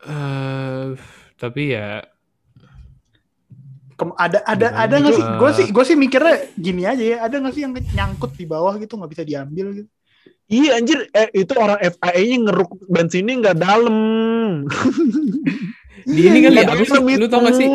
Eh 0.03 0.89
tapi 1.35 1.63
ya 1.75 2.07
Kem- 3.93 4.17
ada 4.17 4.39
ada 4.43 4.67
Gimana 4.69 4.83
ada 4.83 4.95
nggak 4.99 5.15
sih? 5.15 5.25
Gue 5.37 5.51
sih 5.53 5.67
gue 5.69 5.85
sih 5.85 5.97
mikirnya 5.97 6.37
gini 6.55 6.83
aja 6.85 7.05
ya. 7.05 7.17
Ada 7.23 7.35
nggak 7.39 7.53
sih 7.53 7.63
yang 7.63 7.73
nyangkut 7.75 8.33
di 8.35 8.45
bawah 8.45 8.75
gitu 8.77 8.97
nggak 8.97 9.11
bisa 9.11 9.23
diambil 9.23 9.67
gitu? 9.75 9.89
Iya 10.47 10.77
anjir, 10.77 11.09
eh, 11.11 11.33
itu 11.33 11.53
orang 11.57 11.81
FIA-nya 11.81 12.37
ngeruk 12.45 12.71
bensinnya 12.87 13.35
nggak 13.41 13.57
dalam. 13.57 13.97
di 16.15 16.21
ini 16.23 16.39
kali 16.43 16.57
Iya, 16.57 16.63
apa 16.67 16.73
tapi 16.75 16.85
sih? 16.85 16.95
lebih 16.99 17.15
Lu 17.17 17.27
tau 17.27 17.41
gak 17.41 17.57
sih? 17.57 17.69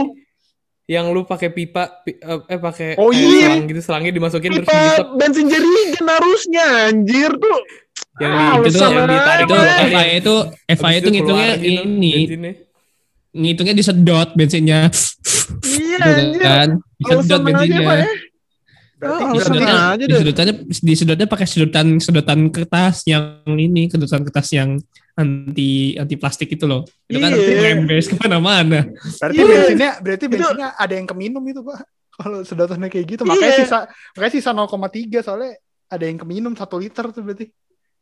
Yang 0.88 1.06
lu 1.12 1.22
pakai 1.26 1.50
pipa 1.52 1.84
pi- 2.00 2.16
eh 2.16 2.40
eh, 2.48 2.60
pakai 2.62 2.90
Oh, 2.96 3.12
kayak 3.12 3.28
iya. 3.28 3.48
selang 3.52 3.66
gitu, 3.68 3.82
selangnya 3.84 4.12
dimasukin 4.14 4.50
terus 4.56 4.68
Pipa 4.68 4.72
dihisap. 4.72 5.08
bensin 5.20 5.46
jerigen 5.52 6.06
harusnya 6.08 6.66
anjir 6.88 7.32
tuh. 7.36 7.60
Yang 8.18 8.32
Ah, 8.32 8.54
di, 8.56 8.68
itu 8.72 8.78
tuh 8.78 8.88
yang 8.88 9.08
ditarik 9.10 9.44
itu 9.44 9.54
dua 9.54 9.64
kali. 9.68 9.92
FIA 9.92 10.14
itu 10.16 10.36
FIA 10.70 10.98
itu 10.98 11.10
ngitungnya 11.12 11.50
gitu 11.56 11.68
ini 11.68 12.12
bensinnya. 12.16 12.54
Ngitungnya 13.32 13.74
disedot 13.74 14.30
bensinnya 14.34 14.88
Iya 15.64 15.98
gitu 15.98 16.10
anjir. 16.10 16.42
kan 16.42 16.68
disedot 16.98 17.24
aja 17.30 17.44
bensinnya 17.44 17.80
Pak 17.82 17.96
ya. 17.96 18.08
Berarti 18.98 19.22
Oh, 19.22 19.30
disedotnya 19.38 19.76
aja 19.78 20.04
deh. 20.04 20.08
disedotnya 20.10 20.54
disedotnya 20.82 21.28
pakai 21.28 21.46
sedotan 21.46 21.88
sedotan 21.98 22.40
kertas 22.50 23.06
yang 23.06 23.24
ini 23.46 23.88
sedotan 23.88 24.26
kertas 24.26 24.50
yang 24.52 24.70
anti 25.14 25.70
anti 25.96 26.16
plastik 26.16 26.50
itu 26.50 26.66
loh 26.66 26.82
itu 27.06 27.18
kan 27.18 27.30
Iya. 27.30 27.74
ngembes 27.78 28.06
ke 28.08 28.16
mana-mana 28.18 28.86
berarti 28.90 29.38
Iya. 29.38 29.46
bensinnya 29.46 29.92
berarti 29.98 30.26
Itu- 30.26 30.34
bensinnya 30.34 30.70
ada 30.74 30.94
yang 30.94 31.06
keminum 31.06 31.44
itu 31.44 31.62
pak. 31.62 31.86
Kalau 32.18 32.42
sedotannya 32.42 32.90
kayak 32.90 33.06
gitu, 33.06 33.22
makanya 33.22 33.54
Iya. 33.54 33.62
sisa 33.62 33.80
makanya 34.18 34.34
sisa 34.34 34.50
0,3 34.50 35.22
soalnya 35.22 35.54
ada 35.86 36.02
yang 36.02 36.18
keminum 36.18 36.58
satu 36.58 36.82
liter 36.82 37.06
tuh 37.14 37.22
berarti. 37.22 37.46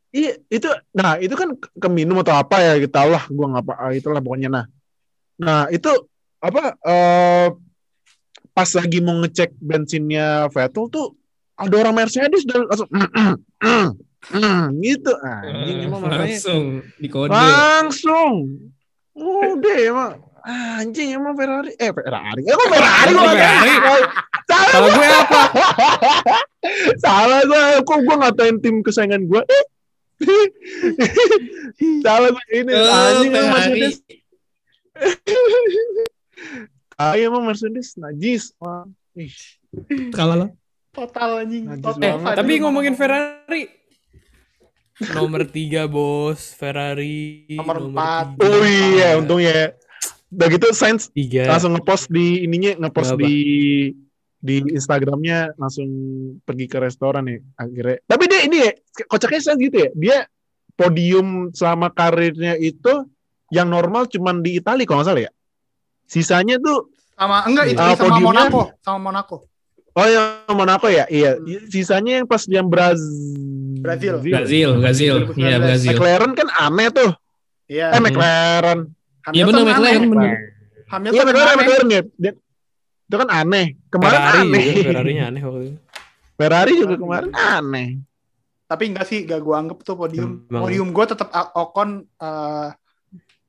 Iya, 0.10 0.40
itu 0.48 0.72
nah 0.96 1.20
itu 1.20 1.36
kan 1.36 1.52
ke- 1.52 1.76
keminum 1.76 2.24
atau 2.24 2.40
apa 2.40 2.56
ya 2.64 2.74
kita 2.80 3.04
tahu 3.04 3.10
lah 3.12 3.28
gua 3.28 3.46
nggak 3.52 3.64
apa 3.68 3.74
ah, 3.76 3.92
itulah 3.92 4.24
pokoknya 4.24 4.48
nah. 4.48 4.66
Nah, 5.42 5.68
itu 5.68 5.92
apa 6.40 6.78
eh 6.86 7.48
pas 8.56 8.70
lagi 8.72 9.04
mau 9.04 9.20
ngecek 9.20 9.52
bensinnya 9.60 10.48
Vettel 10.48 10.88
tuh 10.88 11.12
ada 11.60 11.76
orang 11.76 11.96
Mercedes 12.04 12.48
dan 12.48 12.64
langsung 12.68 12.88
"Mm, 12.88 13.10
mm, 13.12 13.36
mm, 13.64 13.88
mm," 14.32 14.64
gitu 14.80 15.12
anjing 15.20 15.78
emang 15.92 16.02
makanya 16.08 16.24
langsung 16.24 16.64
di 17.00 17.08
kode 17.12 17.32
langsung. 17.36 18.34
Udah 19.16 19.78
emang. 19.80 20.14
Anjing 20.46 21.18
emang 21.18 21.34
Ferrari. 21.34 21.74
Eh 21.80 21.90
Ferrari. 21.90 22.42
Eh 22.46 22.54
kok 22.54 22.68
Ferrari 22.70 23.12
Kok 23.12 23.28
Ferrari? 23.34 23.72
salah 24.46 24.88
gue 24.94 25.08
apa? 25.10 25.42
salah 27.04 27.40
gua. 27.50 27.62
Kok 27.82 28.00
gua 28.06 28.16
ngatain 28.24 28.56
tim 28.62 28.76
kesayangan 28.86 29.26
gua? 29.26 29.42
Eh 29.48 29.66
salah 32.06 32.30
gua 32.30 32.46
ini. 32.54 32.72
Anjing 32.72 33.32
emang 33.34 33.52
Ferrari. 33.52 33.80
Mercedes 33.84 33.96
ah 37.02 37.14
emang 37.20 37.44
Mercedes 37.44 37.96
najis 38.00 38.56
Wah, 38.60 38.88
ih, 39.16 39.36
kalau 40.16 40.36
lo 40.36 40.48
Total 40.96 41.44
anjing. 41.44 41.68
Total 41.84 42.24
Eh, 42.24 42.36
tapi 42.40 42.56
ngomongin 42.64 42.96
Ferrari. 42.96 43.68
Nomor 45.12 45.44
tiga 45.52 45.92
bos 45.92 46.56
Ferrari. 46.56 47.52
Nomor 47.52 47.84
empat. 47.84 48.40
tiga. 48.40 48.48
oh 48.48 48.64
iya 48.64 49.20
untungnya 49.20 49.76
udah 50.32 50.48
gitu 50.52 50.68
Sainz 50.76 51.08
Tiga. 51.16 51.48
langsung 51.48 51.78
ngepost 51.78 52.12
di 52.12 52.44
ininya 52.44 52.76
ngepost 52.88 53.16
di 53.16 53.36
di 54.42 54.56
Instagramnya 54.74 55.56
langsung 55.56 55.88
pergi 56.44 56.66
ke 56.68 56.78
restoran 56.82 57.24
ya 57.30 57.40
akhirnya 57.56 57.98
tapi 58.04 58.24
dia 58.28 58.42
ini 58.44 58.58
ya 58.68 58.72
kocaknya 59.08 59.42
Sainz 59.42 59.62
gitu 59.64 59.78
ya 59.80 59.90
dia 59.96 60.18
podium 60.76 61.56
selama 61.56 61.88
karirnya 61.94 62.60
itu 62.60 63.08
yang 63.48 63.68
normal 63.68 64.06
cuman 64.06 64.40
di 64.40 64.56
Italia 64.56 64.84
kalau 64.84 65.00
nggak 65.00 65.10
salah 65.10 65.24
ya 65.24 65.32
sisanya 66.04 66.58
tuh 66.58 66.90
Sama 67.12 67.44
enggak 67.44 67.66
itu 67.70 67.80
Ah, 67.80 67.94
sama 67.94 68.02
podiumnya- 68.12 68.28
Monaco, 68.48 68.62
sama 68.80 69.00
Monaco. 69.02 69.38
oh 69.94 70.06
yang 70.06 70.28
Monaco 70.52 70.88
ya 70.88 71.06
iya 71.08 71.32
sisanya 71.66 72.20
yang 72.20 72.26
pas 72.26 72.44
yang 72.46 72.66
Braz 72.66 73.00
Brazil. 73.78 74.20
Brazil 74.20 74.70
Brazil 74.76 75.14
2019. 75.30 75.40
iya 75.40 75.56
Brazil 75.58 75.90
McLaren 75.92 76.32
kan 76.34 76.48
aneh 76.52 76.88
tuh 76.90 77.12
Iya. 77.66 77.88
eh 77.90 78.00
McLaren 78.00 78.80
Iya 79.28 79.44
benar 79.44 79.58
Hamilton 79.58 79.66
McLaren 79.66 79.82
aneh. 79.96 80.10
benar 80.12 80.32
Hamilton 80.86 81.16
iya 81.16 81.24
McLaren. 81.26 81.58
McLaren 81.58 81.88
ya 81.88 82.02
itu 83.06 83.16
kan 83.16 83.30
aneh 83.32 83.66
kemarin 83.88 84.18
Ferrari 84.18 84.42
aneh 84.42 84.64
juga, 84.66 84.82
Ferrari-nya 84.88 85.24
aneh 85.26 85.42
waktu 85.42 85.62
itu. 85.64 85.78
Ferrari 86.36 86.74
juga 86.76 86.96
kemarin 86.98 87.32
aneh 87.32 87.90
Tapi 88.66 88.84
enggak 88.90 89.06
sih, 89.06 89.24
gak 89.24 89.40
gue 89.40 89.54
anggap 89.56 89.78
tuh 89.80 89.94
podium. 89.94 90.42
Emang. 90.44 90.66
Podium 90.66 90.90
gue 90.90 91.06
tetap 91.06 91.30
Ocon 91.54 91.90
eh, 92.02 92.68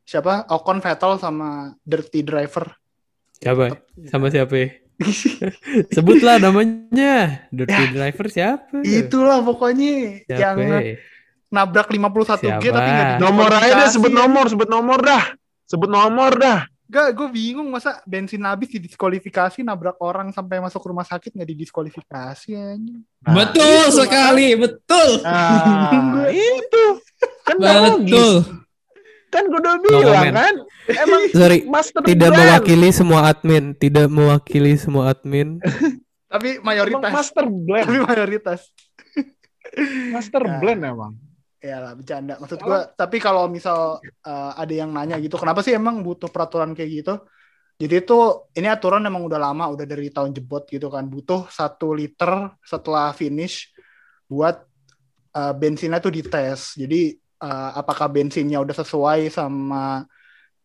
siapa? 0.07 0.47
Ocon 0.55 0.79
Vettel 0.79 1.19
sama 1.19 1.75
Dirty 1.83 2.23
Driver. 2.23 2.71
Siapa? 3.43 3.83
Sama 4.07 4.31
siapa? 4.31 4.55
ya? 4.55 4.69
Sebutlah 5.95 6.41
namanya. 6.41 7.45
Dirty 7.53 7.85
Driver 7.93 8.27
siapa? 8.31 8.81
Itulah 8.81 9.45
pokoknya 9.45 10.25
Siapa? 10.25 10.41
yang 10.41 10.57
ya? 10.63 10.81
nabrak 11.53 11.91
51 11.93 11.99
G 11.99 12.65
Siapa? 12.65 12.73
tapi 12.73 12.91
nggak 12.95 13.11
Nomor 13.21 13.51
aja 13.53 13.75
deh, 13.83 13.91
sebut 13.93 14.13
nomor, 14.15 14.45
sebut 14.49 14.69
nomor 14.71 14.99
dah. 15.03 15.25
Sebut 15.67 15.91
nomor 15.91 16.33
dah. 16.39 16.65
Gak, 16.87 17.19
gue 17.19 17.29
bingung 17.35 17.67
masa 17.67 17.99
bensin 18.07 18.47
habis 18.47 18.71
didiskualifikasi 18.71 19.59
nabrak 19.67 19.99
orang 19.99 20.31
sampai 20.31 20.63
masuk 20.63 20.87
rumah 20.87 21.03
sakit 21.03 21.35
nggak 21.35 21.51
didiskualifikasi 21.51 22.55
anjing. 22.55 23.03
Nah, 23.27 23.35
betul 23.43 23.91
itu, 23.91 23.99
sekali 23.99 24.49
betul 24.55 25.11
Nah, 25.27 26.31
itu. 26.55 26.85
Kan 27.43 27.59
betul 27.59 28.66
Kan 29.27 29.43
gue 29.47 29.59
udah 29.59 29.75
bilang 29.79 30.03
comment. 30.03 30.33
kan. 30.33 30.55
Emang 30.89 31.23
Sorry, 31.31 31.59
master 31.67 32.01
tidak 32.03 32.31
blend. 32.31 32.41
mewakili 32.41 32.89
semua 32.91 33.21
admin, 33.27 33.65
tidak 33.75 34.07
mewakili 34.07 34.73
semua 34.75 35.11
admin. 35.11 35.59
Tapi 36.33 36.49
Emang 36.57 36.65
mayoritas. 36.65 37.13
master 37.13 37.45
blend. 37.47 37.87
Tapi 37.87 37.99
mayoritas. 38.03 38.61
Master 40.09 40.43
Nah. 40.43 40.59
blend 40.59 40.81
emang. 40.83 41.13
Ya 41.59 41.83
lah 41.83 41.93
bercanda. 41.93 42.39
Maksud 42.39 42.61
gue, 42.61 42.79
tapi 42.95 43.17
kalau 43.19 43.51
misal 43.51 43.99
eh, 44.03 44.53
ada 44.55 44.71
yang 44.71 44.89
nanya 44.89 45.19
gitu, 45.19 45.35
kenapa 45.35 45.61
sih 45.61 45.75
emang 45.75 46.01
butuh 46.01 46.31
peraturan 46.31 46.73
kayak 46.73 46.91
gitu? 46.95 47.15
Jadi 47.77 47.95
itu 48.01 48.19
ini 48.55 48.69
aturan 48.71 49.05
emang 49.05 49.27
udah 49.27 49.37
lama, 49.37 49.69
udah 49.69 49.85
dari 49.85 50.09
tahun 50.09 50.33
jebot 50.33 50.65
gitu 50.67 50.87
kan. 50.87 51.05
Butuh 51.05 51.51
satu 51.51 51.93
liter 51.93 52.55
setelah 52.63 53.11
finish 53.13 53.75
buat 54.25 54.63
eh, 55.33 55.53
bensinnya 55.53 55.99
tuh 55.99 56.15
dites. 56.15 56.79
Jadi 56.79 57.19
eh, 57.43 57.71
apakah 57.77 58.07
bensinnya 58.09 58.63
udah 58.63 58.77
sesuai 58.77 59.29
sama 59.33 60.05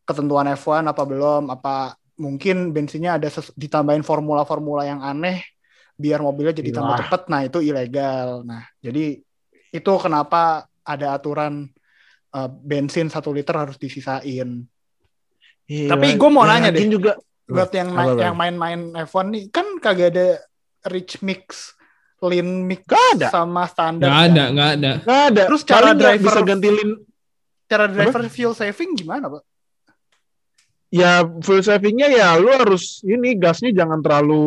ketentuan 0.07 0.47
F1 0.55 0.87
apa 0.87 1.03
belum? 1.03 1.51
Apa 1.51 1.95
mungkin 2.19 2.75
bensinnya 2.75 3.17
ada 3.17 3.27
ditambahin 3.57 4.05
formula-formula 4.05 4.85
yang 4.85 5.01
aneh 5.01 5.41
biar 5.97 6.21
mobilnya 6.21 6.57
jadi 6.57 6.71
tambah 6.73 6.97
Gila. 6.97 7.01
cepet. 7.05 7.21
Nah 7.29 7.41
itu 7.45 7.59
ilegal. 7.61 8.29
Nah 8.45 8.63
jadi 8.81 9.19
itu 9.71 9.91
kenapa 10.01 10.67
ada 10.83 11.15
aturan 11.15 11.69
eh, 12.33 12.49
bensin 12.49 13.07
satu 13.07 13.31
liter 13.31 13.53
harus 13.55 13.77
disisain. 13.79 14.65
Tapi 15.71 16.07
gua 16.19 16.29
mau 16.33 16.43
nanya 16.43 16.67
deh. 16.67 16.83
juga 16.91 17.15
Buat 17.51 17.71
yang 17.75 17.89
Bang? 17.91 18.15
yang 18.15 18.35
main-main 18.39 18.79
F1 19.03 19.27
nih 19.27 19.43
kan 19.51 19.67
kagak 19.83 20.15
ada 20.15 20.27
rich 20.87 21.19
mix, 21.19 21.75
lean 22.23 22.47
mix 22.63 22.85
Gak 22.85 23.05
ada. 23.15 23.27
sama 23.29 23.65
standar. 23.65 24.05
Nggak 24.05 24.13
kan? 24.13 24.29
ada, 24.29 24.43
nggak 24.47 24.69
ada. 24.71 24.91
Gak 25.01 25.21
ada. 25.27 25.43
Terus 25.49 25.61
cara 25.63 25.81
Paling 25.87 25.97
driver- 25.97 26.25
bisa 26.27 26.41
ganti 26.43 26.69
lin 26.69 26.91
Cara 27.65 27.85
driver 27.87 28.21
fuel 28.27 28.51
saving 28.51 28.91
gimana, 28.93 29.25
Pak? 29.27 29.43
ya 30.91 31.23
full 31.23 31.63
savingnya 31.63 32.11
ya 32.11 32.35
lu 32.35 32.51
harus 32.51 32.99
ini 33.01 33.31
gasnya 33.33 33.71
jangan 33.71 34.03
terlalu 34.03 34.43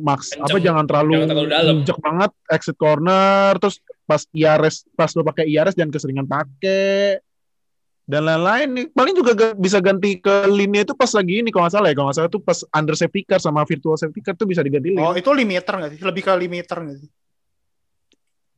max 0.00 0.32
Kenceng. 0.32 0.40
apa 0.42 0.56
jangan 0.58 0.84
terlalu 0.88 1.12
Jangan 1.12 1.28
terlalu 1.28 1.48
dalam. 1.52 1.74
injek 1.76 1.98
banget 2.00 2.30
exit 2.48 2.76
corner 2.80 3.52
terus 3.60 3.76
pas 4.02 4.24
IRS 4.32 4.88
pas 4.90 5.12
lu 5.12 5.20
pakai 5.20 5.44
IRS 5.44 5.76
jangan 5.76 5.92
keseringan 5.92 6.24
pakai 6.24 7.20
dan 8.04 8.20
lain-lain 8.20 8.68
nih 8.68 8.86
paling 8.92 9.14
juga 9.16 9.32
ga- 9.32 9.56
bisa 9.56 9.80
ganti 9.80 10.20
ke 10.20 10.44
linnya 10.52 10.84
itu 10.84 10.92
pas 10.92 11.08
lagi 11.08 11.40
ini 11.40 11.48
kalau 11.48 11.64
nggak 11.64 11.74
salah 11.74 11.88
ya 11.88 11.96
kalau 11.96 12.06
nggak 12.12 12.18
salah 12.20 12.30
tuh 12.30 12.42
pas 12.44 12.58
under 12.70 12.92
safety 12.92 13.24
car 13.24 13.40
sama 13.40 13.64
virtual 13.64 13.96
safety 13.96 14.20
car 14.20 14.36
tuh 14.36 14.44
bisa 14.44 14.60
diganti 14.60 14.92
lin 14.92 15.00
Oh, 15.00 15.16
itu 15.16 15.32
limiter 15.32 15.72
nggak 15.72 15.90
sih? 15.96 16.00
Lebih 16.04 16.22
ke 16.22 16.32
limiter 16.36 16.78
nggak 16.80 16.98
sih? 17.00 17.10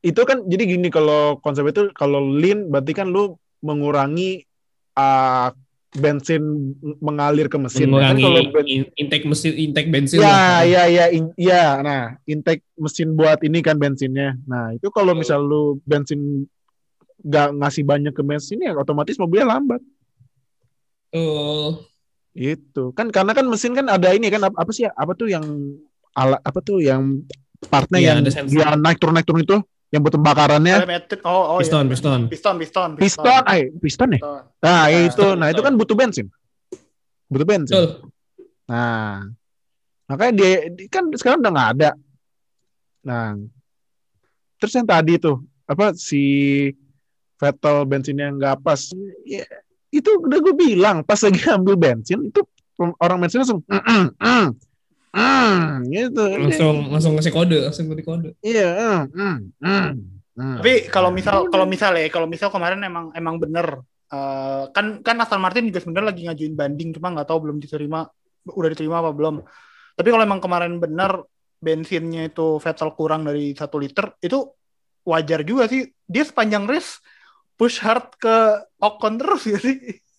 itu 0.03 0.20
kan 0.22 0.38
jadi 0.47 0.62
gini 0.70 0.86
kalau 0.86 1.42
konsep 1.42 1.66
itu 1.66 1.90
kalau 1.90 2.22
lean 2.22 2.70
berarti 2.70 2.94
kan 2.94 3.11
lu 3.11 3.34
mengurangi 3.59 4.47
uh, 4.94 5.51
bensin 5.97 6.76
mengalir 7.01 7.49
ke 7.49 7.59
mesin 7.59 7.88
Mengurangi 7.90 8.22
kan 8.22 8.26
kalau 8.30 8.42
ben- 8.53 8.70
in- 8.70 8.92
intake 8.94 9.24
mesin, 9.24 9.53
intake 9.57 9.88
bensin. 9.88 10.20
Ya, 10.20 10.28
lah. 10.28 10.61
ya, 10.62 10.82
ya, 10.86 11.05
in- 11.09 11.34
ya. 11.34 11.80
Nah, 11.80 12.20
intake 12.22 12.62
mesin 12.76 13.16
buat 13.16 13.40
ini 13.42 13.64
kan 13.64 13.80
bensinnya. 13.80 14.36
Nah, 14.44 14.76
itu 14.76 14.92
kalau 14.92 15.16
misal 15.16 15.40
lu 15.40 15.80
bensin 15.88 16.44
nggak 17.23 17.49
ngasih 17.57 17.85
banyak 17.85 18.12
ke 18.12 18.23
bensin 18.23 18.61
ya 18.61 18.77
otomatis 18.77 19.17
mobilnya 19.17 19.57
lambat. 19.57 19.81
Tuh. 21.11 21.87
Itu 22.37 22.93
kan 22.93 23.09
karena 23.09 23.33
kan 23.33 23.49
mesin 23.49 23.73
kan 23.73 23.89
ada 23.89 24.12
ini 24.12 24.29
kan 24.29 24.45
apa, 24.45 24.57
apa 24.61 24.71
sih 24.73 24.85
ya? 24.85 24.93
Apa 24.93 25.17
tuh 25.17 25.33
yang 25.33 25.45
alat 26.12 26.41
apa 26.45 26.59
tuh 26.61 26.85
yang 26.85 27.25
partnya 27.73 27.99
Iya, 28.01 28.11
yang 28.21 28.47
dia 28.49 28.67
naik 28.77 29.01
turun 29.01 29.17
naik 29.17 29.25
turun 29.25 29.41
itu 29.41 29.57
yang 29.89 30.05
buat 30.05 30.12
pembakarannya. 30.19 30.77
Oh, 31.25 31.57
oh 31.57 31.59
Piston, 31.62 31.87
iya. 31.87 31.93
piston. 31.95 32.21
Piston, 32.29 32.55
piston, 32.61 32.91
piston, 33.01 33.43
eh 33.49 33.71
piston 33.81 34.09
ya? 34.12 34.21
Piston. 34.21 34.41
Nah, 34.61 34.83
Ya, 34.91 34.99
itu. 35.01 35.05
piston, 35.09 35.35
Nah, 35.41 35.49
itu 35.49 35.55
piston. 35.57 35.64
kan 35.64 35.75
butuh 35.81 35.97
bensin. 35.97 36.27
Butuh 37.33 37.47
bensin. 37.49 37.75
Betul. 37.75 37.89
Nah, 38.67 39.31
makanya 40.11 40.33
dia 40.37 40.51
di- 40.75 40.91
kan 40.91 41.07
sekarang 41.14 41.39
udah 41.41 41.53
nggak 41.55 41.71
ada. 41.79 41.91
Nah, 43.07 43.39
terus 44.59 44.75
yang 44.75 44.85
tadi 44.85 45.17
tuh 45.17 45.39
apa 45.64 45.95
si 45.95 46.23
Vettel 47.37 47.76
bensinnya 47.84 48.32
nggak 48.32 48.57
pas, 48.64 48.80
ya, 49.28 49.45
itu 49.93 50.11
udah 50.20 50.39
gue 50.43 50.55
bilang 50.55 51.01
pas 51.07 51.18
lagi 51.22 51.41
ambil 51.49 51.74
bensin 51.78 52.28
itu 52.28 52.43
orang 53.01 53.18
bensin 53.22 53.41
langsung 53.43 53.61
mm, 53.64 53.82
mm, 53.82 54.07
mm, 54.20 54.47
mm, 55.16 55.61
gitu. 55.89 56.24
Langsung 56.37 56.76
langsung 56.93 57.12
ngasih 57.16 57.32
kode, 57.32 57.59
langsung 57.64 57.84
ngasih 57.89 58.07
kode. 58.07 58.30
Iya. 58.45 58.70
mm, 58.76 59.03
mm, 59.16 59.37
mm, 59.62 59.89
mm. 60.37 60.57
Tapi 60.61 60.72
kalau 60.93 61.11
misal 61.14 61.49
kalau 61.49 61.64
misal 61.64 61.97
ya, 61.97 62.09
kalau 62.12 62.28
misal 62.28 62.53
kemarin 62.53 62.82
emang 62.84 63.14
emang 63.16 63.41
bener 63.41 63.80
eh, 64.12 64.64
kan 64.76 65.01
kan 65.01 65.16
Aston 65.22 65.41
Martin 65.41 65.72
juga 65.72 65.80
sebenarnya 65.80 66.09
lagi 66.12 66.22
ngajuin 66.28 66.55
banding 66.55 66.91
cuma 66.93 67.16
nggak 67.16 67.28
tahu 67.32 67.49
belum 67.49 67.57
diterima 67.62 68.05
udah 68.47 68.70
diterima 68.70 69.01
apa 69.01 69.11
belum. 69.16 69.41
Tapi 69.97 70.09
kalau 70.12 70.24
emang 70.28 70.43
kemarin 70.45 70.76
bener 70.76 71.24
bensinnya 71.57 72.28
itu 72.28 72.61
Vettel 72.61 72.93
kurang 72.93 73.24
dari 73.24 73.57
satu 73.57 73.80
liter 73.80 74.12
itu 74.20 74.45
wajar 75.09 75.41
juga 75.47 75.64
sih. 75.70 75.89
Dia 76.05 76.28
sepanjang 76.28 76.68
race 76.68 77.01
push 77.57 77.81
hard 77.81 78.13
ke 78.21 78.37
Ocon 78.79 79.17
terus 79.17 79.43
ya 79.53 79.59
sih. 79.59 79.77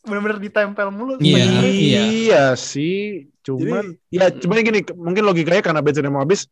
Bener-bener 0.08 0.40
ditempel 0.40 0.88
mulu. 0.90 1.20
Iya, 1.20 1.44
race. 1.60 1.76
iya. 1.76 2.02
Iya 2.08 2.44
sih, 2.56 3.28
cuman 3.44 3.92
ya 4.08 4.32
cuman 4.32 4.64
gini, 4.64 4.80
mungkin 4.96 5.24
logikanya 5.28 5.60
karena 5.60 5.84
bensinnya 5.84 6.08
mau 6.08 6.24
habis, 6.24 6.48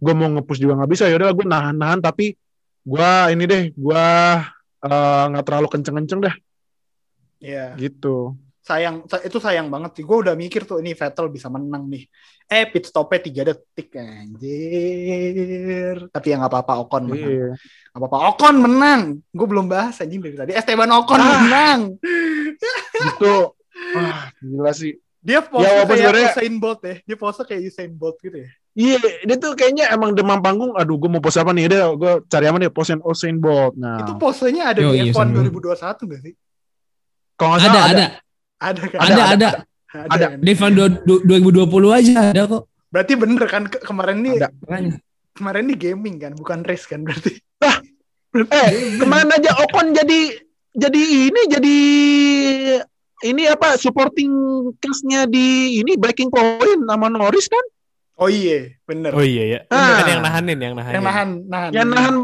gue 0.00 0.14
mau 0.16 0.28
nge-push 0.32 0.60
juga 0.60 0.80
nggak 0.80 0.90
bisa. 0.90 1.04
Yaudah 1.12 1.36
gue 1.36 1.44
nahan-nahan, 1.44 2.00
tapi 2.00 2.32
gue 2.80 3.10
ini 3.28 3.44
deh, 3.44 3.62
gue 3.76 4.06
eh, 4.84 5.24
nggak 5.28 5.44
terlalu 5.44 5.68
kenceng-kenceng 5.68 6.20
dah, 6.24 6.34
Iya. 7.44 7.76
gitu. 7.76 8.32
Sayang 8.64 9.04
sa- 9.04 9.20
itu 9.20 9.36
sayang 9.36 9.68
banget 9.68 9.90
sih. 9.94 10.02
Gue 10.02 10.24
udah 10.24 10.32
mikir 10.32 10.64
tuh 10.64 10.80
ini 10.80 10.92
Vettel 10.92 11.28
bisa 11.28 11.46
menang 11.46 11.84
nih. 11.84 12.08
Eh 12.44 12.64
pit 12.66 12.84
stopnya 12.84 13.20
3 13.20 13.40
detik 13.44 13.92
anjir. 13.94 15.96
Tapi 16.08 16.26
ya 16.26 16.34
nggak 16.40 16.50
apa-apa 16.50 16.72
Ocon 16.80 17.02
menang. 17.06 17.54
Nggak 17.92 18.00
apa-apa 18.00 18.18
Ocon 18.32 18.54
menang. 18.58 19.00
Gue 19.30 19.46
belum 19.46 19.66
bahas 19.66 19.94
anjing 20.00 20.18
dari 20.18 20.34
tadi. 20.34 20.50
Esteban 20.52 20.90
Ocon 20.90 21.20
Ah. 21.20 21.28
menang. 21.38 21.78
Gitu. 22.94 23.34
Wah, 23.94 24.30
gila 24.38 24.72
sih. 24.72 24.94
dia 25.20 25.40
pose 25.40 25.64
Ya, 25.64 25.72
kayak 25.72 25.88
sebenarnya- 25.88 26.32
Usain 26.36 26.54
Bolt 26.60 26.80
ya. 26.80 26.94
Dia 27.00 27.16
pose 27.16 27.40
kayak 27.42 27.60
Usain 27.64 27.90
Bolt 27.90 28.16
gitu 28.20 28.36
ya. 28.36 28.48
Iya, 28.74 28.96
dia 29.24 29.36
tuh 29.38 29.54
kayaknya 29.54 29.88
emang 29.88 30.12
demam 30.12 30.36
panggung. 30.36 30.76
Aduh, 30.76 30.98
gue 30.98 31.08
mau 31.08 31.16
pose 31.16 31.38
apa 31.38 31.48
nih? 31.48 31.64
Dia, 31.64 31.88
gue 31.88 32.12
cari 32.26 32.44
apa 32.44 32.56
nih? 32.58 32.68
Posein 32.68 33.00
Usain 33.00 33.36
Bolt. 33.40 33.72
Nah, 33.72 34.04
itu 34.04 34.12
posenya 34.16 34.68
ada 34.68 34.84
Yo, 34.84 34.92
di 34.92 35.00
iya, 35.00 35.04
F1 35.08 35.16
Usain 35.16 35.28
2021 35.32 36.04
gak 36.04 36.20
sih? 36.20 36.34
Kalau 37.34 37.56
Ada, 37.56 37.64
salah 37.64 37.84
ada, 37.88 38.04
ada 38.64 38.82
kan 38.82 38.98
ada, 38.98 39.22
ada. 39.28 39.48
Ada. 39.94 40.26
kan? 40.26 40.38
Devan 40.40 40.72
du- 40.72 41.00
du- 41.02 41.22
2020 41.22 41.70
aja 41.92 42.32
ada 42.32 42.42
kok. 42.46 42.62
berarti 42.88 43.12
bener 43.14 43.44
kan 43.44 43.62
ke- 43.64 43.78
kemarin 43.80 44.18
nih 44.20 44.34
Ada. 44.38 44.48
Kemarin 45.34 45.66
nih 45.66 45.78
gaming 45.80 46.16
kan 46.16 46.32
bukan 46.32 46.62
race 46.62 46.84
kan 46.84 47.02
berarti 47.02 47.38
Eh, 48.34 48.68
kemarin 48.98 49.30
aja 49.30 49.50
Ocon 49.56 49.92
jadi 49.92 50.34
jadi 50.74 51.00
ini 51.24 51.42
jadi 51.48 51.76
ini 53.24 53.42
apa 53.46 53.74
supporting 53.74 54.30
cast-nya 54.76 55.24
di 55.24 55.78
ini 55.78 55.94
breaking 55.94 56.28
point 56.28 56.82
sama 56.82 57.06
Norris 57.08 57.46
kan? 57.46 57.62
oh 58.14 58.26
iya 58.26 58.74
bener 58.82 59.10
Oh 59.10 59.22
iya 59.22 59.44
ya. 59.48 59.60
Ah. 59.68 59.98
Kan 59.98 60.06
yang 60.08 60.22
nahanin, 60.22 60.58
yang 60.60 60.74
nahanin. 60.74 60.94
yang 60.94 61.04
nahan 61.04 61.28
nahan 61.46 61.70
Yang 61.70 61.88
nahan 61.88 62.14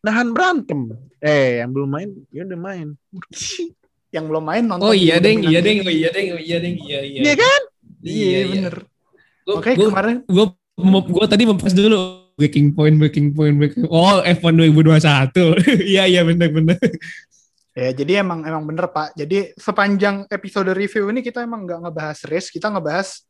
nahan 0.00 0.26
berantem. 0.30 0.80
Eh, 1.18 1.60
yang 1.60 1.70
belum 1.70 1.86
main, 1.88 2.10
ya 2.30 2.42
udah 2.42 2.58
main. 2.58 2.88
Yang 4.10 4.26
belum 4.26 4.44
main 4.44 4.64
nonton 4.66 4.90
Oh 4.90 4.94
iya 4.94 5.22
deng, 5.22 5.42
iya 5.46 5.62
deng, 5.62 5.86
oh 5.86 5.92
iya 5.92 6.10
deng, 6.10 6.34
oh 6.34 6.40
iya 6.40 6.58
deng, 6.58 6.76
iya 6.82 7.00
iya. 7.06 7.20
Iya 7.22 7.34
kan? 7.38 7.60
Iya, 8.00 8.40
bener. 8.50 8.74
Gue 9.46 9.54
Oke 9.58 9.70
kemarin 9.74 10.16
gue 10.26 10.46
gue 11.10 11.26
tadi 11.28 11.44
mempas 11.44 11.72
dulu 11.74 12.26
breaking 12.40 12.72
point, 12.72 12.96
breaking 12.96 13.36
point, 13.36 13.54
breaking. 13.60 13.84
Oh 13.92 14.24
F1 14.24 14.52
2021. 14.56 14.96
Iya 15.92 16.08
iya 16.08 16.22
benar 16.24 16.48
benar. 16.48 16.80
ya 17.70 17.94
jadi 17.94 18.24
emang 18.24 18.42
emang 18.48 18.64
bener 18.64 18.88
pak. 18.90 19.12
Jadi 19.14 19.52
sepanjang 19.54 20.26
episode 20.26 20.72
review 20.72 21.12
ini 21.12 21.20
kita 21.20 21.44
emang 21.44 21.68
nggak 21.68 21.86
ngebahas 21.86 22.18
race, 22.26 22.48
kita 22.48 22.72
ngebahas 22.72 23.22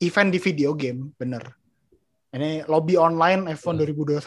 event 0.00 0.30
di 0.32 0.40
video 0.40 0.72
game, 0.72 1.12
bener. 1.14 1.44
Ini 2.34 2.66
lobby 2.66 2.98
online 2.98 3.54
F1 3.54 3.78
2021 3.94 4.18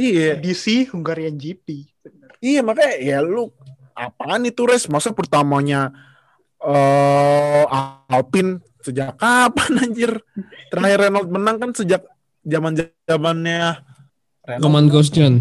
Iya. 0.00 0.40
DC 0.40 0.88
Hungarian 0.92 1.36
GP. 1.36 1.88
Bener. 2.00 2.30
Iya, 2.40 2.60
makanya 2.64 2.94
ya 3.00 3.18
lu 3.20 3.52
apaan 3.94 4.46
itu 4.46 4.64
res? 4.66 4.86
Masa 4.86 5.12
pertamanya 5.14 5.90
eh 6.60 7.64
Alpine 8.10 8.60
sejak 8.84 9.16
kapan 9.16 9.72
anjir? 9.80 10.12
Terakhir 10.72 11.08
Renault 11.08 11.28
menang 11.28 11.56
kan 11.58 11.70
sejak 11.74 12.04
zaman-zamannya 12.44 13.80
Renault. 14.46 14.64
Roman 14.64 14.86
Grosjean. 14.88 15.34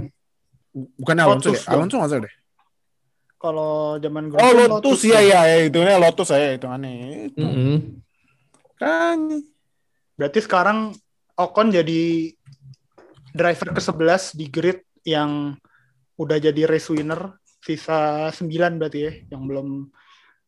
Bukannya 0.74 1.24
Alonso 1.26 1.50
Lotus 1.52 1.66
ya? 1.66 1.72
Alonso 1.74 1.96
nggak 1.98 2.10
salah 2.12 2.24
deh. 2.28 2.36
Kalau 3.40 3.96
zaman 4.04 4.24
Oh 4.28 4.36
Grosjean, 4.36 4.70
Lotus 4.70 5.00
ya 5.08 5.20
ya 5.24 5.40
ya 5.48 5.58
itu 5.64 5.80
ya 5.80 5.96
Lotus 5.98 6.28
saya 6.28 6.56
itu 6.56 6.68
aneh. 6.68 7.32
Itu 7.32 7.42
Mm-mm. 7.42 8.04
kan 8.80 9.20
Berarti 10.20 10.44
sekarang 10.44 10.92
Ocon 11.40 11.72
jadi 11.72 12.36
driver 13.32 13.72
ke-11 13.72 14.36
di 14.36 14.46
grid 14.52 14.84
yang 15.08 15.56
udah 16.20 16.38
jadi 16.44 16.68
race 16.68 16.92
winner. 16.92 17.39
Sisa 17.60 18.30
9 18.32 18.80
berarti 18.80 19.00
ya, 19.04 19.12
yang 19.32 19.44
belum 19.46 19.92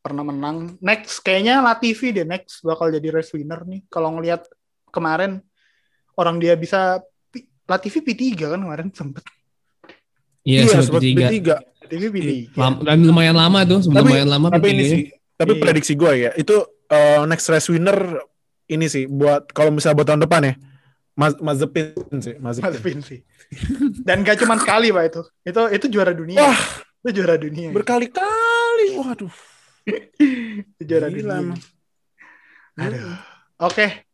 pernah 0.01 0.23
menang. 0.25 0.79
Next, 0.79 1.21
kayaknya 1.21 1.61
Latifi 1.61 2.09
deh 2.09 2.25
next 2.25 2.63
bakal 2.63 2.89
jadi 2.89 3.11
race 3.11 3.35
winner 3.35 3.61
nih. 3.67 3.85
Kalau 3.87 4.15
ngelihat 4.15 4.47
kemarin, 4.89 5.43
orang 6.15 6.39
dia 6.39 6.55
bisa... 6.55 7.03
Latifi 7.69 8.03
P3 8.03 8.35
kan 8.35 8.59
kemarin 8.59 8.91
sempet. 8.91 9.23
Iya, 10.43 10.65
iya 10.65 10.81
sempat 10.81 10.99
sempat 10.99 11.01
tiga. 11.05 11.27
B3. 11.29 11.39
Latifi 11.87 12.07
P3. 12.09 12.29
Lam- 12.57 12.81
dan 12.83 12.97
lumayan 12.99 13.37
lama 13.37 13.59
tuh, 13.63 13.79
Tapi- 13.85 14.11
lumayan 14.11 14.27
lama 14.27 14.47
Tapi 14.51 14.67
ini 14.73 14.83
P3. 14.83 14.91
sih, 14.91 15.01
tapi 15.37 15.51
Iya. 15.55 15.61
prediksi 15.61 15.93
gue 15.95 16.11
ya, 16.19 16.31
itu 16.35 16.55
eh, 16.91 17.23
next 17.23 17.47
race 17.47 17.71
winner 17.71 17.95
ini 18.67 18.91
sih 18.91 19.07
buat 19.07 19.47
kalau 19.55 19.71
misalnya 19.71 19.95
buat 20.03 20.07
tahun 20.11 20.23
depan 20.27 20.41
ya. 20.43 20.53
Mas 21.15 21.35
Mazepin 21.39 21.95
sih, 22.19 22.35
Mazepin. 22.39 22.65
Mazepin 22.67 22.99
sih. 22.99 23.19
Dan 24.03 24.23
gak 24.23 24.39
cuma 24.43 24.55
sekali 24.59 24.91
pak 24.91 25.03
itu. 25.11 25.21
Itu 25.43 25.61
itu 25.71 25.85
juara 25.91 26.11
dunia. 26.11 26.39
Wah. 26.39 26.59
Itu 27.01 27.09
juara 27.17 27.35
dunia. 27.35 27.73
Berkali-kali. 27.73 28.93
Waduh. 28.93 29.33
Itu 30.77 30.83
juara 30.85 31.09
Gila 31.09 31.41
dunia. 31.41 31.57
Aduh. 32.77 33.17
Oke. 33.65 34.05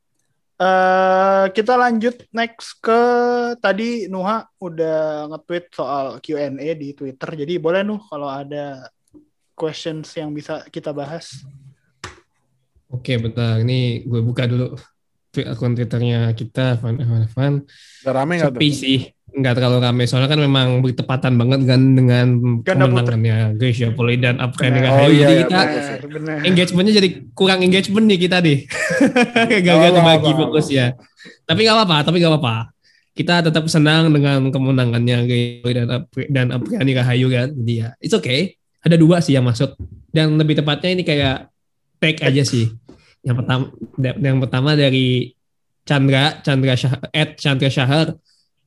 Eh 0.57 1.45
kita 1.53 1.77
lanjut 1.77 2.25
next 2.33 2.81
ke 2.81 3.01
tadi 3.61 4.09
Nuha 4.09 4.47
udah 4.57 5.29
nge-tweet 5.35 5.65
soal 5.69 6.05
Q&A 6.23 6.69
di 6.79 6.95
Twitter. 6.95 7.29
Jadi 7.45 7.59
boleh 7.59 7.83
Nuh 7.83 8.01
kalau 8.07 8.31
ada 8.31 8.87
questions 9.53 10.07
yang 10.15 10.31
bisa 10.31 10.63
kita 10.71 10.95
bahas. 10.95 11.43
Oke, 12.87 13.19
bentar. 13.19 13.59
Ini 13.59 14.07
gue 14.07 14.21
buka 14.23 14.47
dulu 14.47 14.79
tweet 15.35 15.47
akun 15.51 15.75
Twitternya 15.75 16.31
kita, 16.33 16.79
Van 16.79 16.95
Evan 16.97 17.21
Evan. 17.27 17.53
Udah 18.01 18.13
rame 18.15 18.39
nggak 18.39 18.55
tuh? 18.55 18.61
Sepi 18.63 18.69
sih, 18.71 18.99
nggak 19.37 19.53
terlalu 19.53 19.77
rame. 19.85 20.03
Soalnya 20.09 20.29
kan 20.33 20.41
memang 20.41 20.81
bertepatan 20.81 21.37
banget 21.37 21.59
kan 21.69 21.81
dengan 21.93 22.27
Ganda 22.65 22.89
kemenangannya 22.89 23.53
Gracia 23.55 23.93
Poli 23.93 24.17
dan 24.17 24.41
Benar. 24.41 24.81
Rahayu. 24.81 25.05
Oh, 25.05 25.09
iya, 25.13 25.21
Jadi 25.21 25.33
iya, 25.33 25.43
kita 25.45 25.61
engagementnya 26.49 26.93
jadi 26.97 27.09
kurang 27.37 27.59
engagement 27.61 28.05
nih 28.09 28.19
kita 28.25 28.37
deh. 28.41 28.59
Gagal 29.53 29.75
Oh, 29.77 30.01
apa, 30.01 30.29
fokus 30.33 30.67
ya. 30.73 30.97
Tapi 31.45 31.59
nggak 31.63 31.75
apa-apa, 31.77 31.97
tapi 32.09 32.17
nggak 32.17 32.33
apa-apa. 32.33 32.55
Kita 33.17 33.41
tetap 33.41 33.65
senang 33.69 34.13
dengan 34.13 34.49
kemenangannya 34.49 35.17
Poli 35.25 35.73
dan 35.73 35.87
dan 36.29 36.47
Apkani 36.53 36.91
Rahayu 36.93 37.27
kan. 37.29 37.47
Jadi 37.53 37.73
ya, 37.85 37.89
it's 38.01 38.13
okay. 38.13 38.57
Ada 38.81 38.97
dua 38.97 39.21
sih 39.21 39.37
yang 39.37 39.45
masuk. 39.45 39.73
Dan 40.09 40.37
lebih 40.37 40.57
tepatnya 40.57 40.93
ini 40.93 41.03
kayak 41.05 41.49
tag 42.01 42.17
aja 42.25 42.43
sih. 42.45 42.73
Yang 43.25 43.43
pertama, 43.43 43.63
yang 43.99 44.37
pertama 44.37 44.69
dari 44.77 45.33
Chandra, 45.87 46.43
Chandra 46.43 46.75
Syah, 46.75 46.93
at 47.11 47.29
Chandra 47.39 47.69
Syahar, 47.71 48.07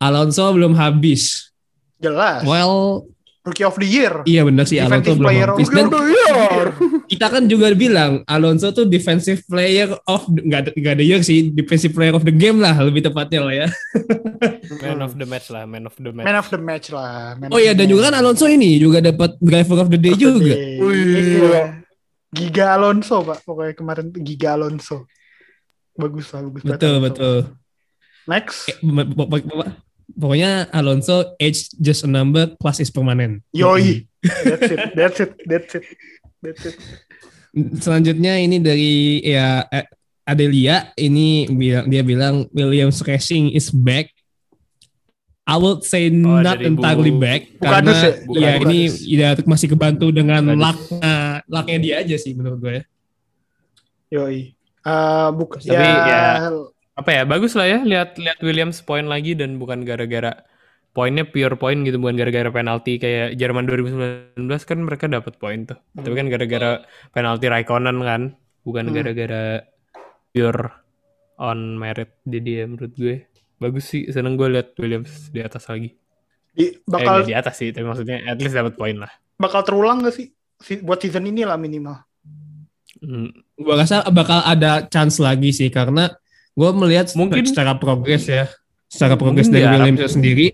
Alonso 0.00 0.48
belum 0.50 0.72
habis. 0.74 1.52
Jelas. 1.96 2.40
Well, 2.42 3.04
Rookie 3.40 3.64
of 3.64 3.76
the 3.76 3.84
Year. 3.84 4.20
iya 4.24 4.44
benar 4.44 4.64
sih 4.64 4.76
Alonso 4.76 5.12
Defensive 5.12 5.16
belum 5.16 5.26
player 5.26 5.48
of 5.48 5.56
habis. 5.56 5.68
the 5.68 5.76
Dan 5.76 5.88
year. 6.12 6.66
kita 7.12 7.26
kan 7.26 7.42
juga 7.44 7.66
bilang 7.72 8.12
Alonso 8.24 8.68
tuh 8.70 8.84
defensive 8.84 9.40
player 9.44 9.88
of 10.04 10.28
nggak 10.28 10.60
ada 10.60 10.70
nggak 10.72 10.94
ada 10.94 11.04
year 11.04 11.20
sih 11.20 11.48
defensive 11.48 11.90
player 11.90 12.12
of 12.12 12.22
the 12.22 12.30
game 12.30 12.60
lah 12.60 12.76
lebih 12.76 13.00
tepatnya 13.02 13.40
lah 13.40 13.54
ya. 13.56 13.68
Man 14.84 15.00
of 15.00 15.16
the 15.16 15.24
match 15.24 15.48
lah, 15.48 15.64
man 15.64 15.84
of 15.84 15.96
the 15.96 16.08
match. 16.10 16.24
Man 16.24 16.36
of 16.36 16.48
the 16.48 16.60
match 16.60 16.88
lah. 16.88 17.36
Man 17.36 17.48
Oh 17.48 17.56
iya 17.56 17.72
dan 17.72 17.88
juga 17.88 18.08
kan 18.08 18.16
Alonso 18.16 18.44
ini 18.44 18.76
juga 18.76 19.00
dapat 19.00 19.36
driver 19.36 19.76
of 19.78 19.88
the 19.88 19.98
day 19.98 20.14
juga. 20.14 20.52
Wih. 20.80 21.44
Iya. 21.44 21.62
Giga 22.30 22.78
Alonso 22.78 23.20
pak 23.20 23.42
pokoknya 23.42 23.74
kemarin 23.74 24.04
tuh 24.08 24.22
Giga 24.22 24.54
Alonso 24.54 25.04
bagus 25.92 26.30
lah 26.30 26.46
bagus 26.46 26.62
banget 26.62 26.76
Betul 26.78 26.92
Alonso. 26.94 27.06
betul. 27.08 27.36
next 28.24 28.58
Pok- 30.10 30.18
pok- 30.18 30.18
pok- 30.18 30.20
Pokoknya 30.20 30.50
Alonso 30.70 31.16
age 31.38 31.70
just 31.76 32.02
a 32.02 32.10
number 32.10 32.50
plus 32.58 32.78
is 32.78 32.90
permanent. 32.90 33.42
yoi 33.50 34.06
that's 34.44 34.68
it 34.68 34.80
that's 34.94 35.18
it 35.18 35.30
that's 35.44 35.72
it 35.74 35.84
that's 36.40 36.64
it 36.66 36.76
Selanjutnya 37.78 38.38
ini 38.38 38.62
dari 38.62 39.18
ya 39.22 39.66
Adelia 40.22 40.94
ini 40.94 41.50
bilang 41.50 41.90
dia 41.90 42.02
bilang 42.02 42.46
Williams 42.54 43.02
Racing 43.02 43.50
is 43.50 43.74
back. 43.74 44.14
I 45.42 45.58
would 45.58 45.82
say 45.82 46.06
Oh, 46.06 46.38
not 46.38 46.62
dari 46.62 46.70
Bu- 46.70 46.78
entirely 46.78 47.10
back 47.10 47.50
Bukan 47.58 47.66
karena 47.66 47.90
ya? 47.90 48.10
Bukan 48.22 48.38
ya 48.38 48.50
ini 48.62 48.78
ya 49.02 49.28
masih 49.42 49.66
kebantu 49.66 50.14
dengan 50.14 50.46
Bukan 50.46 50.62
lucknya 50.62 51.14
lucknya 51.50 51.78
dia 51.82 51.94
aja 52.06 52.16
sih 52.22 52.38
menurut 52.38 52.58
gue. 52.62 52.70
ya. 52.70 52.82
yoi 54.14 54.54
Eh 54.80 55.28
bukan 55.34 55.58
Tapi 55.58 55.74
ya, 55.74 56.06
ya- 56.06 56.70
apa 57.00 57.10
ya 57.10 57.22
bagus 57.24 57.56
lah 57.56 57.66
ya 57.66 57.78
lihat 57.80 58.20
lihat 58.20 58.38
Williams 58.44 58.84
poin 58.84 59.08
lagi 59.08 59.32
dan 59.32 59.56
bukan 59.56 59.82
gara-gara 59.82 60.44
poinnya 60.90 61.22
pure 61.24 61.54
poin 61.54 61.80
gitu 61.80 61.96
bukan 61.96 62.18
gara-gara 62.18 62.50
penalti 62.50 62.98
kayak 62.98 63.38
Jerman 63.38 63.64
2019 63.64 64.36
kan 64.66 64.78
mereka 64.82 65.06
dapat 65.06 65.38
poin 65.38 65.64
tuh. 65.64 65.78
Tapi 65.94 66.12
kan 66.12 66.26
gara-gara 66.26 66.82
penalti 67.10 67.46
Raikkonen 67.46 67.98
kan 68.02 68.22
bukan 68.66 68.84
Hmm. 68.90 68.94
gara-gara 68.98 69.64
pure 70.30 70.62
on 71.40 71.78
merit 71.78 72.10
jadi 72.26 72.62
ya 72.62 72.64
menurut 72.68 72.92
gue. 72.92 73.16
Bagus 73.56 73.86
sih 73.86 74.10
seneng 74.10 74.34
gue 74.34 74.50
lihat 74.50 74.74
Williams 74.76 75.30
di 75.30 75.40
atas 75.40 75.70
lagi. 75.70 75.94
Di- 76.50 76.74
eh 76.74 76.82
bakal 76.84 77.22
nggak 77.22 77.30
di 77.30 77.36
atas 77.38 77.54
sih 77.56 77.70
tapi 77.70 77.86
maksudnya 77.86 78.20
at 78.26 78.36
least 78.36 78.52
dapat 78.52 78.74
poin 78.74 78.98
lah. 78.98 79.12
bakal 79.40 79.64
terulang 79.64 80.04
gak 80.04 80.12
sih? 80.12 80.28
Si- 80.60 80.84
buat 80.84 81.00
season 81.00 81.24
ini 81.24 81.48
lah 81.48 81.56
minimal. 81.56 81.96
Hmm, 83.00 83.32
Gue 83.56 83.72
rasa 83.72 84.04
bakal 84.12 84.44
ada 84.44 84.84
chance 84.84 85.16
lagi 85.16 85.56
sih 85.56 85.72
karena 85.72 86.12
gue 86.60 86.70
melihat 86.76 87.08
Mungkin- 87.16 87.48
secara 87.48 87.72
progres 87.80 88.28
ya, 88.28 88.44
secara 88.92 89.16
progres 89.16 89.48
dari 89.48 89.64
diharap. 89.64 89.88
Williams 89.88 90.12
sendiri 90.12 90.46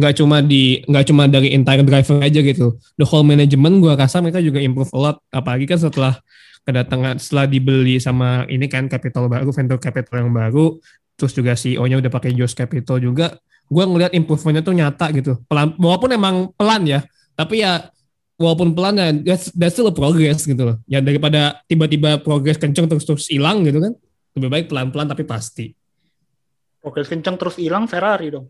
nggak 0.00 0.16
cuma 0.16 0.40
di 0.40 0.80
nggak 0.88 1.04
cuma 1.12 1.28
dari 1.28 1.52
entire 1.52 1.84
driver 1.84 2.24
aja 2.24 2.40
gitu. 2.40 2.80
The 2.96 3.04
whole 3.04 3.28
management 3.28 3.84
gue 3.84 3.92
rasa 3.92 4.24
mereka 4.24 4.40
juga 4.40 4.56
improve 4.64 4.88
a 4.96 4.98
lot. 4.98 5.16
Apalagi 5.28 5.68
kan 5.68 5.76
setelah 5.76 6.16
kedatangan 6.64 7.20
setelah 7.20 7.44
dibeli 7.44 8.00
sama 8.00 8.48
ini 8.48 8.64
kan 8.64 8.88
capital 8.88 9.28
baru, 9.28 9.52
vendor 9.52 9.76
capital 9.76 10.24
yang 10.24 10.32
baru, 10.32 10.80
terus 11.20 11.36
juga 11.36 11.52
CEO-nya 11.52 12.00
udah 12.00 12.08
pakai 12.08 12.32
Josh 12.32 12.56
Capital 12.56 12.96
juga. 12.96 13.36
Gue 13.68 13.84
ngelihat 13.84 14.16
improvementnya 14.16 14.64
tuh 14.64 14.74
nyata 14.74 15.06
gitu. 15.12 15.32
Pelan, 15.44 15.76
walaupun 15.76 16.10
emang 16.16 16.48
pelan 16.56 16.88
ya, 16.88 17.00
tapi 17.36 17.60
ya 17.60 17.92
walaupun 18.40 18.72
pelan 18.72 18.96
ya 18.96 19.08
that's, 19.20 19.52
that's 19.52 19.76
still 19.76 19.92
a 19.92 19.94
progress 19.94 20.48
gitu 20.48 20.64
loh. 20.64 20.76
Ya 20.88 21.04
daripada 21.04 21.60
tiba-tiba 21.68 22.24
progres 22.24 22.56
kenceng 22.56 22.88
terus 22.88 23.04
terus 23.04 23.28
hilang 23.28 23.60
gitu 23.68 23.84
kan. 23.84 23.92
Lebih 24.32 24.48
baik 24.48 24.66
pelan-pelan 24.66 25.08
tapi 25.08 25.24
pasti. 25.24 25.66
oke 26.80 27.02
kenceng 27.02 27.36
terus 27.36 27.56
hilang 27.56 27.84
Ferrari 27.84 28.30
dong 28.30 28.48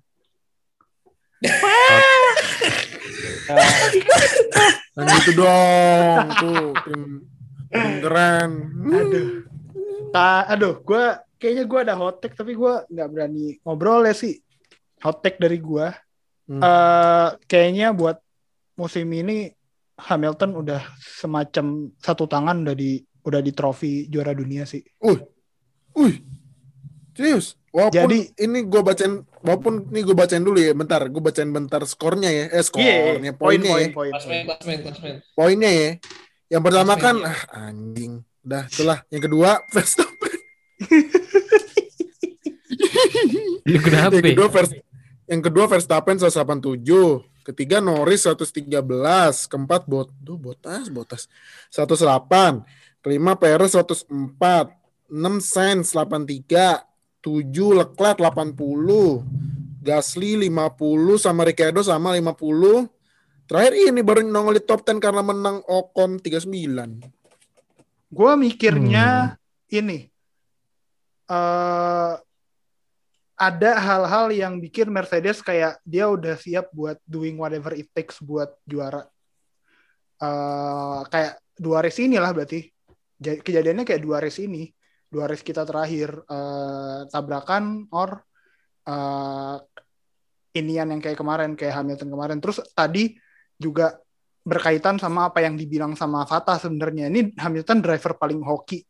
Dan 4.90 5.04
gitu 5.16 5.32
dong, 5.36 6.26
tuh 6.36 6.66
tim, 6.84 7.02
tim 7.66 7.92
keren. 7.98 8.50
aduh 8.86 9.28
Ta- 10.10 10.46
aduh 10.48 10.78
gue 10.78 11.04
kayaknya 11.36 11.64
gue 11.64 11.80
ada 11.80 11.94
hot 11.94 12.18
take 12.18 12.34
tapi 12.34 12.52
gue 12.52 12.72
nggak 12.84 13.08
berani 13.08 13.58
ngobrol 13.62 14.02
ya 14.02 14.12
sih 14.12 14.38
hot 15.00 15.20
take 15.20 15.38
dari 15.38 15.58
gue 15.58 15.88
Hmm. 16.50 16.58
Eh, 16.58 17.28
kayaknya 17.46 17.94
buat 17.94 18.18
musim 18.74 19.06
ini 19.06 19.54
Hamilton 19.94 20.58
udah 20.58 20.82
semacam 20.98 21.94
satu 21.94 22.26
tangan 22.26 22.66
udah 22.66 22.74
di 22.74 22.98
udah 23.22 23.38
di 23.38 23.54
trofi 23.54 24.10
juara 24.10 24.34
dunia 24.34 24.66
sih 24.66 24.82
Wih, 25.96 26.22
serius. 27.12 27.54
Walaupun 27.70 28.02
Jadi- 28.10 28.34
ini 28.42 28.66
gue 28.66 28.82
bacain, 28.82 29.22
walaupun 29.46 29.86
ini 29.94 30.00
gue 30.02 30.16
bacain 30.16 30.42
dulu 30.42 30.58
ya, 30.58 30.74
bentar. 30.74 31.06
Gue 31.06 31.22
bacain 31.22 31.46
bentar 31.46 31.78
skornya 31.86 32.26
ya, 32.28 32.44
eh 32.50 32.62
skornya, 32.66 32.90
Iya, 32.90 33.32
poin 33.34 33.62
poinnya 33.62 33.70
poin 33.70 33.86
ya, 33.86 33.94
poin 33.94 34.10
klasmen, 34.10 34.78
klasmen. 34.82 35.14
poinnya 35.38 35.70
ya. 35.70 35.90
Yang 36.50 36.62
pertama 36.66 36.94
Klasmen, 36.98 37.16
kan, 37.22 37.30
ya. 37.30 37.30
ah 37.30 37.40
anjing, 37.70 38.12
udah 38.42 38.64
itulah. 38.66 38.98
Yang 39.06 39.22
kedua 39.30 39.50
Verstappen. 39.74 40.34
lu 43.70 43.78
kenapa 43.78 44.12
yang 44.18 44.24
ya? 44.24 44.30
kedua 44.34 44.48
Vers, 44.50 44.70
yang 45.30 45.42
kedua 45.44 45.64
Verstappen 45.70 46.16
187, 46.18 46.82
ketiga 47.46 47.78
Norris 47.78 48.26
113, 48.26 48.82
keempat 49.46 49.86
Bot, 49.86 50.10
duh, 50.18 50.34
Botas, 50.34 50.90
Botas 50.90 51.30
108, 51.70 52.66
kelima 52.98 53.38
Perez 53.38 53.78
104, 53.78 54.74
6 55.10 55.42
Sainz 55.42 55.90
83, 55.92 56.86
7 57.20 57.78
Leclerc 57.78 58.18
80, 58.22 59.26
Gasly 59.82 60.38
50 60.38 61.18
sama 61.18 61.42
Ricardo 61.42 61.82
sama 61.82 62.14
50. 62.14 62.86
Terakhir 63.44 63.74
ini 63.90 64.00
baru 64.00 64.22
nongol 64.22 64.56
di 64.56 64.64
top 64.64 64.86
10 64.86 65.02
karena 65.02 65.20
menang 65.20 65.60
Ocon 65.66 66.22
39. 66.22 67.02
gue 68.10 68.32
mikirnya 68.34 69.38
ini 69.70 70.10
eh 71.26 72.14
ada 73.40 73.70
hal-hal 73.80 74.34
yang 74.34 74.58
bikin 74.58 74.90
Mercedes 74.90 75.38
kayak 75.40 75.78
dia 75.80 76.10
udah 76.10 76.34
siap 76.34 76.68
buat 76.74 76.98
doing 77.06 77.38
whatever 77.38 77.72
it 77.72 77.86
takes 77.90 78.18
buat 78.18 78.50
juara. 78.66 79.06
eh 80.20 81.00
kayak 81.08 81.34
dua 81.56 81.80
race 81.80 82.02
ini 82.02 82.18
lah 82.18 82.34
berarti. 82.34 82.66
Ja- 83.16 83.40
Kejadiannya 83.40 83.86
kayak 83.86 84.02
dua 84.04 84.20
race 84.20 84.42
ini, 84.42 84.68
dua 85.10 85.26
race 85.26 85.42
kita 85.42 85.66
terakhir 85.66 86.22
eh, 86.24 87.00
tabrakan 87.10 87.90
or 87.90 88.22
eh 88.86 89.58
inian 90.50 90.90
yang 90.90 91.02
kayak 91.02 91.18
kemarin 91.18 91.54
kayak 91.54 91.78
Hamilton 91.78 92.10
kemarin. 92.10 92.38
Terus 92.42 92.58
tadi 92.74 93.14
juga 93.54 93.94
berkaitan 94.40 94.98
sama 94.98 95.30
apa 95.30 95.44
yang 95.44 95.54
dibilang 95.54 95.94
sama 95.94 96.26
Fatah 96.26 96.58
sebenarnya. 96.58 97.06
Ini 97.06 97.38
Hamilton 97.38 97.78
driver 97.84 98.18
paling 98.18 98.40
hoki. 98.42 98.82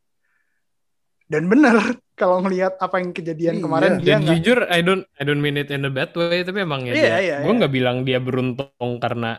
Dan 1.31 1.47
bener 1.47 1.79
kalau 2.21 2.43
ngelihat 2.43 2.77
apa 2.83 2.99
yang 2.99 3.14
kejadian 3.14 3.57
Iya, 3.59 3.62
kemarin 3.62 3.91
dia 4.03 4.18
Dan 4.18 4.18
nggak 4.27 4.31
jujur 4.35 4.59
I 4.66 4.81
don't 4.83 5.05
I 5.14 5.23
don't 5.23 5.39
mean 5.39 5.57
it 5.57 5.71
in 5.71 5.87
a 5.87 5.93
bad 5.93 6.11
way 6.18 6.43
tapi 6.43 6.66
emang 6.66 6.91
ya 6.91 6.93
Iya, 6.93 7.01
dia, 7.01 7.16
iya, 7.23 7.37
gue 7.41 7.49
iya. 7.49 7.59
nggak 7.62 7.73
bilang 7.73 7.97
dia 8.03 8.18
beruntung 8.18 8.99
karena 8.99 9.39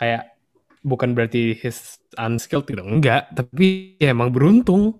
kayak 0.00 0.34
bukan 0.82 1.12
berarti 1.12 1.52
his 1.52 2.00
unskilled 2.16 2.64
gitu 2.64 2.80
enggak 2.80 3.28
tapi 3.36 3.94
ya 4.00 4.16
emang 4.16 4.32
beruntung 4.32 4.98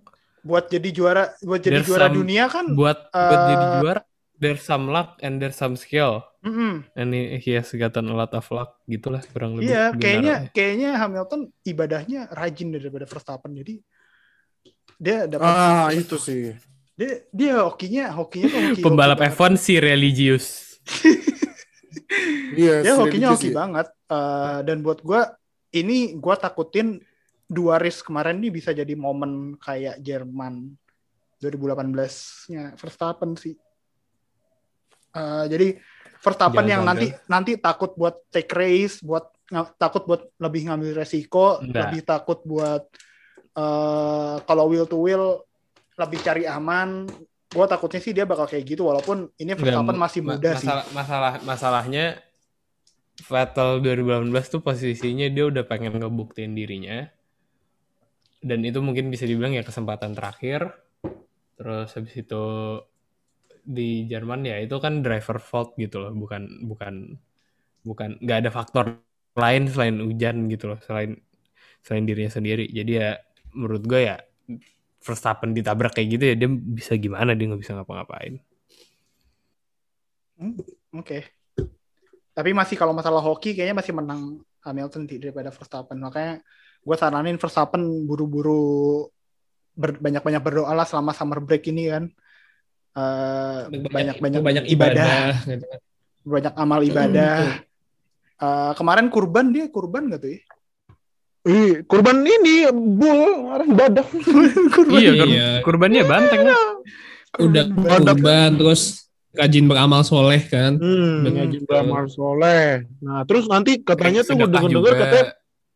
buat 0.48 0.64
jadi 0.66 0.88
juara 0.88 1.24
buat 1.44 1.60
jadi 1.60 1.84
There's 1.84 1.88
juara 1.92 2.08
some- 2.08 2.16
dunia 2.16 2.44
kan 2.48 2.66
buat 2.72 2.98
buat 3.12 3.40
Eh, 3.44 3.48
jadi 3.52 3.66
juara 3.76 4.00
there's 4.40 4.64
some 4.64 4.88
luck 4.88 5.20
and 5.20 5.36
there's 5.36 5.54
some 5.54 5.76
skill. 5.76 6.24
Mm-mm. 6.40 6.86
And 6.94 7.10
he, 7.10 7.36
he 7.36 7.50
has 7.58 7.68
gotten 7.68 8.06
a 8.06 8.14
lot 8.14 8.30
of 8.30 8.46
luck 8.48 8.78
gitulah 8.86 9.18
kurang 9.28 9.58
lebih. 9.58 9.68
Iya, 9.68 9.84
dia 9.90 9.98
kayaknya 9.98 10.34
naruhnya. 10.38 10.54
kayaknya 10.54 10.90
Hamilton 10.96 11.40
ibadahnya 11.62 12.20
rajin 12.30 12.68
daripada 12.70 13.04
Verstappen. 13.04 13.52
Jadi 13.52 13.74
dia 14.96 15.26
dapat 15.26 15.50
Ah, 15.50 15.90
itu 15.90 16.16
sih. 16.16 16.54
dia 16.94 17.26
dia 17.30 17.62
hokinya 17.62 18.10
hokinya 18.10 18.46
tuh 18.48 18.60
hoki, 18.64 18.80
pembalap 18.80 19.18
hoki 19.18 19.26
banget. 19.26 19.38
F1 19.38 19.52
si 19.54 19.74
religius. 19.76 20.46
Iya, 22.54 22.74
Dia 22.82 22.94
hokinya 22.96 23.28
religious 23.28 23.42
hoki 23.42 23.50
ya. 23.50 23.56
banget. 23.56 23.86
Eh, 24.08 24.58
dan 24.64 24.76
buat 24.80 24.98
gua 25.02 25.20
ini 25.70 26.16
gua 26.16 26.34
takutin 26.34 27.02
dua 27.48 27.80
race 27.80 28.04
kemarin 28.04 28.36
nih 28.38 28.52
bisa 28.52 28.70
jadi 28.70 28.92
momen 28.92 29.56
kayak 29.56 29.98
Jerman 29.98 30.68
2018-nya 31.40 32.76
Verstappen 32.76 33.34
sih. 33.34 33.56
Eh, 35.10 35.44
jadi 35.48 35.68
Verstappen 36.18 36.66
Jangan 36.66 36.72
yang 36.74 36.82
nanti 36.84 37.06
sampai. 37.08 37.30
nanti 37.30 37.52
takut 37.56 37.90
buat 37.94 38.20
take 38.28 38.50
race, 38.52 39.00
buat 39.00 39.30
takut 39.78 40.04
buat 40.04 40.28
lebih 40.36 40.68
ngambil 40.68 41.00
resiko, 41.00 41.62
Enggak. 41.62 41.88
lebih 41.88 42.00
takut 42.04 42.38
buat 42.44 42.84
eh 43.54 44.36
kalau 44.44 44.68
will 44.68 44.84
to 44.84 44.98
will 44.98 45.40
lebih 45.96 46.20
cari 46.20 46.44
aman. 46.44 47.06
Gua 47.48 47.64
takutnya 47.64 47.96
sih 47.96 48.12
dia 48.12 48.28
bakal 48.28 48.44
kayak 48.44 48.76
gitu 48.76 48.84
walaupun 48.84 49.32
ini 49.40 49.56
Verstappen 49.56 49.96
Nggak, 49.96 50.04
masih 50.04 50.20
ma- 50.20 50.36
muda 50.36 50.50
sih. 50.52 50.68
masalah, 50.68 50.84
Masalah 50.92 51.32
masalahnya 51.42 52.04
Vettel 53.18 53.80
2018 53.80 54.30
tuh 54.46 54.60
posisinya 54.60 55.26
dia 55.26 55.44
udah 55.48 55.64
pengen 55.64 55.96
ngebuktiin 55.96 56.52
dirinya. 56.52 57.08
Dan 58.38 58.62
itu 58.62 58.78
mungkin 58.78 59.10
bisa 59.10 59.26
dibilang 59.26 59.54
ya 59.54 59.66
kesempatan 59.66 60.14
terakhir. 60.14 60.70
Terus 61.58 61.90
habis 61.94 62.14
itu 62.14 62.44
di 63.68 64.08
Jerman 64.08 64.48
ya 64.48 64.56
itu 64.64 64.76
kan 64.80 65.04
driver 65.04 65.36
fault 65.42 65.76
gitu 65.76 66.00
loh, 66.00 66.12
bukan 66.16 66.64
bukan 66.64 66.94
bukan 67.84 68.16
nggak 68.22 68.38
ada 68.46 68.50
faktor 68.52 68.86
lain 69.36 69.68
selain 69.70 69.96
hujan 70.00 70.48
gitu 70.48 70.72
loh, 70.72 70.80
selain 70.86 71.18
selain 71.84 72.04
dirinya 72.08 72.32
sendiri. 72.32 72.66
Jadi 72.70 72.92
ya 72.96 73.18
menurut 73.54 73.84
gue 73.84 74.00
ya 74.08 74.16
Verstappen 75.02 75.54
ditabrak 75.54 75.94
kayak 75.96 76.08
gitu 76.18 76.24
ya 76.30 76.34
dia 76.36 76.48
bisa 76.50 76.94
gimana 76.98 77.32
dia 77.36 77.46
nggak 77.50 77.62
bisa 77.62 77.74
ngapa-ngapain. 77.78 78.40
Hmm, 80.38 80.54
Oke. 80.94 81.26
Tapi 82.36 82.50
masih 82.54 82.78
kalau 82.78 82.94
masalah 82.94 83.18
hoki 83.18 83.52
kayaknya 83.58 83.76
masih 83.82 83.94
menang 83.98 84.22
Hamilton 84.62 85.10
sih 85.10 85.18
daripada 85.18 85.50
Verstappen. 85.50 85.98
Makanya 85.98 86.38
gue 86.88 86.96
saranin 86.96 87.36
Verstappen 87.36 87.84
buru-buru 88.02 89.04
ber- 89.74 90.00
banyak-banyak 90.00 90.40
berdoa 90.40 90.72
lah 90.72 90.82
selama 90.82 91.12
summer 91.12 91.38
break 91.38 91.68
ini 91.68 91.92
kan. 91.92 92.04
Eh, 92.90 93.60
banyak-banyak 93.68 94.40
banyak 94.40 94.64
ibadah, 94.66 95.36
ibadah. 95.36 95.46
gitu 95.46 95.66
kan. 95.68 95.80
banyak 96.24 96.54
amal 96.56 96.80
ibadah. 96.80 97.36
Eh, 98.38 98.72
kemarin 98.72 99.06
kurban 99.08 99.52
dia 99.52 99.68
kurban 99.68 100.08
gak 100.08 100.20
tuh 100.20 100.32
ya? 100.32 100.40
Ih, 101.44 101.72
kurban 101.84 102.20
ini 102.20 102.66
bull 102.70 103.20
orang 103.46 103.70
badak. 103.70 104.08
kurban. 104.74 104.98
Iya, 104.98 105.10
kan 105.14 105.28
Iya. 105.28 105.48
kurbannya 105.60 106.02
banteng 106.04 106.42
kan. 106.42 106.58
Udah 107.38 107.64
Kurban. 107.68 108.00
kurban 108.02 108.50
terus 108.56 108.82
rajin 109.30 109.64
beramal 109.64 110.02
soleh 110.02 110.42
kan. 110.42 110.74
Hmm. 110.74 111.22
Haji 111.22 111.62
Bramar 111.62 112.08
Soleh. 112.08 112.88
Nah, 112.98 113.22
terus 113.22 113.46
nanti 113.46 113.78
katanya 113.78 114.24
tuh 114.24 114.34
Sedekah 114.34 114.50
denger-denger 114.50 114.94
katanya 114.96 115.24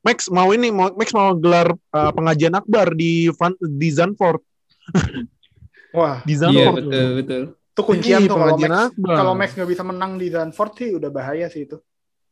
Max 0.03 0.27
mau 0.29 0.51
ini 0.51 0.69
mau 0.69 0.91
Max 0.93 1.11
mau 1.11 1.31
gelar 1.35 1.71
uh, 1.71 2.11
pengajian 2.11 2.53
akbar 2.53 2.91
di 2.93 3.31
Van, 3.31 3.55
di 3.57 3.89
Zandvoort. 3.89 4.43
Wah, 5.97 6.21
Di 6.23 6.33
Iya 6.33 6.41
Zandvoort. 6.41 6.77
betul 6.79 7.09
betul. 7.17 7.43
itu 7.73 7.83
kuncian 7.83 8.21
Ih, 8.21 8.29
tuh 8.29 8.37
kalau 8.37 8.45
pengajian 8.53 8.71
Max 8.71 8.83
akbar. 8.91 9.15
kalau 9.17 9.33
Max 9.33 9.49
nggak 9.55 9.71
bisa 9.71 9.83
menang 9.83 10.13
di 10.17 10.27
Zandvoort 10.29 10.73
sih 10.75 10.91
udah 10.93 11.09
bahaya 11.09 11.47
sih 11.47 11.65
itu. 11.65 11.77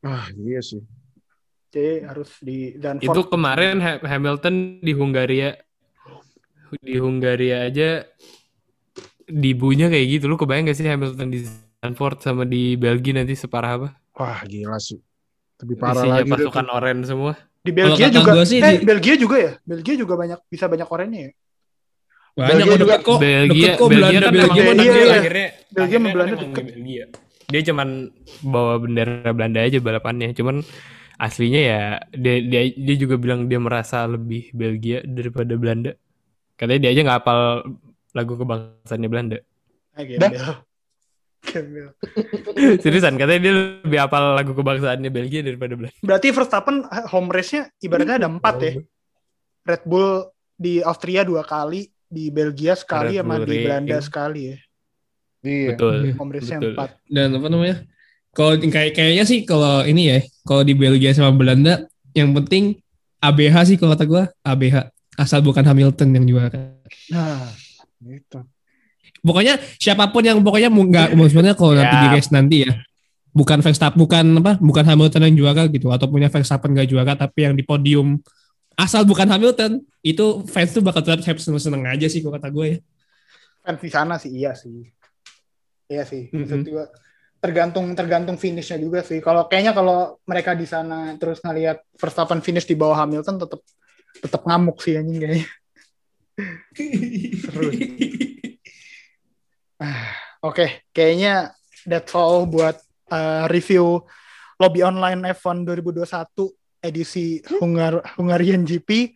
Ah, 0.01 0.27
iya 0.35 0.61
sih. 0.61 0.81
Jadi 1.71 2.03
harus 2.03 2.31
di 2.41 2.75
Zandvoort. 2.75 3.15
Itu 3.15 3.23
kemarin 3.27 3.79
Ha- 3.79 4.03
Hamilton 4.03 4.55
di 4.81 4.93
Hungaria 4.93 5.55
di 6.73 6.95
Hungaria 6.97 7.67
aja 7.67 8.03
dibunya 9.25 9.87
kayak 9.87 10.07
gitu. 10.11 10.25
Lu 10.27 10.35
kebayang 10.35 10.67
gak 10.67 10.77
sih 10.77 10.87
Hamilton 10.87 11.29
di 11.29 11.47
Stanford 11.47 12.19
sama 12.21 12.43
di 12.43 12.75
Belgia 12.75 13.15
nanti 13.15 13.35
separah 13.35 13.73
apa? 13.77 13.89
Wah, 14.15 14.43
gila 14.45 14.77
sih. 14.77 14.99
Lebih 15.61 15.77
parah 15.77 16.03
Isinya 16.03 16.21
lagi. 16.21 16.31
pasukan 16.31 16.67
oranye 16.69 17.05
semua. 17.05 17.35
Di 17.61 17.71
Belgia 17.77 18.09
juga. 18.09 18.31
gua 18.33 18.45
sih 18.49 18.59
eh, 18.59 18.81
di- 18.81 18.85
Belgia 18.89 19.15
juga 19.21 19.37
ya? 19.37 19.53
Belgia 19.61 19.95
juga 20.01 20.15
banyak 20.17 20.39
bisa 20.49 20.65
banyak 20.65 20.89
oranye 20.89 21.21
ya? 21.21 21.31
Banyak 22.31 22.49
Belgia 22.49 22.65
kok 22.65 22.79
juga- 22.81 22.93
deket 22.97 23.05
kok. 23.05 23.19
Belgia, 23.21 23.51
deket 23.51 23.77
kok 23.77 23.89
Belgia 23.91 24.01
Belanda 24.01 24.21
kan 24.21 24.33
Belgia. 24.33 24.41
emang 24.41 24.57
Belgia, 24.57 24.71
menang 24.71 24.87
iya, 24.87 24.93
dia 24.95 25.05
iya. 25.05 25.13
akhirnya. 25.21 25.49
Belgia 25.51 25.81
akhirnya 25.81 25.99
sama 26.01 26.09
Belanda 26.15 26.35
deket. 26.41 26.65
Belgia. 26.65 27.05
Dia 27.51 27.61
cuman 27.67 27.89
bawa 28.47 28.75
bendera 28.79 29.31
Belanda 29.35 29.61
aja 29.61 29.79
balapannya. 29.83 30.29
Cuman 30.33 30.57
aslinya 31.21 31.61
ya 31.61 31.81
dia, 32.17 32.35
dia 32.41 32.61
dia 32.73 32.97
juga 32.97 33.15
bilang 33.21 33.45
dia 33.45 33.61
merasa 33.61 34.09
lebih 34.09 34.55
Belgia 34.57 35.05
daripada 35.05 35.53
Belanda. 35.59 35.93
Katanya 36.57 36.81
dia 36.89 36.91
aja 36.97 37.01
nggak 37.05 37.19
hafal 37.21 37.41
lagu 38.17 38.33
kebangsaannya 38.41 39.09
Belanda. 39.11 39.39
Ah, 39.93 40.65
gembel. 41.41 41.97
Seriusan 42.85 43.17
katanya 43.17 43.41
dia 43.41 43.55
lebih 43.83 43.99
hafal 44.01 44.37
lagu 44.37 44.53
kebangsaannya 44.53 45.11
Belgia 45.11 45.41
daripada 45.41 45.75
Belanda. 45.75 45.97
Berarti 46.05 46.29
Verstappen 46.31 46.87
eh, 46.87 47.05
home 47.09 47.29
race-nya 47.33 47.69
ibaratnya 47.81 48.17
ada 48.21 48.29
empat 48.29 48.55
ya. 48.61 48.73
Red 49.67 49.83
Bull 49.85 50.29
di 50.57 50.85
Austria 50.85 51.25
dua 51.25 51.45
kali, 51.45 51.89
di 52.05 52.29
Belgia 52.29 52.77
sekali, 52.77 53.17
Red 53.17 53.25
sama 53.25 53.35
Bull 53.41 53.49
di 53.49 53.57
Belanda 53.65 53.99
Ring. 53.99 54.05
sekali 54.05 54.41
ya. 54.45 54.57
Iya. 55.41 55.69
Betul. 55.75 55.97
Home 56.21 56.33
race-nya 56.33 56.59
Betul. 56.61 56.73
empat. 56.77 56.91
Dan 57.09 57.29
apa 57.37 57.49
namanya? 57.49 57.77
Kalau 58.31 58.53
kayak 58.55 58.93
kayaknya 58.95 59.25
sih 59.27 59.43
kalau 59.43 59.83
ini 59.83 60.03
ya, 60.07 60.19
kalau 60.47 60.63
di 60.63 60.75
Belgia 60.79 61.11
sama 61.11 61.35
Belanda 61.35 61.91
yang 62.15 62.31
penting 62.37 62.79
ABH 63.21 63.75
sih 63.75 63.77
kalau 63.77 63.93
kata 63.99 64.07
gua 64.07 64.23
ABH 64.47 64.89
asal 65.19 65.43
bukan 65.43 65.67
Hamilton 65.67 66.15
yang 66.15 66.25
juara. 66.25 66.79
Nah, 67.11 67.51
gitu. 68.01 68.41
Pokoknya 69.21 69.61
siapa 69.77 70.09
pun 70.09 70.25
yang 70.25 70.41
pokoknya 70.41 70.73
nggak 70.73 71.09
maksudnya 71.13 71.53
kalau 71.53 71.77
nanti 71.77 71.97
di 71.97 72.07
Ya. 72.09 72.13
race 72.17 72.31
nanti 72.33 72.57
ya 72.65 72.73
bukan 73.31 73.63
Verstappen 73.63 73.95
bukan 73.95 74.25
apa 74.43 74.53
bukan 74.59 74.83
Hamilton 74.83 75.23
yang 75.31 75.37
juara 75.39 75.71
gitu 75.71 75.87
atau 75.95 76.11
punya 76.11 76.27
Verstappen 76.27 76.75
gak 76.75 76.91
juara 76.91 77.15
tapi 77.15 77.47
yang 77.47 77.55
di 77.55 77.63
podium 77.63 78.19
asal 78.75 79.07
bukan 79.07 79.29
Hamilton 79.29 79.79
itu 80.03 80.43
fans 80.51 80.75
tuh 80.75 80.83
bakal 80.83 81.05
tetap 81.05 81.23
seneng 81.39 81.63
seneng 81.63 81.85
aja 81.87 82.09
sih 82.11 82.25
kalau 82.25 82.35
kata 82.35 82.49
gue 82.51 82.67
ya. 82.67 82.79
Fans 83.61 83.79
di 83.79 83.91
sana 83.93 84.17
sih 84.19 84.33
iya 84.35 84.57
sih. 84.57 84.89
Iya 85.87 86.03
sih. 86.09 86.27
Maksud 86.33 86.65
Mhm. 86.65 86.71
gua, 86.73 86.89
tergantung 87.39 87.87
tergantung 87.95 88.35
finishnya 88.35 88.81
juga 88.81 89.05
sih. 89.05 89.21
Kalau 89.21 89.47
kayaknya 89.47 89.77
kalau 89.77 90.17
mereka 90.25 90.57
di 90.57 90.65
sana 90.65 91.15
terus 91.15 91.39
ngelihat 91.45 91.85
Verstappen 92.01 92.41
finish 92.41 92.65
di 92.65 92.75
bawah 92.75 93.05
Hamilton 93.05 93.37
tetap 93.37 93.61
tetap 94.19 94.43
ngamuk 94.43 94.81
sih 94.81 94.97
anjing 94.97 95.21
kayaknya. 95.21 95.47
Seru. 97.45 97.69
Oke, 100.49 100.85
kayaknya 100.93 101.53
that's 101.89 102.13
all 102.17 102.45
buat 102.45 102.77
uh, 103.13 103.49
review 103.49 104.05
lobby 104.61 104.85
online 104.85 105.33
F1 105.37 105.65
2021 105.65 106.07
edisi 106.81 107.41
Hungar 107.61 108.05
Hungarian 108.17 108.65
GP. 108.65 109.13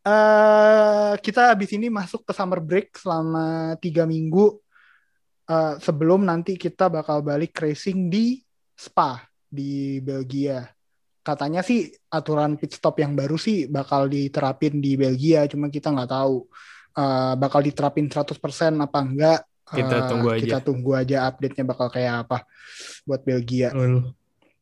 Eh 0.00 1.12
kita 1.20 1.52
habis 1.52 1.72
ini 1.76 1.92
masuk 1.92 2.24
ke 2.24 2.32
summer 2.32 2.60
break 2.60 2.96
selama 2.96 3.76
tiga 3.80 4.08
minggu 4.08 4.56
Eh, 5.50 5.74
sebelum 5.82 6.22
nanti 6.22 6.54
kita 6.54 6.86
bakal 6.86 7.26
balik 7.26 7.58
racing 7.58 8.06
di 8.06 8.38
Spa 8.70 9.18
di 9.50 9.98
Belgia. 9.98 10.62
Katanya 11.26 11.66
sih 11.66 11.90
aturan 12.06 12.54
pit 12.54 12.78
stop 12.78 13.02
yang 13.02 13.18
baru 13.18 13.34
sih 13.34 13.66
bakal 13.66 14.06
diterapin 14.06 14.78
di 14.78 14.94
Belgia, 14.94 15.50
cuma 15.50 15.66
kita 15.66 15.90
nggak 15.90 16.06
tahu 16.06 16.46
eh, 16.94 17.34
bakal 17.34 17.60
diterapin 17.66 18.06
100% 18.06 18.78
apa 18.78 18.98
enggak. 19.02 19.40
Kita 19.70 19.96
Eh, 19.96 20.06
tunggu 20.10 20.28
aja. 20.34 20.42
Kita 20.42 20.58
tunggu 20.60 20.90
aja 20.98 21.16
update-nya 21.30 21.64
bakal 21.64 21.86
kayak 21.88 22.26
apa 22.26 22.42
buat 23.06 23.22
Belgia. 23.22 23.70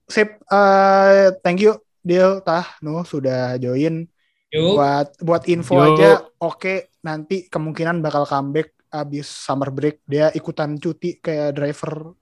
Sip, 0.09 0.41
eh, 0.41 1.27
thank 1.45 1.61
you 1.61 1.77
Deal 2.01 2.41
Tah 2.41 2.65
no 2.81 3.05
sudah 3.05 3.61
join 3.61 4.09
Yuk. 4.49 4.81
buat 4.81 5.09
buat 5.21 5.43
info 5.45 5.77
Yo. 5.77 5.85
aja 5.93 6.11
oke 6.41 6.89
nanti 7.05 7.45
kemungkinan 7.53 8.01
bakal 8.01 8.25
comeback 8.25 8.73
abis 8.89 9.29
summer 9.29 9.69
break 9.69 10.01
dia 10.09 10.33
ikutan 10.33 10.81
cuti 10.81 11.21
kayak 11.21 11.53
driver 11.53 12.17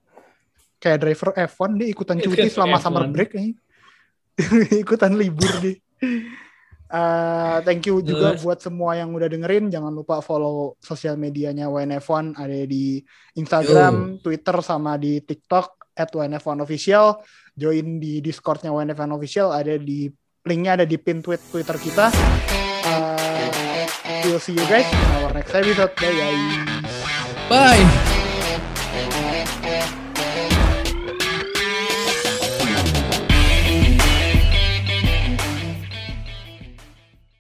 kayak 0.82 0.99
driver 1.07 1.30
F1 1.47 1.70
dia 1.78 1.87
ikutan 1.87 2.18
cuti 2.18 2.51
selama 2.55 2.82
F1. 2.82 2.82
summer 2.82 3.05
break 3.07 3.30
nih 3.30 3.55
ikutan 4.82 5.14
libur 5.14 5.55
deh 5.62 5.78
Eh, 6.87 7.59
thank 7.66 7.82
you 7.91 7.99
juga 7.99 8.39
Jelas. 8.39 8.43
buat 8.47 8.59
semua 8.62 8.95
yang 8.95 9.11
udah 9.11 9.26
dengerin. 9.26 9.66
Jangan 9.74 9.91
lupa 9.91 10.22
follow 10.22 10.78
sosial 10.78 11.18
medianya 11.18 11.66
WNF1 11.66 12.39
ada 12.39 12.59
di 12.62 13.03
Instagram, 13.34 14.22
Twitter 14.22 14.57
sama 14.62 14.95
di 14.95 15.18
TikTok 15.18 15.91
at 15.99 16.14
WNF1 16.14 16.62
official. 16.62 17.18
Join 17.59 17.99
di 17.99 18.22
Discordnya 18.22 18.70
WNF1 18.70 19.11
official. 19.11 19.51
Ada 19.51 19.82
di 19.82 20.07
linknya 20.47 20.78
ada 20.78 20.87
di 20.87 20.95
pin 20.95 21.18
tweet 21.18 21.43
Twitter 21.51 21.74
kita. 21.74 22.07
Uh, 22.87 23.87
we'll 24.30 24.39
see 24.39 24.55
you 24.55 24.66
guys 24.70 24.87
in 24.87 25.11
our 25.18 25.34
next 25.34 25.51
episode. 25.51 25.91
Bye 25.99 26.14
guys. 26.14 26.87
Bye. 27.51 28.16